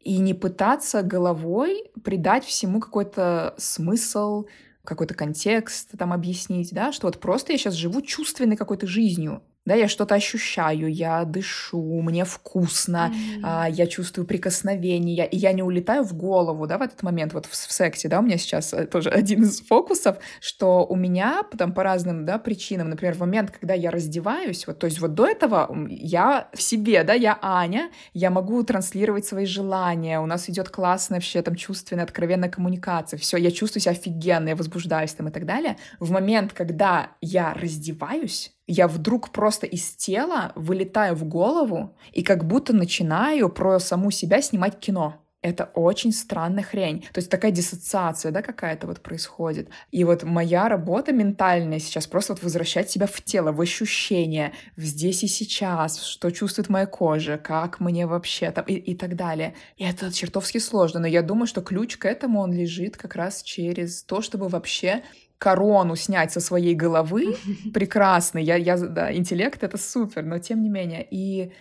и 0.00 0.18
не 0.18 0.34
пытаться 0.34 1.02
головой 1.02 1.90
придать 2.02 2.44
всему 2.44 2.80
какой-то 2.80 3.54
смысл, 3.58 4.46
какой-то 4.84 5.14
контекст 5.14 5.90
там 5.98 6.12
объяснить, 6.12 6.72
да, 6.72 6.92
что 6.92 7.06
вот 7.06 7.20
просто 7.20 7.52
я 7.52 7.58
сейчас 7.58 7.74
живу 7.74 8.00
чувственной 8.00 8.56
какой-то 8.56 8.86
жизнью, 8.86 9.42
да, 9.66 9.74
я 9.74 9.88
что-то 9.88 10.14
ощущаю, 10.14 10.92
я 10.92 11.24
дышу, 11.24 12.00
мне 12.00 12.24
вкусно, 12.24 13.12
mm-hmm. 13.12 13.40
а, 13.42 13.68
я 13.68 13.86
чувствую 13.86 14.26
прикосновение, 14.26 15.28
и 15.28 15.36
я 15.36 15.52
не 15.52 15.62
улетаю 15.62 16.02
в 16.02 16.14
голову, 16.14 16.66
да, 16.66 16.78
в 16.78 16.82
этот 16.82 17.02
момент, 17.02 17.34
вот 17.34 17.46
в, 17.46 17.50
в 17.50 17.72
сексе, 17.72 18.08
да, 18.08 18.20
у 18.20 18.22
меня 18.22 18.38
сейчас 18.38 18.72
э, 18.72 18.86
тоже 18.86 19.10
один 19.10 19.42
из 19.42 19.60
фокусов, 19.60 20.16
что 20.40 20.86
у 20.86 20.96
меня 20.96 21.42
там 21.58 21.74
по 21.74 21.82
разным, 21.82 22.24
да, 22.24 22.38
причинам, 22.38 22.88
например, 22.88 23.14
в 23.14 23.20
момент, 23.20 23.50
когда 23.50 23.74
я 23.74 23.90
раздеваюсь, 23.90 24.66
вот, 24.66 24.78
то 24.78 24.86
есть 24.86 24.98
вот 25.00 25.14
до 25.14 25.26
этого 25.26 25.70
я 25.88 26.48
в 26.54 26.62
себе, 26.62 27.04
да, 27.04 27.12
я 27.12 27.38
Аня, 27.42 27.90
я 28.14 28.30
могу 28.30 28.62
транслировать 28.62 29.26
свои 29.26 29.44
желания, 29.44 30.20
у 30.20 30.26
нас 30.26 30.48
идет 30.48 30.70
классная 30.70 31.18
вообще 31.18 31.42
там 31.42 31.54
чувственная, 31.54 32.04
откровенная 32.04 32.48
коммуникация, 32.48 33.18
все, 33.18 33.36
я 33.36 33.50
чувствую 33.50 33.82
себя 33.82 33.92
офигенно, 33.92 34.48
я 34.48 34.56
возбуждаюсь 34.56 35.12
там 35.12 35.28
и 35.28 35.30
так 35.30 35.44
далее. 35.44 35.76
В 35.98 36.10
момент, 36.10 36.54
когда 36.54 37.10
я 37.20 37.52
раздеваюсь, 37.52 38.52
я 38.72 38.86
вдруг 38.86 39.30
просто 39.30 39.66
из 39.66 39.90
тела 39.96 40.52
вылетаю 40.54 41.16
в 41.16 41.24
голову 41.24 41.96
и 42.12 42.22
как 42.22 42.44
будто 42.44 42.72
начинаю 42.72 43.48
про 43.48 43.80
саму 43.80 44.10
себя 44.12 44.40
снимать 44.42 44.78
кино. 44.78 45.16
это 45.42 45.70
очень 45.74 46.12
странная 46.12 46.62
хрень. 46.62 47.00
То 47.12 47.18
есть 47.18 47.30
такая 47.30 47.50
диссоциация, 47.50 48.30
да, 48.30 48.42
какая-то 48.42 48.86
вот 48.86 49.00
происходит. 49.00 49.70
И 49.90 50.04
вот 50.04 50.22
моя 50.22 50.68
работа 50.68 51.12
ментальная 51.12 51.78
сейчас 51.78 52.06
просто 52.06 52.34
вот 52.34 52.42
возвращать 52.42 52.90
себя 52.90 53.06
в 53.06 53.22
тело, 53.22 53.50
в 53.50 53.60
ощущения, 53.60 54.52
в 54.76 54.82
здесь 54.82 55.24
и 55.24 55.28
сейчас, 55.28 56.02
что 56.02 56.30
чувствует 56.30 56.68
моя 56.68 56.86
кожа, 56.86 57.38
как 57.38 57.80
мне 57.80 58.06
вообще 58.06 58.50
там 58.50 58.66
и, 58.66 58.74
и 58.74 58.94
так 58.94 59.16
далее. 59.16 59.54
И 59.78 59.84
это 59.84 60.12
чертовски 60.12 60.58
сложно, 60.58 61.00
но 61.00 61.06
я 61.06 61.22
думаю, 61.22 61.46
что 61.46 61.62
ключ 61.62 61.96
к 61.96 62.04
этому 62.04 62.40
он 62.40 62.52
лежит 62.52 62.98
как 62.98 63.16
раз 63.16 63.42
через 63.42 64.02
то, 64.02 64.20
чтобы 64.20 64.48
вообще 64.48 65.02
корону 65.40 65.96
снять 65.96 66.30
со 66.30 66.40
своей 66.40 66.74
головы. 66.74 67.36
Прекрасный, 67.74 68.44
я, 68.44 68.56
я, 68.56 68.76
да, 68.76 69.12
интеллект— 69.12 69.62
это 69.64 69.78
супер, 69.78 70.22
но 70.22 70.38
тем 70.38 70.62
не 70.62 70.68
менее. 70.68 71.04
И 71.10 71.52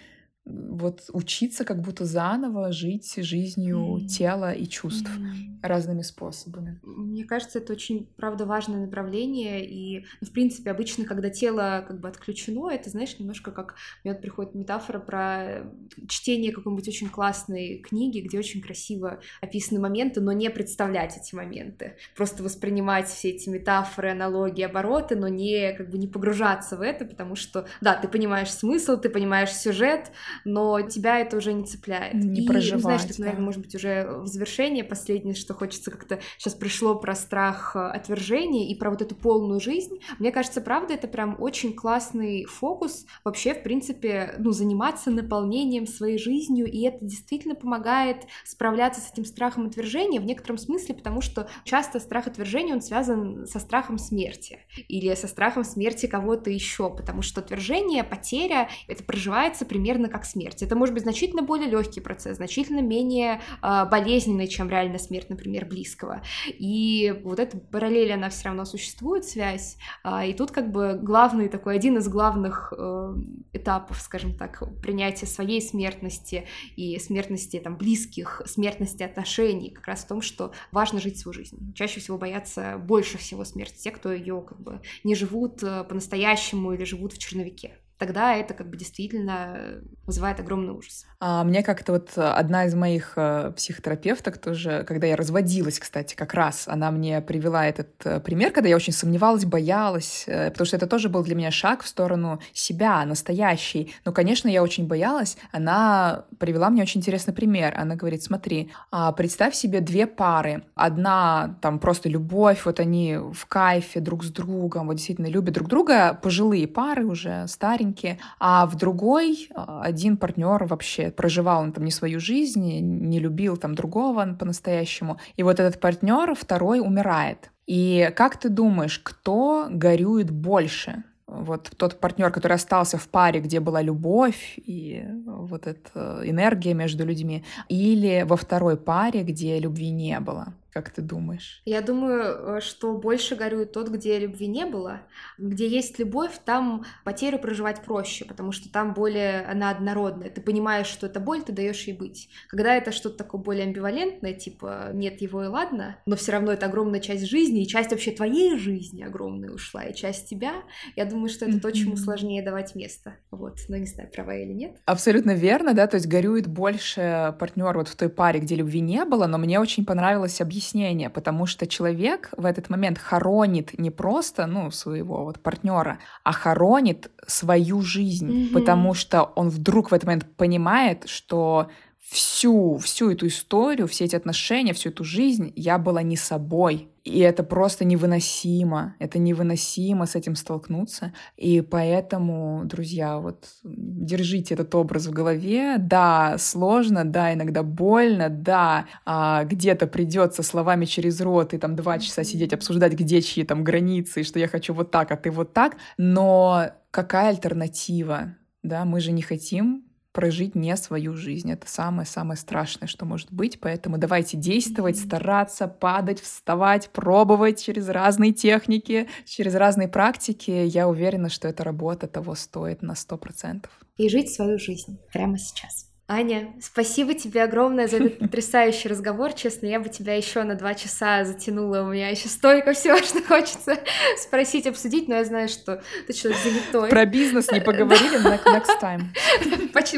вот 0.49 1.03
учиться 1.13 1.63
как 1.63 1.81
будто 1.81 2.05
заново 2.05 2.71
жить 2.71 3.13
жизнью 3.17 3.99
mm. 3.99 4.07
тела 4.07 4.51
и 4.51 4.65
чувств 4.67 5.09
mm. 5.09 5.59
разными 5.61 6.01
способами. 6.01 6.79
Мне 6.83 7.23
кажется, 7.23 7.59
это 7.59 7.73
очень, 7.73 8.07
правда, 8.17 8.45
важное 8.45 8.79
направление, 8.79 9.65
и, 9.65 10.05
ну, 10.21 10.27
в 10.27 10.31
принципе, 10.31 10.71
обычно, 10.71 11.05
когда 11.05 11.29
тело 11.29 11.85
как 11.87 11.99
бы 11.99 12.07
отключено, 12.07 12.69
это, 12.69 12.89
знаешь, 12.89 13.17
немножко 13.19 13.51
как, 13.51 13.75
мне 14.03 14.13
вот 14.13 14.21
приходит 14.21 14.55
метафора 14.55 14.99
про 14.99 15.71
чтение 16.07 16.51
какой-нибудь 16.51 16.87
очень 16.87 17.09
классной 17.09 17.79
книги, 17.79 18.19
где 18.19 18.39
очень 18.39 18.61
красиво 18.61 19.19
описаны 19.41 19.79
моменты, 19.79 20.21
но 20.21 20.31
не 20.31 20.49
представлять 20.49 21.17
эти 21.17 21.35
моменты, 21.35 21.95
просто 22.15 22.41
воспринимать 22.43 23.07
все 23.07 23.29
эти 23.29 23.49
метафоры, 23.49 24.11
аналогии, 24.11 24.63
обороты, 24.63 25.15
но 25.15 25.27
не, 25.27 25.73
как 25.73 25.89
бы, 25.89 25.97
не 25.97 26.07
погружаться 26.07 26.77
в 26.77 26.81
это, 26.81 27.05
потому 27.05 27.35
что, 27.35 27.67
да, 27.81 27.95
ты 27.95 28.07
понимаешь 28.07 28.51
смысл, 28.51 28.97
ты 28.97 29.09
понимаешь 29.09 29.53
сюжет, 29.53 30.11
но 30.45 30.81
тебя 30.81 31.19
это 31.19 31.37
уже 31.37 31.53
не 31.53 31.65
цепляет. 31.65 32.15
Не 32.15 32.41
и, 32.41 32.47
проживать, 32.47 32.73
ну, 32.73 32.79
знаешь, 32.81 33.01
так, 33.03 33.19
наверное, 33.19 33.45
может 33.45 33.61
быть, 33.61 33.75
уже 33.75 34.07
в 34.19 34.27
завершение 34.27 34.83
последнее, 34.83 35.35
что 35.35 35.53
хочется 35.53 35.91
как-то... 35.91 36.19
Сейчас 36.37 36.53
пришло 36.53 36.95
про 36.95 37.15
страх 37.15 37.75
э, 37.75 37.79
отвержения 37.79 38.69
и 38.69 38.75
про 38.75 38.89
вот 38.89 39.01
эту 39.01 39.15
полную 39.15 39.59
жизнь. 39.59 39.99
Мне 40.19 40.31
кажется, 40.31 40.61
правда, 40.61 40.93
это 40.93 41.07
прям 41.07 41.35
очень 41.39 41.73
классный 41.73 42.45
фокус 42.45 43.05
вообще, 43.23 43.53
в 43.53 43.63
принципе, 43.63 44.35
ну, 44.37 44.51
заниматься 44.51 45.11
наполнением 45.11 45.87
своей 45.87 46.17
жизнью, 46.17 46.65
и 46.71 46.81
это 46.81 47.03
действительно 47.03 47.55
помогает 47.55 48.27
справляться 48.45 49.01
с 49.01 49.11
этим 49.11 49.25
страхом 49.25 49.67
отвержения 49.67 50.19
в 50.19 50.25
некотором 50.25 50.57
смысле, 50.57 50.95
потому 50.95 51.21
что 51.21 51.49
часто 51.63 51.99
страх 51.99 52.27
отвержения, 52.27 52.73
он 52.73 52.81
связан 52.81 53.45
со 53.45 53.59
страхом 53.59 53.97
смерти 53.97 54.59
или 54.87 55.13
со 55.15 55.27
страхом 55.27 55.63
смерти 55.63 56.05
кого-то 56.05 56.49
еще, 56.49 56.89
потому 56.89 57.21
что 57.21 57.41
отвержение, 57.41 58.03
потеря, 58.03 58.69
это 58.87 59.03
проживается 59.03 59.65
примерно 59.65 60.09
как 60.09 60.25
смерть. 60.29 60.61
Это 60.61 60.75
может 60.75 60.93
быть 60.93 61.03
значительно 61.03 61.41
более 61.41 61.69
легкий 61.69 62.01
процесс, 62.01 62.37
значительно 62.37 62.81
менее 62.81 63.41
э, 63.61 63.85
болезненный, 63.89 64.47
чем 64.47 64.69
реальная 64.69 64.99
смерть, 64.99 65.29
например, 65.29 65.65
близкого. 65.65 66.21
И 66.47 67.19
вот 67.23 67.39
эта 67.39 67.57
параллель, 67.57 68.13
она 68.13 68.29
все 68.29 68.45
равно 68.45 68.65
существует, 68.65 69.25
связь. 69.25 69.77
Э, 70.03 70.27
и 70.27 70.33
тут 70.33 70.51
как 70.51 70.71
бы 70.71 70.99
главный 71.01 71.49
такой, 71.49 71.75
один 71.75 71.97
из 71.97 72.07
главных 72.07 72.73
э, 72.77 73.15
этапов, 73.53 73.99
скажем 74.01 74.35
так, 74.35 74.63
принятия 74.81 75.25
своей 75.25 75.61
смертности 75.61 76.47
и 76.75 76.97
смертности 76.99 77.59
там 77.59 77.77
близких, 77.77 78.41
смертности 78.45 79.03
отношений, 79.03 79.71
как 79.71 79.87
раз 79.87 80.03
в 80.03 80.07
том, 80.07 80.21
что 80.21 80.51
важно 80.71 80.99
жить 80.99 81.19
свою 81.19 81.33
жизнь. 81.33 81.73
Чаще 81.73 81.99
всего 81.99 82.17
боятся 82.17 82.77
больше 82.77 83.17
всего 83.17 83.43
смерти 83.45 83.83
те, 83.83 83.91
кто 83.91 84.11
ее 84.11 84.43
как 84.47 84.59
бы 84.59 84.81
не 85.03 85.15
живут 85.15 85.63
э, 85.63 85.83
по-настоящему 85.83 86.73
или 86.73 86.83
живут 86.83 87.13
в 87.13 87.17
черновике 87.17 87.77
тогда 87.99 88.35
это 88.35 88.53
как 88.53 88.69
бы 88.69 88.77
действительно 88.77 89.81
вызывает 90.07 90.39
огромный 90.39 90.73
ужас. 90.73 91.05
А 91.19 91.43
мне 91.43 91.61
как-то 91.61 91.91
вот 91.91 92.17
одна 92.17 92.65
из 92.65 92.73
моих 92.73 93.13
э, 93.17 93.51
психотерапевток 93.55 94.37
тоже, 94.37 94.85
когда 94.87 95.05
я 95.05 95.15
разводилась, 95.15 95.77
кстати, 95.79 96.15
как 96.15 96.33
раз, 96.33 96.67
она 96.67 96.89
мне 96.91 97.21
привела 97.21 97.67
этот 97.67 97.89
э, 98.05 98.19
пример, 98.21 98.51
когда 98.51 98.69
я 98.69 98.75
очень 98.75 98.93
сомневалась, 98.93 99.45
боялась, 99.45 100.23
э, 100.27 100.49
потому 100.49 100.65
что 100.65 100.77
это 100.77 100.87
тоже 100.87 101.09
был 101.09 101.23
для 101.23 101.35
меня 101.35 101.51
шаг 101.51 101.83
в 101.83 101.87
сторону 101.87 102.39
себя, 102.53 103.05
настоящий. 103.05 103.93
Но, 104.05 104.13
конечно, 104.13 104.47
я 104.47 104.63
очень 104.63 104.87
боялась. 104.87 105.37
Она 105.51 106.25
привела 106.39 106.69
мне 106.69 106.81
очень 106.81 106.99
интересный 106.99 107.33
пример. 107.33 107.73
Она 107.77 107.95
говорит, 107.95 108.23
смотри, 108.23 108.71
а, 108.91 109.11
представь 109.11 109.53
себе 109.53 109.81
две 109.81 110.07
пары. 110.07 110.63
Одна 110.73 111.57
там 111.61 111.79
просто 111.79 112.07
любовь, 112.07 112.65
вот 112.65 112.79
они 112.79 113.17
в 113.17 113.45
кайфе 113.45 113.99
друг 113.99 114.23
с 114.23 114.31
другом, 114.31 114.87
вот 114.87 114.95
действительно 114.95 115.27
любят 115.27 115.53
друг 115.53 115.67
друга, 115.67 116.13
пожилые 116.13 116.67
пары 116.67 117.05
уже, 117.05 117.45
старенькие, 117.47 117.88
маленькие, 117.89 118.17
а 118.39 118.65
в 118.65 118.75
другой 118.75 119.49
а, 119.53 119.81
один 119.81 120.17
партнер 120.17 120.65
вообще 120.65 121.11
проживал 121.11 121.61
он 121.61 121.71
там 121.71 121.85
не 121.85 121.91
свою 121.91 122.19
жизнь, 122.19 122.79
не 122.79 123.19
любил 123.19 123.57
там 123.57 123.75
другого 123.75 124.35
по-настоящему. 124.39 125.17
И 125.37 125.43
вот 125.43 125.59
этот 125.59 125.79
партнер 125.79 126.35
второй 126.35 126.79
умирает. 126.79 127.51
И 127.67 128.11
как 128.15 128.37
ты 128.37 128.49
думаешь, 128.49 128.99
кто 129.03 129.67
горюет 129.69 130.31
больше? 130.31 131.03
вот 131.31 131.69
тот 131.77 131.99
партнер, 131.99 132.31
который 132.31 132.53
остался 132.53 132.97
в 132.97 133.07
паре, 133.07 133.39
где 133.39 133.59
была 133.59 133.83
любовь 133.83 134.53
и 134.57 135.05
вот 135.25 135.67
эта 135.67 136.21
энергия 136.23 136.73
между 136.73 137.05
людьми, 137.05 137.43
или 137.69 138.25
во 138.27 138.35
второй 138.35 138.75
паре, 138.75 139.21
где 139.23 139.59
любви 139.59 139.91
не 139.91 140.19
было. 140.19 140.53
Как 140.71 140.91
ты 140.91 141.01
думаешь? 141.01 141.61
Я 141.65 141.81
думаю, 141.81 142.57
э, 142.57 142.61
что 142.61 142.93
больше 142.95 143.35
горюет 143.35 143.71
тот, 143.71 143.89
где 143.89 144.19
любви 144.19 144.47
не 144.47 144.65
было. 144.65 145.01
Где 145.39 145.67
есть 145.67 145.97
любовь, 145.97 146.33
там 146.45 146.85
потерю 147.03 147.39
проживать 147.39 147.81
проще, 147.81 148.25
потому 148.25 148.51
что 148.51 148.71
там 148.71 148.93
более 148.93 149.41
она 149.45 149.71
однородная. 149.71 150.29
Ты 150.29 150.41
понимаешь, 150.41 150.85
что 150.85 151.07
это 151.07 151.19
боль, 151.19 151.41
ты 151.41 151.53
даешь 151.53 151.83
ей 151.85 151.97
быть. 151.97 152.29
Когда 152.49 152.75
это 152.75 152.91
что-то 152.91 153.17
такое 153.17 153.41
более 153.41 153.63
амбивалентное, 153.63 154.33
типа 154.33 154.91
нет 154.93 155.21
его 155.21 155.43
и 155.43 155.47
ладно, 155.47 155.97
но 156.05 156.15
все 156.15 156.33
равно 156.33 156.51
это 156.51 156.67
огромная 156.67 156.99
часть 156.99 157.25
жизни, 157.25 157.63
и 157.63 157.67
часть 157.67 157.89
вообще 157.89 158.11
твоей 158.11 158.57
жизни 158.57 159.01
огромная 159.01 159.51
ушла, 159.51 159.83
и 159.85 159.95
часть 159.95 160.29
тебя, 160.29 160.53
я 160.95 161.05
думаю, 161.05 161.29
что 161.29 161.45
это 161.45 161.55
mm-hmm. 161.55 161.61
то, 161.61 161.71
чему 161.71 161.97
сложнее 161.97 162.43
давать 162.43 162.75
место. 162.75 163.15
Вот, 163.31 163.57
но 163.69 163.77
не 163.77 163.87
знаю, 163.87 164.09
права 164.11 164.35
или 164.35 164.53
нет. 164.53 164.77
Абсолютно 164.85 165.31
верно, 165.31 165.73
да, 165.73 165.87
то 165.87 165.95
есть 165.95 166.07
горюет 166.07 166.47
больше 166.47 167.35
партнер 167.39 167.75
вот 167.75 167.87
в 167.87 167.95
той 167.95 168.09
паре, 168.09 168.39
где 168.39 168.55
любви 168.55 168.81
не 168.81 169.03
было, 169.05 169.25
но 169.25 169.39
мне 169.39 169.59
очень 169.59 169.85
понравилось 169.85 170.41
объяснение 170.41 170.58
объяснение, 170.59 171.09
потому 171.09 171.45
что 171.45 171.65
человек 171.67 172.31
в 172.37 172.45
этот 172.45 172.69
момент 172.69 172.97
хоронит 172.97 173.79
не 173.79 173.91
просто, 173.91 174.45
ну, 174.45 174.71
своего 174.71 175.23
вот 175.23 175.39
партнера, 175.39 175.99
а 176.23 176.33
хоронит 176.33 177.09
свою 177.27 177.81
жизнь, 177.81 178.29
mm-hmm. 178.29 178.53
потому 178.53 178.93
что 178.93 179.23
он 179.35 179.49
вдруг 179.49 179.91
в 179.91 179.93
этот 179.93 180.07
момент 180.07 180.25
понимает, 180.35 181.07
что 181.07 181.69
всю, 182.09 182.77
всю 182.77 183.11
эту 183.11 183.27
историю, 183.27 183.87
все 183.87 184.05
эти 184.05 184.15
отношения, 184.15 184.73
всю 184.73 184.89
эту 184.89 185.03
жизнь 185.03 185.53
я 185.55 185.77
была 185.77 186.01
не 186.01 186.17
собой. 186.17 186.89
И 187.03 187.19
это 187.19 187.43
просто 187.43 187.85
невыносимо. 187.85 188.95
Это 188.99 189.19
невыносимо 189.19 190.05
с 190.05 190.15
этим 190.15 190.35
столкнуться. 190.35 191.13
И 191.37 191.61
поэтому, 191.61 192.63
друзья, 192.65 193.19
вот 193.19 193.47
держите 193.63 194.55
этот 194.55 194.73
образ 194.73 195.05
в 195.05 195.11
голове. 195.11 195.77
Да, 195.77 196.35
сложно, 196.39 197.05
да, 197.05 197.33
иногда 197.33 197.61
больно, 197.61 198.29
да, 198.29 198.87
а, 199.05 199.43
где-то 199.43 199.85
придется 199.85 200.41
словами 200.41 200.85
через 200.85 201.21
рот 201.21 201.53
и 201.53 201.59
там 201.59 201.75
два 201.75 201.99
часа 201.99 202.23
сидеть, 202.23 202.53
обсуждать, 202.53 202.93
где 202.93 203.21
чьи 203.21 203.43
там 203.43 203.63
границы, 203.63 204.21
и 204.21 204.23
что 204.23 204.39
я 204.39 204.47
хочу 204.47 204.73
вот 204.73 204.89
так, 204.89 205.11
а 205.11 205.17
ты 205.17 205.29
вот 205.29 205.53
так. 205.53 205.77
Но 205.97 206.71
какая 206.91 207.29
альтернатива? 207.29 208.35
Да, 208.63 208.83
мы 208.83 208.99
же 208.99 209.11
не 209.11 209.21
хотим 209.21 209.88
прожить 210.11 210.55
не 210.55 210.75
свою 210.77 211.13
жизнь. 211.13 211.51
Это 211.51 211.67
самое-самое 211.67 212.37
страшное, 212.37 212.87
что 212.87 213.05
может 213.05 213.31
быть. 213.31 213.59
Поэтому 213.59 213.97
давайте 213.97 214.37
действовать, 214.37 214.97
стараться, 214.97 215.67
падать, 215.67 216.19
вставать, 216.21 216.89
пробовать 216.89 217.63
через 217.63 217.89
разные 217.89 218.33
техники, 218.33 219.07
через 219.25 219.55
разные 219.55 219.87
практики. 219.87 220.51
Я 220.51 220.87
уверена, 220.87 221.29
что 221.29 221.47
эта 221.47 221.63
работа 221.63 222.07
того 222.07 222.35
стоит 222.35 222.81
на 222.81 222.95
сто 222.95 223.17
процентов. 223.17 223.71
И 223.97 224.09
жить 224.09 224.33
свою 224.33 224.57
жизнь 224.57 224.97
прямо 225.11 225.37
сейчас. 225.37 225.88
Аня, 226.11 226.55
спасибо 226.59 227.13
тебе 227.13 227.43
огромное 227.43 227.87
за 227.87 227.97
этот 227.97 228.17
потрясающий 228.19 228.87
разговор. 228.87 229.31
Честно, 229.33 229.67
я 229.67 229.79
бы 229.79 229.89
тебя 229.89 230.15
еще 230.15 230.41
на 230.41 230.55
два 230.55 230.73
часа 230.73 231.23
затянула. 231.23 231.83
У 231.83 231.91
меня 231.93 232.09
еще 232.09 232.29
столько 232.29 232.73
всего, 232.73 232.97
что 233.05 233.21
хочется 233.21 233.77
спросить, 234.17 234.65
обсудить, 234.65 235.07
но 235.07 235.17
я 235.17 235.23
знаю, 235.23 235.47
что 235.47 235.83
ты 236.07 236.13
человек 236.13 236.41
занятой. 236.41 236.89
Про 236.89 237.05
бизнес 237.05 237.51
не 237.51 237.61
поговорили 237.61 238.19
next 238.25 238.81
time. 238.81 239.01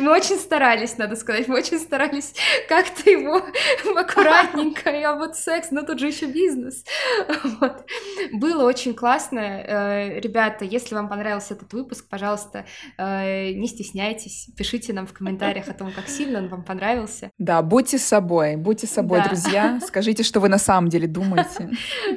Мы 0.01 0.11
очень 0.11 0.35
старались, 0.35 0.97
надо 0.97 1.15
сказать, 1.15 1.47
мы 1.47 1.57
очень 1.57 1.79
старались 1.79 2.33
как-то 2.67 3.09
его 3.09 3.41
аккуратненько. 3.95 4.89
Я 4.89 5.15
вот 5.15 5.37
секс, 5.37 5.71
но 5.71 5.83
тут 5.83 5.99
же 5.99 6.07
еще 6.07 6.25
бизнес. 6.25 6.83
Вот. 7.61 7.85
Было 8.33 8.65
очень 8.65 8.93
классно. 8.93 9.39
Э, 9.39 10.19
ребята, 10.19 10.65
если 10.65 10.93
вам 10.93 11.07
понравился 11.07 11.53
этот 11.53 11.71
выпуск, 11.71 12.05
пожалуйста, 12.09 12.65
э, 12.97 13.51
не 13.53 13.67
стесняйтесь, 13.67 14.49
пишите 14.57 14.91
нам 14.91 15.07
в 15.07 15.13
комментариях 15.13 15.69
о 15.69 15.73
том, 15.73 15.93
как 16.00 16.00
как 16.01 16.09
сильно 16.09 16.39
он 16.39 16.47
вам 16.47 16.63
понравился. 16.63 17.31
Да, 17.37 17.61
будьте 17.61 17.97
собой, 17.97 18.55
будьте 18.55 18.87
собой, 18.87 19.19
да. 19.19 19.27
друзья. 19.27 19.79
Скажите, 19.85 20.23
что 20.23 20.39
вы 20.39 20.49
на 20.49 20.57
самом 20.57 20.89
деле 20.89 21.07
думаете. 21.07 21.69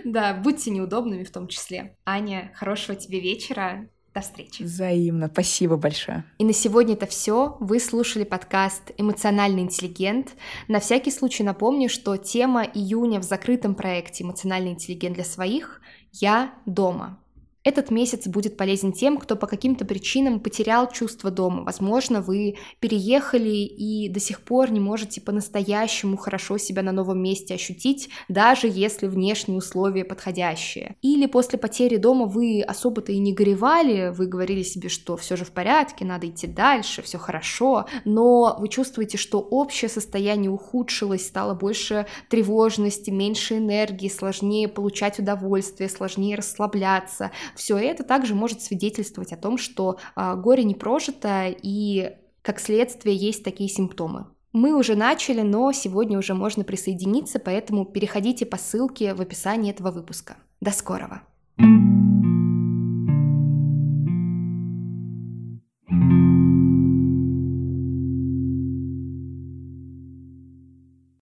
Да, 0.04 0.34
будьте 0.34 0.70
неудобными 0.70 1.24
в 1.24 1.30
том 1.30 1.48
числе. 1.48 1.96
Аня, 2.04 2.52
хорошего 2.54 2.96
тебе 2.96 3.20
вечера. 3.20 3.88
До 4.14 4.20
встречи. 4.20 4.62
Взаимно. 4.62 5.28
Спасибо 5.32 5.76
большое. 5.76 6.24
И 6.38 6.44
на 6.44 6.52
сегодня 6.52 6.94
это 6.94 7.06
все. 7.06 7.56
Вы 7.58 7.80
слушали 7.80 8.22
подкаст 8.22 8.92
«Эмоциональный 8.96 9.62
интеллигент». 9.62 10.34
На 10.68 10.78
всякий 10.78 11.10
случай 11.10 11.42
напомню, 11.42 11.88
что 11.88 12.16
тема 12.16 12.62
июня 12.62 13.18
в 13.18 13.24
закрытом 13.24 13.74
проекте 13.74 14.22
«Эмоциональный 14.22 14.70
интеллигент 14.70 15.16
для 15.16 15.24
своих» 15.24 15.80
«Я 16.12 16.54
дома». 16.64 17.18
Этот 17.64 17.90
месяц 17.90 18.26
будет 18.26 18.58
полезен 18.58 18.92
тем, 18.92 19.16
кто 19.16 19.36
по 19.36 19.46
каким-то 19.46 19.86
причинам 19.86 20.38
потерял 20.38 20.90
чувство 20.90 21.30
дома. 21.30 21.64
Возможно, 21.64 22.20
вы 22.20 22.56
переехали 22.78 23.48
и 23.48 24.10
до 24.10 24.20
сих 24.20 24.42
пор 24.42 24.70
не 24.70 24.80
можете 24.80 25.22
по-настоящему 25.22 26.18
хорошо 26.18 26.58
себя 26.58 26.82
на 26.82 26.92
новом 26.92 27.22
месте 27.22 27.54
ощутить, 27.54 28.10
даже 28.28 28.68
если 28.68 29.06
внешние 29.06 29.56
условия 29.56 30.04
подходящие. 30.04 30.96
Или 31.00 31.24
после 31.24 31.58
потери 31.58 31.96
дома 31.96 32.26
вы 32.26 32.60
особо-то 32.60 33.12
и 33.12 33.18
не 33.18 33.32
горевали, 33.32 34.12
вы 34.14 34.26
говорили 34.26 34.62
себе, 34.62 34.90
что 34.90 35.16
все 35.16 35.34
же 35.34 35.46
в 35.46 35.50
порядке, 35.52 36.04
надо 36.04 36.28
идти 36.28 36.46
дальше, 36.46 37.00
все 37.00 37.16
хорошо, 37.16 37.86
но 38.04 38.56
вы 38.58 38.68
чувствуете, 38.68 39.16
что 39.16 39.38
общее 39.38 39.88
состояние 39.88 40.50
ухудшилось, 40.50 41.26
стало 41.26 41.54
больше 41.54 42.06
тревожности, 42.28 43.08
меньше 43.08 43.56
энергии, 43.56 44.10
сложнее 44.10 44.68
получать 44.68 45.18
удовольствие, 45.18 45.88
сложнее 45.88 46.36
расслабляться, 46.36 47.30
все 47.56 47.78
это 47.78 48.04
также 48.04 48.34
может 48.34 48.62
свидетельствовать 48.62 49.32
о 49.32 49.36
том, 49.36 49.58
что 49.58 49.98
а, 50.14 50.34
горе 50.36 50.64
не 50.64 50.74
прожито 50.74 51.46
и 51.48 52.16
как 52.42 52.60
следствие 52.60 53.16
есть 53.16 53.42
такие 53.42 53.68
симптомы. 53.68 54.26
Мы 54.52 54.76
уже 54.76 54.94
начали, 54.94 55.40
но 55.40 55.72
сегодня 55.72 56.18
уже 56.18 56.34
можно 56.34 56.62
присоединиться, 56.62 57.40
поэтому 57.40 57.84
переходите 57.84 58.46
по 58.46 58.56
ссылке 58.56 59.14
в 59.14 59.20
описании 59.20 59.72
этого 59.72 59.90
выпуска. 59.90 60.36
До 60.60 60.70
скорого! 60.70 61.22
thank 61.56 62.24
you 62.24 62.33